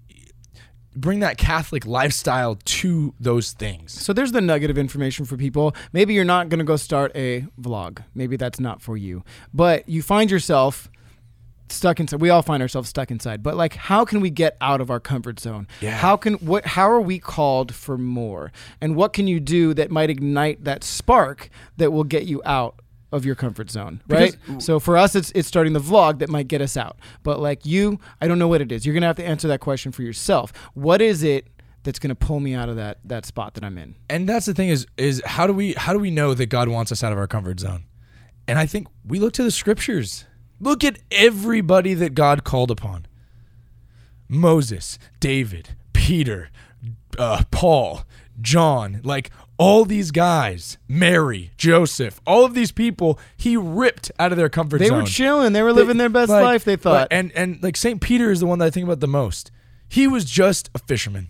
bring 0.96 1.20
that 1.20 1.38
Catholic 1.38 1.86
lifestyle 1.86 2.56
to 2.64 3.14
those 3.20 3.52
things. 3.52 3.92
So 3.92 4.12
there's 4.12 4.32
the 4.32 4.40
nugget 4.40 4.70
of 4.70 4.78
information 4.78 5.24
for 5.24 5.36
people. 5.36 5.74
Maybe 5.92 6.14
you're 6.14 6.24
not 6.24 6.48
going 6.48 6.58
to 6.58 6.64
go 6.64 6.76
start 6.76 7.12
a 7.14 7.46
vlog. 7.60 8.02
Maybe 8.14 8.36
that's 8.36 8.58
not 8.58 8.82
for 8.82 8.96
you. 8.96 9.22
But 9.54 9.88
you 9.88 10.02
find 10.02 10.30
yourself 10.30 10.89
stuck 11.72 12.00
inside. 12.00 12.20
We 12.20 12.30
all 12.30 12.42
find 12.42 12.62
ourselves 12.62 12.88
stuck 12.88 13.10
inside. 13.10 13.42
But 13.42 13.56
like 13.56 13.74
how 13.74 14.04
can 14.04 14.20
we 14.20 14.30
get 14.30 14.56
out 14.60 14.80
of 14.80 14.90
our 14.90 15.00
comfort 15.00 15.40
zone? 15.40 15.66
Yeah. 15.80 15.96
How 15.96 16.16
can 16.16 16.34
what 16.34 16.66
how 16.66 16.90
are 16.90 17.00
we 17.00 17.18
called 17.18 17.74
for 17.74 17.96
more? 17.98 18.52
And 18.80 18.96
what 18.96 19.12
can 19.12 19.26
you 19.26 19.40
do 19.40 19.74
that 19.74 19.90
might 19.90 20.10
ignite 20.10 20.64
that 20.64 20.84
spark 20.84 21.50
that 21.76 21.92
will 21.92 22.04
get 22.04 22.24
you 22.26 22.42
out 22.44 22.80
of 23.12 23.24
your 23.24 23.34
comfort 23.34 23.70
zone, 23.70 24.00
right? 24.06 24.36
Because- 24.46 24.64
so 24.64 24.78
for 24.78 24.96
us 24.96 25.14
it's 25.14 25.32
it's 25.34 25.48
starting 25.48 25.72
the 25.72 25.80
vlog 25.80 26.20
that 26.20 26.28
might 26.28 26.46
get 26.48 26.60
us 26.60 26.76
out. 26.76 26.96
But 27.22 27.40
like 27.40 27.66
you, 27.66 27.98
I 28.20 28.28
don't 28.28 28.38
know 28.38 28.48
what 28.48 28.60
it 28.60 28.70
is. 28.70 28.86
You're 28.86 28.98
to 29.00 29.06
have 29.06 29.16
to 29.16 29.26
answer 29.26 29.48
that 29.48 29.60
question 29.60 29.90
for 29.92 30.02
yourself. 30.02 30.52
What 30.74 31.02
is 31.02 31.22
it 31.22 31.48
that's 31.82 31.98
going 31.98 32.10
to 32.10 32.14
pull 32.14 32.40
me 32.40 32.54
out 32.54 32.68
of 32.68 32.76
that 32.76 32.98
that 33.04 33.26
spot 33.26 33.54
that 33.54 33.64
I'm 33.64 33.78
in? 33.78 33.96
And 34.08 34.28
that's 34.28 34.46
the 34.46 34.54
thing 34.54 34.68
is 34.68 34.86
is 34.96 35.22
how 35.24 35.46
do 35.46 35.52
we 35.52 35.72
how 35.74 35.92
do 35.92 35.98
we 35.98 36.10
know 36.10 36.34
that 36.34 36.46
God 36.46 36.68
wants 36.68 36.92
us 36.92 37.02
out 37.02 37.10
of 37.12 37.18
our 37.18 37.26
comfort 37.26 37.58
zone? 37.60 37.84
And 38.46 38.58
I 38.58 38.66
think 38.66 38.88
we 39.06 39.18
look 39.18 39.32
to 39.34 39.42
the 39.44 39.50
scriptures. 39.50 40.24
Look 40.60 40.84
at 40.84 40.98
everybody 41.10 41.94
that 41.94 42.14
God 42.14 42.44
called 42.44 42.70
upon. 42.70 43.06
Moses, 44.28 44.98
David, 45.18 45.70
Peter, 45.92 46.50
uh, 47.18 47.42
Paul, 47.50 48.02
John, 48.40 49.00
like 49.02 49.30
all 49.58 49.84
these 49.84 50.10
guys, 50.10 50.78
Mary, 50.88 51.50
Joseph, 51.56 52.20
all 52.26 52.44
of 52.44 52.54
these 52.54 52.72
people, 52.72 53.18
he 53.36 53.56
ripped 53.56 54.12
out 54.18 54.30
of 54.32 54.38
their 54.38 54.48
comfort 54.48 54.78
They 54.78 54.86
zone. 54.86 54.98
They 54.98 55.02
were 55.02 55.08
chilling. 55.08 55.52
They 55.52 55.62
were 55.62 55.72
living 55.72 55.96
their 55.96 56.08
best 56.08 56.30
Like- 56.30 56.44
life. 56.44 56.64
They 56.64 56.76
thought. 56.76 56.92
like, 56.92 57.08
and 57.10 57.32
and 57.32 57.62
like 57.62 57.76
Saint 57.76 58.00
Peter 58.00 58.30
is 58.30 58.40
the 58.40 58.46
one 58.46 58.58
that 58.60 58.66
I 58.66 58.70
think 58.70 58.84
about 58.84 59.00
the 59.00 59.08
most. 59.08 59.50
He 59.88 60.06
was 60.06 60.24
just 60.24 60.70
a 60.74 60.78
fisherman. 60.78 61.28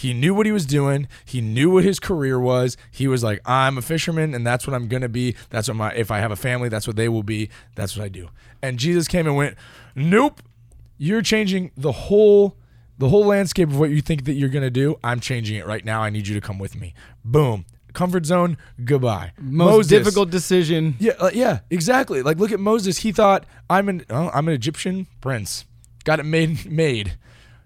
He 0.00 0.14
knew 0.14 0.32
what 0.32 0.46
he 0.46 0.52
was 0.52 0.64
doing. 0.64 1.08
He 1.26 1.42
knew 1.42 1.70
what 1.70 1.84
his 1.84 2.00
career 2.00 2.40
was. 2.40 2.78
He 2.90 3.06
was 3.06 3.22
like, 3.22 3.38
I'm 3.44 3.76
a 3.76 3.82
fisherman, 3.82 4.34
and 4.34 4.46
that's 4.46 4.66
what 4.66 4.72
I'm 4.72 4.88
gonna 4.88 5.10
be. 5.10 5.36
That's 5.50 5.68
what 5.68 5.76
my 5.76 5.92
if 5.92 6.10
I 6.10 6.20
have 6.20 6.30
a 6.30 6.36
family, 6.36 6.70
that's 6.70 6.86
what 6.86 6.96
they 6.96 7.10
will 7.10 7.22
be. 7.22 7.50
That's 7.74 7.98
what 7.98 8.06
I 8.06 8.08
do. 8.08 8.30
And 8.62 8.78
Jesus 8.78 9.06
came 9.06 9.26
and 9.26 9.36
went, 9.36 9.58
Nope, 9.94 10.40
you're 10.96 11.20
changing 11.20 11.72
the 11.76 11.92
whole 11.92 12.56
the 12.96 13.10
whole 13.10 13.26
landscape 13.26 13.68
of 13.68 13.78
what 13.78 13.90
you 13.90 14.00
think 14.00 14.24
that 14.24 14.32
you're 14.32 14.48
gonna 14.48 14.70
do. 14.70 14.98
I'm 15.04 15.20
changing 15.20 15.58
it 15.58 15.66
right 15.66 15.84
now. 15.84 16.00
I 16.00 16.08
need 16.08 16.26
you 16.26 16.34
to 16.34 16.40
come 16.40 16.58
with 16.58 16.80
me. 16.80 16.94
Boom. 17.22 17.66
Comfort 17.92 18.24
zone. 18.24 18.56
Goodbye. 18.82 19.32
most 19.38 19.70
Moses. 19.70 19.90
difficult 19.90 20.30
decision. 20.30 20.94
Yeah, 20.98 21.12
uh, 21.18 21.30
yeah, 21.34 21.58
exactly. 21.68 22.22
Like 22.22 22.38
look 22.38 22.52
at 22.52 22.60
Moses. 22.60 23.00
He 23.00 23.12
thought 23.12 23.44
I'm 23.68 23.90
an 23.90 24.06
oh, 24.08 24.30
I'm 24.32 24.48
an 24.48 24.54
Egyptian 24.54 25.08
prince. 25.20 25.66
Got 26.04 26.20
it 26.20 26.24
made 26.24 26.64
made. 26.70 27.18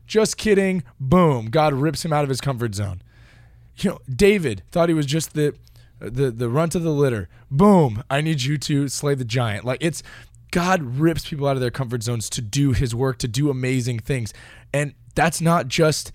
Just 0.07 0.37
kidding. 0.37 0.83
Boom. 1.01 1.47
God 1.47 1.75
rips 1.75 2.05
him 2.05 2.13
out 2.13 2.25
of 2.25 2.29
his 2.29 2.41
comfort 2.41 2.75
zone. 2.75 3.03
You 3.77 3.91
know, 3.91 3.99
David 4.09 4.63
thought 4.71 4.89
he 4.89 4.95
was 4.95 5.07
just 5.07 5.35
the 5.35 5.55
the 6.01 6.31
the 6.31 6.49
runt 6.49 6.75
of 6.75 6.83
the 6.83 6.91
litter. 6.91 7.29
Boom. 7.51 8.03
I 8.11 8.21
need 8.21 8.43
you 8.43 8.59
to 8.59 8.89
slay 8.89 9.15
the 9.15 9.25
giant. 9.25 9.65
Like 9.65 9.79
it's 9.81 10.03
God 10.51 10.83
rips 10.83 11.29
people 11.29 11.49
out 11.49 11.57
of 11.57 11.61
their 11.61 11.71
comfort 11.71 12.03
zones 12.03 12.31
to 12.31 12.41
do 12.41 12.73
his 12.73 12.95
work, 12.95 13.19
to 13.19 13.29
do 13.29 13.51
amazing 13.51 13.99
things. 13.99 14.33
And 14.73 14.95
that's 15.15 15.41
not 15.41 15.69
just 15.69 16.13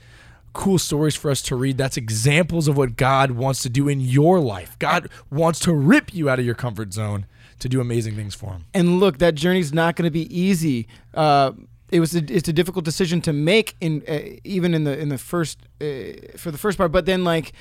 cool 0.53 0.79
stories 0.79 1.15
for 1.15 1.29
us 1.29 1.41
to 1.43 1.55
read. 1.55 1.77
That's 1.77 1.97
examples 1.97 2.67
of 2.67 2.77
what 2.77 2.95
God 2.95 3.31
wants 3.31 3.61
to 3.63 3.69
do 3.69 3.87
in 3.87 3.99
your 3.99 4.39
life. 4.39 4.77
God 4.79 5.09
wants 5.29 5.59
to 5.61 5.73
rip 5.73 6.13
you 6.13 6.29
out 6.29 6.39
of 6.39 6.45
your 6.45 6.55
comfort 6.55 6.93
zone 6.93 7.25
to 7.59 7.69
do 7.69 7.81
amazing 7.81 8.15
things 8.15 8.33
for 8.33 8.51
him. 8.51 8.65
And 8.73 8.99
look, 8.99 9.17
that 9.19 9.35
journey's 9.35 9.73
not 9.73 9.95
going 9.95 10.05
to 10.07 10.11
be 10.11 10.33
easy. 10.37 10.87
Uh, 11.13 11.51
it 11.91 11.99
was 11.99 12.15
a, 12.15 12.23
it's 12.33 12.47
a 12.47 12.53
difficult 12.53 12.85
decision 12.85 13.21
to 13.21 13.33
make 13.33 13.75
in 13.81 14.03
uh, 14.07 14.19
even 14.43 14.73
in 14.73 14.83
the 14.83 14.97
in 14.97 15.09
the 15.09 15.17
first 15.17 15.59
uh, 15.81 16.37
for 16.37 16.51
the 16.51 16.57
first 16.57 16.77
part. 16.77 16.91
But 16.91 17.05
then 17.05 17.23
like, 17.23 17.53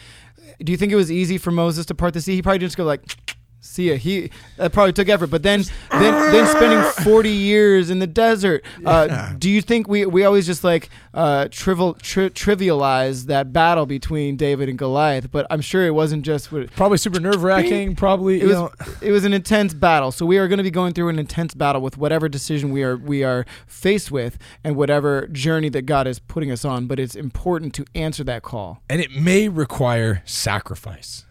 do 0.63 0.73
you 0.73 0.79
think 0.79 0.93
it 0.93 0.97
was 0.97 1.11
easy 1.11 1.39
for 1.39 1.51
Moses 1.51 1.87
to 1.87 1.95
part 1.95 2.15
the 2.15 2.21
sea? 2.21 2.35
He 2.35 2.43
probably 2.43 2.61
just 2.61 2.77
go 2.77 2.85
like. 2.85 3.28
See 3.69 3.91
ya. 3.91 3.97
He 3.97 4.31
that 4.57 4.73
probably 4.73 4.93
took 4.93 5.09
effort, 5.09 5.29
but 5.29 5.43
then 5.43 5.63
then 5.91 6.33
then 6.33 6.47
spending 6.47 6.83
forty 7.05 7.31
years 7.31 7.91
in 7.91 7.99
the 7.99 8.07
desert. 8.07 8.65
Uh, 8.85 9.07
Yeah. 9.09 9.35
Do 9.39 9.49
you 9.51 9.61
think 9.63 9.87
we 9.89 10.07
we 10.07 10.25
always 10.25 10.47
just 10.47 10.65
like 10.65 10.89
uh, 11.15 11.49
trivial 11.51 11.95
tri- 11.95 12.31
trivialize 12.31 13.27
that 13.27 13.53
battle 13.53 13.87
between 13.87 14.37
David 14.37 14.69
and 14.69 14.79
Goliath? 14.79 15.31
But 15.31 15.47
I'm 15.51 15.61
sure 15.61 15.87
it 15.87 15.91
wasn't 15.95 16.25
just. 16.25 16.51
What, 16.51 16.71
Probably 16.75 16.99
super 16.99 17.21
nerve 17.21 17.43
wracking. 17.43 17.95
Probably 17.95 18.41
it 18.41 18.47
was 18.47 18.55
know, 18.57 18.71
it 19.03 19.13
was 19.13 19.25
an 19.25 19.33
intense 19.33 19.75
battle. 19.75 20.13
So 20.13 20.25
we 20.27 20.39
are 20.39 20.49
going 20.49 20.59
to 20.59 20.65
be 20.65 20.71
going 20.71 20.95
through 20.95 21.09
an 21.11 21.19
intense 21.19 21.55
battle 21.55 21.83
with 21.83 21.97
whatever 21.99 22.29
decision 22.29 22.71
we 22.73 22.83
are 22.83 22.97
we 22.97 23.23
are 23.23 23.45
faced 23.67 24.11
with 24.11 24.39
and 24.65 24.77
whatever 24.77 25.27
journey 25.29 25.69
that 25.71 25.83
God 25.83 26.07
is 26.07 26.19
putting 26.19 26.51
us 26.51 26.65
on. 26.65 26.87
But 26.87 26.99
it's 26.99 27.15
important 27.15 27.75
to 27.75 27.85
answer 27.95 28.25
that 28.25 28.43
call. 28.43 28.83
and 28.89 29.01
it 29.01 29.11
may 29.13 29.49
require 29.49 30.23
sacrifice 30.25 31.25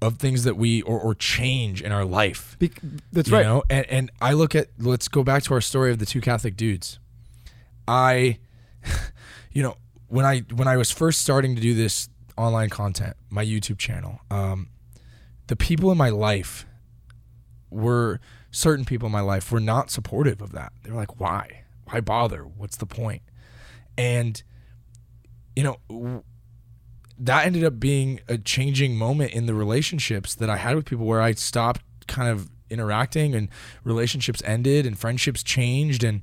of 0.00 0.16
things 0.18 0.44
that 0.44 0.56
we 0.56 0.82
or, 0.82 0.98
or 0.98 1.14
change 1.14 1.82
in 1.82 1.92
our 1.92 2.04
life. 2.04 2.56
Be- 2.58 2.70
that's 3.12 3.28
you 3.28 3.36
right. 3.36 3.44
know 3.44 3.64
and, 3.68 3.86
and 3.86 4.10
i 4.20 4.32
look 4.32 4.54
at 4.54 4.68
let's 4.78 5.08
go 5.08 5.22
back 5.24 5.42
to 5.44 5.54
our 5.54 5.60
story 5.60 5.90
of 5.90 5.98
the 5.98 6.06
two 6.06 6.20
catholic 6.20 6.56
dudes 6.56 6.98
i 7.86 8.38
you 9.52 9.62
know 9.62 9.76
when 10.08 10.24
i 10.24 10.40
when 10.54 10.68
i 10.68 10.76
was 10.76 10.90
first 10.90 11.20
starting 11.20 11.56
to 11.56 11.62
do 11.62 11.74
this 11.74 12.08
online 12.36 12.68
content 12.68 13.16
my 13.30 13.44
youtube 13.44 13.78
channel 13.78 14.20
um 14.30 14.68
the 15.48 15.56
people 15.56 15.90
in 15.90 15.98
my 15.98 16.10
life 16.10 16.66
were 17.70 18.20
certain 18.50 18.84
people 18.84 19.06
in 19.06 19.12
my 19.12 19.20
life 19.20 19.50
were 19.50 19.60
not 19.60 19.90
supportive 19.90 20.40
of 20.40 20.52
that 20.52 20.72
they 20.82 20.90
were 20.90 20.96
like 20.96 21.18
why 21.20 21.64
why 21.90 22.00
bother 22.00 22.42
what's 22.42 22.76
the 22.76 22.86
point?" 22.86 23.22
and 23.96 24.42
you 25.56 25.64
know 25.64 26.22
that 27.18 27.46
ended 27.46 27.64
up 27.64 27.80
being 27.80 28.20
a 28.28 28.38
changing 28.38 28.96
moment 28.96 29.32
in 29.32 29.46
the 29.46 29.54
relationships 29.54 30.34
that 30.36 30.48
I 30.48 30.56
had 30.56 30.76
with 30.76 30.84
people 30.84 31.06
where 31.06 31.20
I 31.20 31.32
stopped 31.32 31.82
kind 32.06 32.28
of 32.30 32.50
interacting 32.70 33.34
and 33.34 33.48
relationships 33.84 34.42
ended 34.44 34.86
and 34.86 34.98
friendships 34.98 35.42
changed. 35.42 36.04
And 36.04 36.22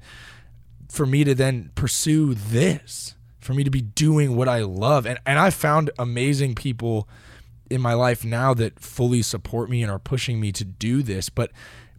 for 0.89 1.05
me 1.05 1.23
to 1.23 1.35
then 1.35 1.71
pursue 1.75 2.33
this 2.33 3.15
for 3.39 3.53
me 3.53 3.63
to 3.63 3.69
be 3.69 3.81
doing 3.81 4.35
what 4.35 4.49
I 4.49 4.61
love. 4.61 5.05
And 5.05 5.19
and 5.25 5.37
I 5.37 5.49
found 5.49 5.91
amazing 5.99 6.55
people 6.55 7.07
in 7.69 7.81
my 7.81 7.93
life 7.93 8.23
now 8.23 8.53
that 8.53 8.79
fully 8.79 9.21
support 9.21 9.69
me 9.69 9.81
and 9.81 9.91
are 9.91 9.99
pushing 9.99 10.39
me 10.39 10.51
to 10.53 10.65
do 10.65 11.03
this. 11.03 11.29
But 11.29 11.51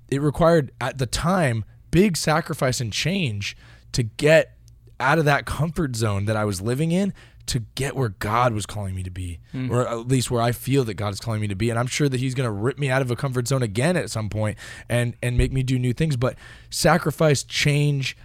it 0.09 0.21
required 0.21 0.73
at 0.81 0.99
the 0.99 1.07
time 1.07 1.65
big 1.91 2.17
sacrifice 2.17 2.81
and 2.81 2.93
change 2.93 3.57
to 3.93 4.03
get 4.03 4.57
out 4.99 5.19
of 5.19 5.25
that 5.25 5.47
comfort 5.47 5.95
zone 5.97 6.25
that 6.25 6.37
I 6.37 6.45
was 6.45 6.61
living 6.61 6.91
in 6.91 7.13
to 7.47 7.61
get 7.75 7.95
where 7.95 8.09
God 8.09 8.53
was 8.53 8.67
calling 8.67 8.95
me 8.95 9.03
to 9.03 9.11
be, 9.11 9.39
hmm. 9.53 9.71
or 9.71 9.87
at 9.87 10.09
least 10.09 10.31
where 10.31 10.43
I 10.43 10.53
feel 10.53 10.85
that 10.85 10.95
God 10.95 11.13
is 11.13 11.21
calling 11.21 11.41
me 11.41 11.49
to 11.49 11.55
be. 11.55 11.71
And 11.71 11.79
I'm 11.79 11.87
sure 11.87 12.09
that 12.09 12.19
He's 12.19 12.35
going 12.35 12.47
to 12.47 12.53
rip 12.53 12.79
me 12.79 12.91
out 12.91 13.03
of 13.03 13.11
a 13.11 13.17
comfort 13.17 13.49
zone 13.49 13.63
again 13.63 13.97
at 13.97 14.11
some 14.11 14.29
point 14.29 14.59
and 14.89 15.15
and 15.23 15.39
make 15.39 15.53
me 15.53 15.63
do 15.63 15.79
new 15.79 15.93
things. 15.93 16.17
But 16.17 16.37
sacrifice, 16.71 17.43
change, 17.43 18.17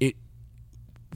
it 0.00 0.16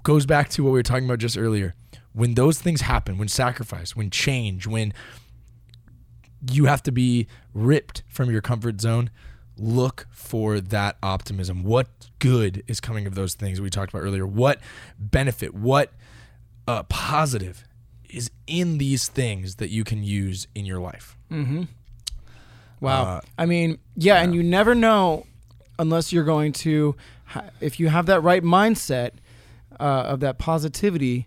goes 0.03 0.26
back 0.26 0.49
to 0.51 0.64
what 0.64 0.70
we 0.70 0.79
were 0.79 0.83
talking 0.83 1.05
about 1.05 1.18
just 1.18 1.37
earlier. 1.37 1.74
When 2.12 2.35
those 2.35 2.59
things 2.61 2.81
happen, 2.81 3.18
when 3.18 3.29
sacrifice, 3.29 3.95
when 3.95 4.11
change, 4.11 4.66
when 4.66 4.93
you 6.51 6.64
have 6.64 6.83
to 6.85 6.93
be 6.93 7.26
ripped 7.53 8.03
from 8.09 8.31
your 8.31 8.41
comfort 8.41 8.81
zone, 8.81 9.11
look 9.57 10.07
for 10.11 10.61
that 10.61 10.97
optimism. 11.03 11.62
What 11.62 11.89
good 12.18 12.62
is 12.66 12.81
coming 12.81 13.07
of 13.07 13.14
those 13.14 13.35
things 13.35 13.61
we 13.61 13.70
talked 13.70 13.93
about 13.93 14.03
earlier? 14.03 14.26
What 14.26 14.61
benefit, 14.99 15.55
what 15.55 15.93
uh, 16.69 16.83
positive 16.85 17.64
is 18.11 18.31
in 18.47 18.79
these 18.79 19.09
things 19.09 19.57
that 19.57 19.71
you 19.71 19.83
can 19.85 20.03
use 20.05 20.47
in 20.55 20.64
your 20.64 20.79
life? 20.81 21.16
Wow. 22.81 23.03
Uh, 23.03 23.21
I 23.37 23.47
mean, 23.47 23.79
yeah, 23.97 24.23
and 24.23 24.35
you 24.35 24.43
never 24.43 24.75
know 24.75 25.27
unless 25.79 26.12
you're 26.12 26.25
going 26.25 26.53
to, 26.53 26.95
if 27.61 27.81
you 27.81 27.89
have 27.89 28.07
that 28.07 28.21
right 28.23 28.43
mindset 28.43 29.12
uh, 29.81 29.83
of 30.12 30.21
that 30.21 30.39
positivity, 30.39 31.27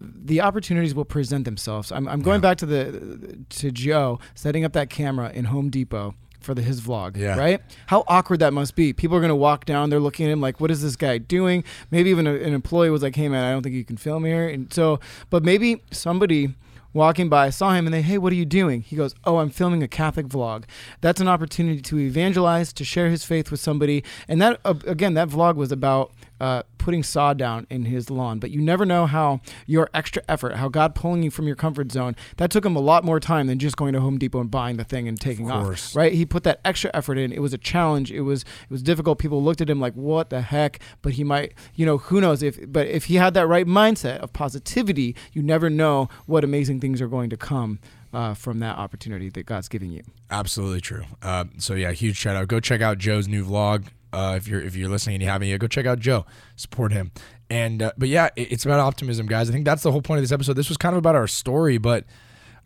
the 0.00 0.40
opportunities 0.40 0.94
will 0.94 1.04
present 1.04 1.44
themselves. 1.44 1.92
I'm, 1.92 2.08
I'm 2.08 2.20
going 2.22 2.36
Yeah. 2.38 2.48
back 2.50 2.56
to 2.58 2.66
the 2.66 3.44
to 3.50 3.70
Joe 3.70 4.18
setting 4.34 4.64
up 4.64 4.72
that 4.72 4.90
camera 4.90 5.30
in 5.32 5.46
Home 5.46 5.70
Depot 5.70 6.14
for 6.42 6.54
the 6.54 6.62
his 6.62 6.80
vlog, 6.80 7.16
Yeah. 7.16 7.36
right? 7.38 7.60
How 7.86 8.04
awkward 8.08 8.40
that 8.40 8.52
must 8.52 8.74
be. 8.74 8.92
People 8.92 9.16
are 9.16 9.20
going 9.20 9.28
to 9.30 9.34
walk 9.36 9.64
down, 9.64 9.90
they're 9.90 10.00
looking 10.00 10.26
at 10.26 10.32
him 10.32 10.40
like, 10.40 10.60
what 10.60 10.70
is 10.70 10.82
this 10.82 10.96
guy 10.96 11.18
doing? 11.18 11.64
Maybe 11.90 12.10
even 12.10 12.26
a, 12.26 12.34
an 12.34 12.52
employee 12.54 12.90
was 12.90 13.02
like, 13.02 13.16
hey 13.16 13.28
man, 13.28 13.44
I 13.44 13.52
don't 13.52 13.62
think 13.62 13.74
you 13.74 13.84
can 13.84 13.96
film 13.96 14.24
here. 14.24 14.48
And 14.48 14.72
so, 14.72 15.00
but 15.30 15.42
maybe 15.44 15.82
somebody 15.90 16.54
walking 16.94 17.28
by 17.30 17.48
saw 17.48 17.72
him 17.72 17.86
and 17.86 17.94
they, 17.94 18.02
hey, 18.02 18.18
what 18.18 18.32
are 18.32 18.36
you 18.36 18.44
doing? 18.44 18.82
He 18.82 18.96
goes, 18.96 19.14
oh, 19.24 19.38
I'm 19.38 19.48
filming 19.50 19.82
a 19.82 19.88
Catholic 19.88 20.26
vlog. 20.26 20.64
That's 21.00 21.20
an 21.22 21.28
opportunity 21.28 21.80
to 21.80 21.98
evangelize, 21.98 22.72
to 22.74 22.84
share 22.84 23.08
his 23.08 23.24
faith 23.24 23.50
with 23.50 23.60
somebody. 23.60 24.04
And 24.28 24.42
that, 24.42 24.60
uh, 24.64 24.74
again, 24.86 25.14
that 25.14 25.28
vlog 25.28 25.54
was 25.56 25.72
about 25.72 26.12
uh, 26.42 26.64
putting 26.76 27.04
sod 27.04 27.38
down 27.38 27.68
in 27.70 27.84
his 27.84 28.10
lawn. 28.10 28.40
But 28.40 28.50
you 28.50 28.60
never 28.60 28.84
know 28.84 29.06
how 29.06 29.40
your 29.64 29.88
extra 29.94 30.24
effort, 30.28 30.56
how 30.56 30.68
God 30.68 30.92
pulling 30.96 31.22
you 31.22 31.30
from 31.30 31.46
your 31.46 31.54
comfort 31.54 31.92
zone, 31.92 32.16
that 32.36 32.50
took 32.50 32.66
him 32.66 32.74
a 32.74 32.80
lot 32.80 33.04
more 33.04 33.20
time 33.20 33.46
than 33.46 33.60
just 33.60 33.76
going 33.76 33.92
to 33.92 34.00
Home 34.00 34.18
Depot 34.18 34.40
and 34.40 34.50
buying 34.50 34.76
the 34.76 34.82
thing 34.82 35.06
and 35.06 35.20
taking 35.20 35.48
Of 35.52 35.68
off. 35.68 35.94
Right? 35.94 36.12
He 36.12 36.26
put 36.26 36.42
that 36.42 36.60
extra 36.64 36.90
effort 36.92 37.16
in. 37.16 37.30
It 37.32 37.40
was 37.40 37.54
a 37.54 37.58
challenge. 37.58 38.10
It 38.10 38.22
was 38.22 38.42
it 38.42 38.70
was 38.70 38.82
difficult. 38.82 39.20
People 39.20 39.40
looked 39.40 39.60
at 39.60 39.70
him 39.70 39.80
like, 39.80 39.94
"What 39.94 40.30
the 40.30 40.40
heck?" 40.40 40.80
But 41.00 41.12
he 41.12 41.22
might, 41.22 41.54
you 41.76 41.86
know, 41.86 41.98
who 41.98 42.20
knows 42.20 42.42
if 42.42 42.58
but 42.72 42.88
if 42.88 43.04
he 43.04 43.14
had 43.14 43.34
that 43.34 43.46
right 43.46 43.66
mindset 43.66 44.18
of 44.18 44.32
positivity, 44.32 45.14
you 45.32 45.42
never 45.42 45.70
know 45.70 46.08
what 46.26 46.42
amazing 46.42 46.80
things 46.80 47.00
are 47.00 47.08
going 47.08 47.30
to 47.30 47.36
come 47.36 47.78
uh, 48.12 48.34
from 48.34 48.58
that 48.58 48.78
opportunity 48.78 49.28
that 49.30 49.46
God's 49.46 49.68
giving 49.68 49.92
you. 49.92 50.02
Absolutely 50.28 50.80
true. 50.80 51.04
Uh, 51.22 51.44
so 51.58 51.74
yeah, 51.74 51.92
huge 51.92 52.16
shout 52.16 52.34
out. 52.34 52.48
Go 52.48 52.58
check 52.58 52.80
out 52.80 52.98
Joe's 52.98 53.28
new 53.28 53.44
vlog. 53.44 53.86
Uh, 54.12 54.34
if 54.36 54.46
you're 54.46 54.60
if 54.60 54.76
you're 54.76 54.90
listening 54.90 55.16
and 55.16 55.22
you 55.22 55.28
haven't 55.28 55.48
yet, 55.48 55.58
go 55.58 55.66
check 55.66 55.86
out 55.86 55.98
Joe. 55.98 56.26
Support 56.56 56.92
him. 56.92 57.12
And 57.48 57.82
uh, 57.82 57.92
but 57.96 58.08
yeah, 58.08 58.28
it, 58.36 58.52
it's 58.52 58.64
about 58.64 58.80
optimism, 58.80 59.26
guys. 59.26 59.48
I 59.48 59.52
think 59.52 59.64
that's 59.64 59.82
the 59.82 59.92
whole 59.92 60.02
point 60.02 60.18
of 60.18 60.22
this 60.22 60.32
episode. 60.32 60.54
This 60.54 60.68
was 60.68 60.76
kind 60.76 60.94
of 60.94 60.98
about 60.98 61.14
our 61.14 61.26
story, 61.26 61.78
but 61.78 62.04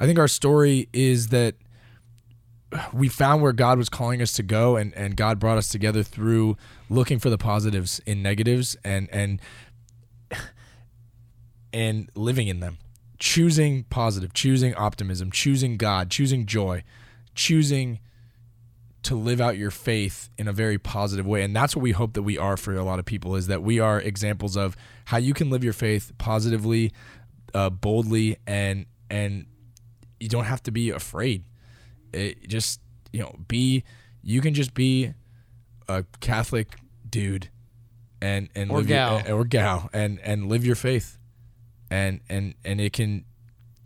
I 0.01 0.07
think 0.07 0.19
our 0.19 0.29
story 0.29 0.89
is 0.93 1.29
that 1.29 1.55
we 2.93 3.09
found 3.09 3.43
where 3.43 3.53
God 3.53 3.79
was 3.79 3.89
calling 3.89 4.21
us 4.21 4.33
to 4.35 4.43
go, 4.43 4.77
and 4.77 4.93
and 4.95 5.17
God 5.17 5.39
brought 5.39 5.59
us 5.59 5.69
together 5.69 6.03
through 6.03 6.57
looking 6.89 7.19
for 7.19 7.31
the 7.31 7.39
positives 7.39 8.01
in 8.07 8.23
negatives, 8.23 8.77
and 8.85 9.09
and 9.13 9.41
and 11.73 12.11
living 12.15 12.49
in 12.49 12.61
them, 12.61 12.79
choosing 13.19 13.85
positive, 13.85 14.33
choosing 14.35 14.75
optimism, 14.75 15.31
choosing 15.31 15.77
God, 15.77 16.11
choosing 16.11 16.47
joy, 16.47 16.83
choosing 17.35 18.01
to 19.07 19.17
live 19.17 19.41
out 19.41 19.57
your 19.57 19.71
faith 19.71 20.31
in 20.39 20.47
a 20.49 20.53
very 20.53 20.79
positive 20.79 21.27
way. 21.27 21.43
And 21.43 21.55
that's 21.55 21.75
what 21.75 21.83
we 21.83 21.93
hope 21.93 22.13
that 22.15 22.23
we 22.23 22.39
are 22.39 22.57
for 22.57 22.75
a 22.75 22.85
lot 22.85 22.99
of 22.99 23.05
people 23.05 23.35
is 23.37 23.47
that 23.49 23.63
we 23.63 23.79
are 23.81 24.01
examples 24.01 24.57
of 24.57 24.77
how 25.07 25.17
you 25.19 25.35
can 25.35 25.51
live 25.51 25.63
your 25.65 25.73
faith 25.73 26.13
positively 26.19 26.93
uh, 27.55 27.71
boldly 27.71 28.37
and 28.47 28.87
and 29.09 29.47
you 30.21 30.29
don't 30.29 30.45
have 30.45 30.63
to 30.65 30.71
be 30.71 30.91
afraid. 30.91 31.45
It 32.13 32.49
just 32.49 32.81
you 33.13 33.21
know 33.21 33.35
be 33.49 33.85
you 34.23 34.41
can 34.41 34.55
just 34.55 34.75
be 34.75 35.13
a 35.89 36.05
catholic 36.21 36.69
dude 37.09 37.49
and 38.21 38.49
and 38.55 38.71
Or 38.71 38.79
live 38.79 38.89
your- 38.89 38.97
gal. 38.99 39.33
or 39.35 39.45
gal 39.45 39.91
and 39.93 40.19
and 40.21 40.49
live 40.49 40.65
your 40.67 40.77
faith. 40.77 41.19
And 41.91 42.21
and 42.29 42.55
and 42.65 42.81
it 42.81 42.93
can 42.93 43.25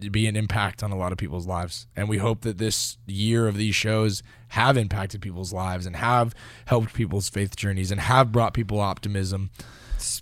be 0.09 0.27
an 0.27 0.37
impact 0.37 0.83
on 0.83 0.91
a 0.93 0.97
lot 0.97 1.13
of 1.13 1.19
people's 1.19 1.47
lives 1.47 1.87
and 1.97 2.09
we 2.09 2.19
hope 2.19 2.41
that 2.43 2.59
this 2.59 2.97
year 3.07 3.47
of 3.49 3.57
these 3.57 3.75
shows 3.75 4.23
have 4.49 4.77
impacted 4.77 5.21
people's 5.21 5.53
lives 5.53 5.85
and 5.87 5.97
have 5.97 6.35
helped 6.67 6.95
people's 6.95 7.29
faith 7.29 7.55
journeys 7.57 7.91
and 7.91 8.01
have 8.01 8.33
brought 8.33 8.55
people 8.55 8.81
optimism 8.81 9.51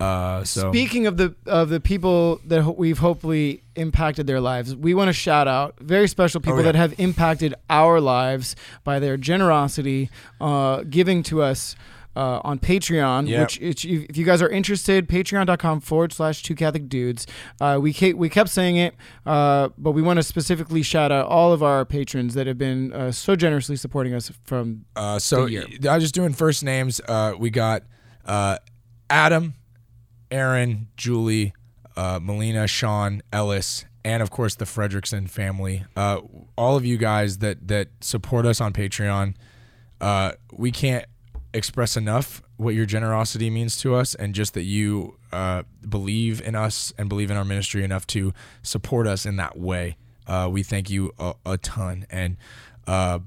uh 0.00 0.42
so 0.42 0.72
Speaking 0.72 1.06
of 1.06 1.18
the 1.18 1.36
of 1.46 1.68
the 1.68 1.78
people 1.78 2.40
that 2.46 2.76
we've 2.76 2.98
hopefully 2.98 3.62
impacted 3.76 4.26
their 4.26 4.40
lives, 4.40 4.74
we 4.74 4.92
want 4.92 5.06
to 5.08 5.12
shout 5.12 5.46
out 5.46 5.76
very 5.78 6.08
special 6.08 6.40
people 6.40 6.54
Oh, 6.54 6.62
yeah. 6.62 6.72
that 6.72 6.74
have 6.74 6.94
impacted 6.98 7.54
our 7.70 8.00
lives 8.00 8.56
by 8.82 8.98
their 8.98 9.16
generosity, 9.16 10.10
uh, 10.40 10.82
giving 10.82 11.22
to 11.24 11.42
us. 11.42 11.76
Uh, 12.18 12.40
on 12.42 12.58
Patreon, 12.58 13.28
Yep. 13.28 13.40
which 13.40 13.60
if 13.60 13.84
you 13.84 14.04
if 14.10 14.16
you 14.16 14.24
guys 14.24 14.42
are 14.42 14.48
interested, 14.48 15.08
patreon.com 15.08 15.80
forward 15.80 16.12
slash 16.12 16.42
two 16.42 16.56
Catholic 16.56 16.88
dudes. 16.88 17.28
Uh, 17.60 17.78
we, 17.80 17.92
kept, 17.92 18.18
we 18.18 18.28
kept 18.28 18.50
saying 18.50 18.74
it, 18.76 18.96
uh, 19.24 19.68
but 19.78 19.92
we 19.92 20.02
want 20.02 20.16
to 20.16 20.24
specifically 20.24 20.82
shout 20.82 21.12
out 21.12 21.26
all 21.26 21.52
of 21.52 21.62
our 21.62 21.84
patrons 21.84 22.34
that 22.34 22.48
have 22.48 22.58
been 22.58 22.92
uh, 22.92 23.12
so 23.12 23.36
generously 23.36 23.76
supporting 23.76 24.14
us 24.14 24.32
from 24.42 24.84
Uh, 24.96 25.20
so 25.20 25.44
the 25.44 25.52
year. 25.52 25.66
I 25.88 25.94
was 25.94 26.02
just 26.02 26.14
doing 26.14 26.32
first 26.32 26.64
names. 26.64 27.00
Uh, 27.06 27.34
we 27.38 27.50
got 27.50 27.84
uh, 28.24 28.58
Adam, 29.08 29.54
Aaron, 30.32 30.88
Julie, 30.96 31.52
uh, 31.96 32.18
Melina, 32.20 32.66
Sean, 32.66 33.22
Ellis, 33.32 33.84
and 34.04 34.22
of 34.24 34.30
course 34.30 34.56
the 34.56 34.64
Fredrickson 34.64 35.30
family. 35.30 35.84
Uh, 35.96 36.20
all 36.56 36.76
of 36.76 36.84
you 36.84 36.96
guys 36.96 37.38
that 37.38 37.68
that 37.68 37.88
support 38.00 38.44
us 38.44 38.60
on 38.60 38.72
Patreon. 38.72 39.34
Uh, 40.00 40.32
we 40.52 40.70
can't 40.72 41.04
express 41.52 41.96
enough 41.96 42.42
what 42.56 42.74
your 42.74 42.86
generosity 42.86 43.50
means 43.50 43.76
to 43.78 43.94
us, 43.94 44.14
and 44.14 44.34
just 44.34 44.54
that 44.54 44.64
you 44.64 45.16
uh, 45.32 45.62
believe 45.88 46.40
in 46.40 46.54
us 46.54 46.92
and 46.98 47.08
believe 47.08 47.30
in 47.30 47.36
our 47.36 47.44
ministry 47.44 47.84
enough 47.84 48.06
to 48.08 48.32
support 48.62 49.06
us 49.06 49.24
in 49.26 49.36
that 49.36 49.58
way. 49.58 49.96
Uh, 50.26 50.48
we 50.50 50.62
thank 50.62 50.90
you 50.90 51.12
a, 51.18 51.34
a 51.46 51.58
ton, 51.58 52.06
and 52.10 52.36
uh, 52.86 53.18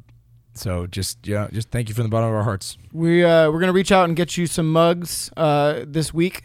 so 0.53 0.85
just 0.85 1.25
yeah, 1.25 1.47
just 1.51 1.69
thank 1.71 1.89
you 1.89 1.95
from 1.95 2.03
the 2.03 2.09
bottom 2.09 2.29
of 2.29 2.35
our 2.35 2.43
hearts. 2.43 2.77
We 2.91 3.23
uh, 3.23 3.49
we're 3.49 3.59
gonna 3.59 3.73
reach 3.73 3.91
out 3.91 4.05
and 4.05 4.15
get 4.15 4.37
you 4.37 4.47
some 4.47 4.71
mugs 4.71 5.31
uh, 5.37 5.83
this 5.87 6.13
week. 6.13 6.43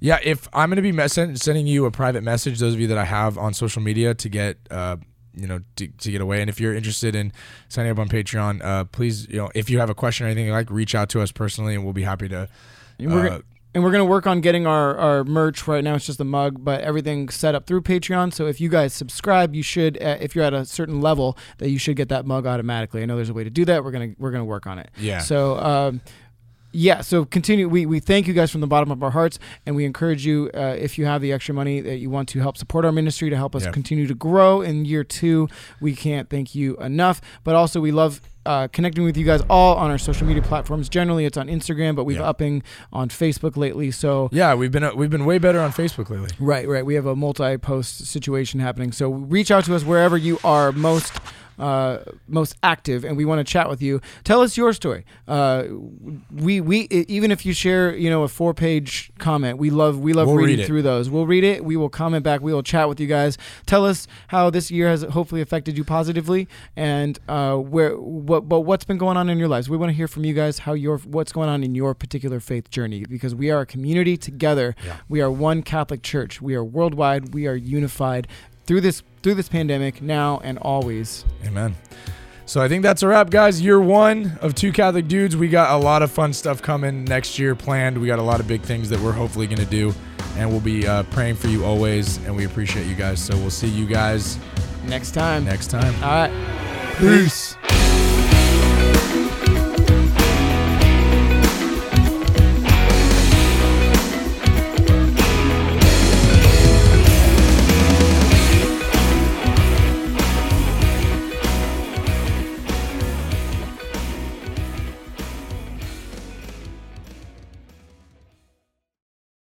Yeah, 0.00 0.18
if 0.22 0.48
I'm 0.52 0.68
going 0.68 0.76
to 0.76 0.82
be 0.82 0.92
mes- 0.92 1.40
sending 1.40 1.66
you 1.66 1.86
a 1.86 1.90
private 1.90 2.22
message, 2.22 2.58
those 2.58 2.74
of 2.74 2.80
you 2.80 2.88
that 2.88 2.98
I 2.98 3.04
have 3.04 3.38
on 3.38 3.54
social 3.54 3.80
media 3.80 4.12
to 4.14 4.28
get, 4.28 4.58
uh, 4.70 4.96
you 5.34 5.46
know, 5.46 5.60
to, 5.76 5.88
to 5.88 6.10
get 6.10 6.20
away. 6.20 6.40
And 6.40 6.50
if 6.50 6.60
you're 6.60 6.74
interested 6.74 7.14
in 7.14 7.32
signing 7.68 7.90
up 7.90 7.98
on 7.98 8.08
Patreon, 8.08 8.62
uh, 8.64 8.84
please, 8.84 9.28
you 9.28 9.36
know, 9.36 9.50
if 9.54 9.70
you 9.70 9.78
have 9.78 9.90
a 9.90 9.94
question 9.94 10.26
or 10.26 10.30
anything 10.30 10.50
like, 10.50 10.70
reach 10.70 10.94
out 10.94 11.08
to 11.10 11.20
us 11.20 11.32
personally, 11.32 11.74
and 11.74 11.84
we'll 11.84 11.92
be 11.92 12.02
happy 12.02 12.28
to. 12.28 12.48
And 12.98 13.12
we're 13.12 13.26
uh, 13.26 13.28
gonna, 13.28 13.42
and 13.74 13.84
we're 13.84 13.92
gonna 13.92 14.04
work 14.04 14.26
on 14.26 14.40
getting 14.40 14.66
our, 14.66 14.96
our 14.96 15.24
merch. 15.24 15.66
Right 15.66 15.82
now, 15.82 15.94
it's 15.94 16.06
just 16.06 16.20
a 16.20 16.24
mug, 16.24 16.64
but 16.64 16.82
everything's 16.82 17.34
set 17.34 17.54
up 17.54 17.66
through 17.66 17.82
Patreon. 17.82 18.32
So 18.32 18.46
if 18.46 18.60
you 18.60 18.68
guys 18.68 18.92
subscribe, 18.92 19.54
you 19.54 19.62
should. 19.62 20.00
Uh, 20.02 20.18
if 20.20 20.34
you're 20.34 20.44
at 20.44 20.54
a 20.54 20.64
certain 20.64 21.00
level, 21.00 21.38
that 21.58 21.70
you 21.70 21.78
should 21.78 21.96
get 21.96 22.08
that 22.10 22.26
mug 22.26 22.46
automatically. 22.46 23.02
I 23.02 23.06
know 23.06 23.16
there's 23.16 23.30
a 23.30 23.34
way 23.34 23.44
to 23.44 23.50
do 23.50 23.64
that. 23.64 23.84
We're 23.84 23.92
gonna 23.92 24.14
we're 24.18 24.30
gonna 24.30 24.44
work 24.44 24.66
on 24.66 24.78
it. 24.78 24.90
Yeah. 24.98 25.20
So. 25.20 25.58
Um, 25.58 26.00
yeah, 26.72 27.00
so 27.02 27.24
continue. 27.24 27.68
We, 27.68 27.86
we 27.86 28.00
thank 28.00 28.26
you 28.26 28.32
guys 28.34 28.50
from 28.50 28.60
the 28.60 28.66
bottom 28.66 28.90
of 28.90 29.02
our 29.02 29.10
hearts, 29.10 29.38
and 29.66 29.76
we 29.76 29.84
encourage 29.84 30.24
you 30.26 30.50
uh, 30.54 30.76
if 30.78 30.98
you 30.98 31.04
have 31.06 31.20
the 31.22 31.32
extra 31.32 31.54
money 31.54 31.80
that 31.80 31.96
you 31.98 32.10
want 32.10 32.28
to 32.30 32.40
help 32.40 32.56
support 32.56 32.84
our 32.84 32.92
ministry 32.92 33.30
to 33.30 33.36
help 33.36 33.54
us 33.54 33.66
continue 33.68 34.06
to 34.06 34.14
grow 34.14 34.60
in 34.62 34.84
year 34.84 35.04
two. 35.04 35.48
We 35.80 35.94
can't 35.94 36.28
thank 36.30 36.54
you 36.54 36.76
enough. 36.78 37.20
But 37.44 37.54
also, 37.54 37.80
we 37.80 37.92
love 37.92 38.20
uh, 38.44 38.66
connecting 38.72 39.04
with 39.04 39.16
you 39.16 39.24
guys 39.24 39.40
all 39.48 39.76
on 39.76 39.90
our 39.90 39.98
social 39.98 40.26
media 40.26 40.42
platforms. 40.42 40.88
Generally, 40.88 41.26
it's 41.26 41.36
on 41.36 41.46
Instagram, 41.48 41.94
but 41.94 42.04
we've 42.04 42.16
Yeah. 42.16 42.28
upping 42.28 42.62
on 42.92 43.08
Facebook 43.08 43.56
lately. 43.56 43.90
So 43.92 44.28
yeah, 44.32 44.54
we've 44.54 44.72
been 44.72 44.82
uh, 44.82 44.92
we've 44.94 45.10
been 45.10 45.24
way 45.24 45.38
better 45.38 45.60
on 45.60 45.70
Facebook 45.72 46.10
lately. 46.10 46.30
Right, 46.40 46.66
right. 46.66 46.84
We 46.84 46.94
have 46.94 47.06
a 47.06 47.14
multi-post 47.14 48.06
situation 48.06 48.58
happening. 48.60 48.90
So 48.92 49.10
reach 49.10 49.50
out 49.50 49.64
to 49.66 49.74
us 49.76 49.84
wherever 49.84 50.16
you 50.16 50.38
are 50.42 50.72
most 50.72 51.12
uh, 51.58 51.98
most 52.28 52.56
active, 52.62 53.04
and 53.04 53.16
we 53.16 53.24
want 53.24 53.38
to 53.38 53.50
chat 53.50 53.68
with 53.68 53.82
you. 53.82 54.00
Tell 54.24 54.40
us 54.40 54.56
your 54.56 54.72
story. 54.72 55.04
Uh, 55.28 55.64
we 56.30 56.60
we 56.60 56.80
even 56.90 57.30
if 57.30 57.44
you 57.46 57.52
share, 57.52 57.94
you 57.94 58.10
know, 58.10 58.22
a 58.22 58.28
four-page 58.28 59.12
comment, 59.18 59.58
we 59.58 59.70
love 59.70 59.98
we 59.98 60.12
love 60.12 60.26
We'll 60.26 60.36
reading 60.36 60.58
read 60.58 60.66
through 60.66 60.82
those. 60.82 61.10
We'll 61.10 61.26
read 61.26 61.44
it. 61.44 61.64
We 61.64 61.76
will 61.76 61.88
comment 61.88 62.24
back. 62.24 62.40
We 62.40 62.52
will 62.52 62.62
chat 62.62 62.88
with 62.88 63.00
you 63.00 63.06
guys. 63.06 63.38
Tell 63.66 63.84
us 63.84 64.06
how 64.28 64.50
this 64.50 64.70
year 64.70 64.88
has 64.88 65.02
hopefully 65.02 65.40
affected 65.40 65.76
you 65.76 65.84
positively, 65.84 66.48
and 66.76 67.18
uh, 67.28 67.56
where 67.56 67.96
what 67.96 68.48
but 68.48 68.60
what's 68.60 68.84
been 68.84 68.98
going 68.98 69.16
on 69.16 69.28
in 69.28 69.38
your 69.38 69.48
lives. 69.48 69.68
We 69.68 69.76
want 69.76 69.90
to 69.90 69.94
hear 69.94 70.08
from 70.08 70.24
you 70.24 70.34
guys 70.34 70.60
how 70.60 70.72
your 70.72 70.98
what's 70.98 71.32
going 71.32 71.48
on 71.48 71.62
in 71.62 71.74
your 71.74 71.94
particular 71.94 72.40
faith 72.40 72.70
journey 72.70 73.04
because 73.08 73.34
we 73.34 73.50
are 73.50 73.60
a 73.60 73.66
community 73.66 74.16
together. 74.16 74.74
Yeah. 74.84 74.96
We 75.08 75.20
are 75.20 75.30
one 75.30 75.62
Catholic 75.62 76.02
Church. 76.02 76.40
We 76.40 76.54
are 76.54 76.64
worldwide. 76.64 77.34
We 77.34 77.46
are 77.46 77.54
unified 77.54 78.26
through 78.66 78.80
this 78.82 79.02
through 79.22 79.34
this 79.34 79.48
pandemic 79.48 80.02
now 80.02 80.40
and 80.42 80.58
always. 80.58 81.24
Amen. 81.46 81.76
So 82.44 82.60
I 82.60 82.68
think 82.68 82.82
that's 82.82 83.02
a 83.02 83.08
wrap, 83.08 83.30
guys. 83.30 83.60
Year 83.60 83.80
one 83.80 84.38
of 84.42 84.54
Two 84.54 84.72
Catholic 84.72 85.08
Dudes. 85.08 85.36
We 85.36 85.48
got 85.48 85.70
a 85.72 85.82
lot 85.82 86.02
of 86.02 86.10
fun 86.10 86.32
stuff 86.32 86.60
coming 86.60 87.04
next 87.04 87.38
year 87.38 87.54
planned. 87.54 87.98
We 87.98 88.06
got 88.08 88.18
a 88.18 88.22
lot 88.22 88.40
of 88.40 88.48
big 88.48 88.62
things 88.62 88.88
that 88.90 89.00
we're 89.00 89.12
hopefully 89.12 89.46
going 89.46 89.60
to 89.60 89.64
do, 89.64 89.94
and 90.36 90.50
we'll 90.50 90.60
be 90.60 90.86
uh, 90.86 91.04
praying 91.04 91.36
for 91.36 91.46
you 91.48 91.64
always. 91.64 92.18
And 92.26 92.36
we 92.36 92.44
appreciate 92.44 92.86
you 92.86 92.94
guys. 92.96 93.22
So 93.22 93.36
we'll 93.36 93.50
see 93.50 93.68
you 93.68 93.86
guys 93.86 94.38
Next 94.84 95.12
time. 95.12 95.44
next 95.44 95.68
time. 95.70 95.94
All 96.02 96.28
right. 96.28 96.96
Peace. 96.98 97.56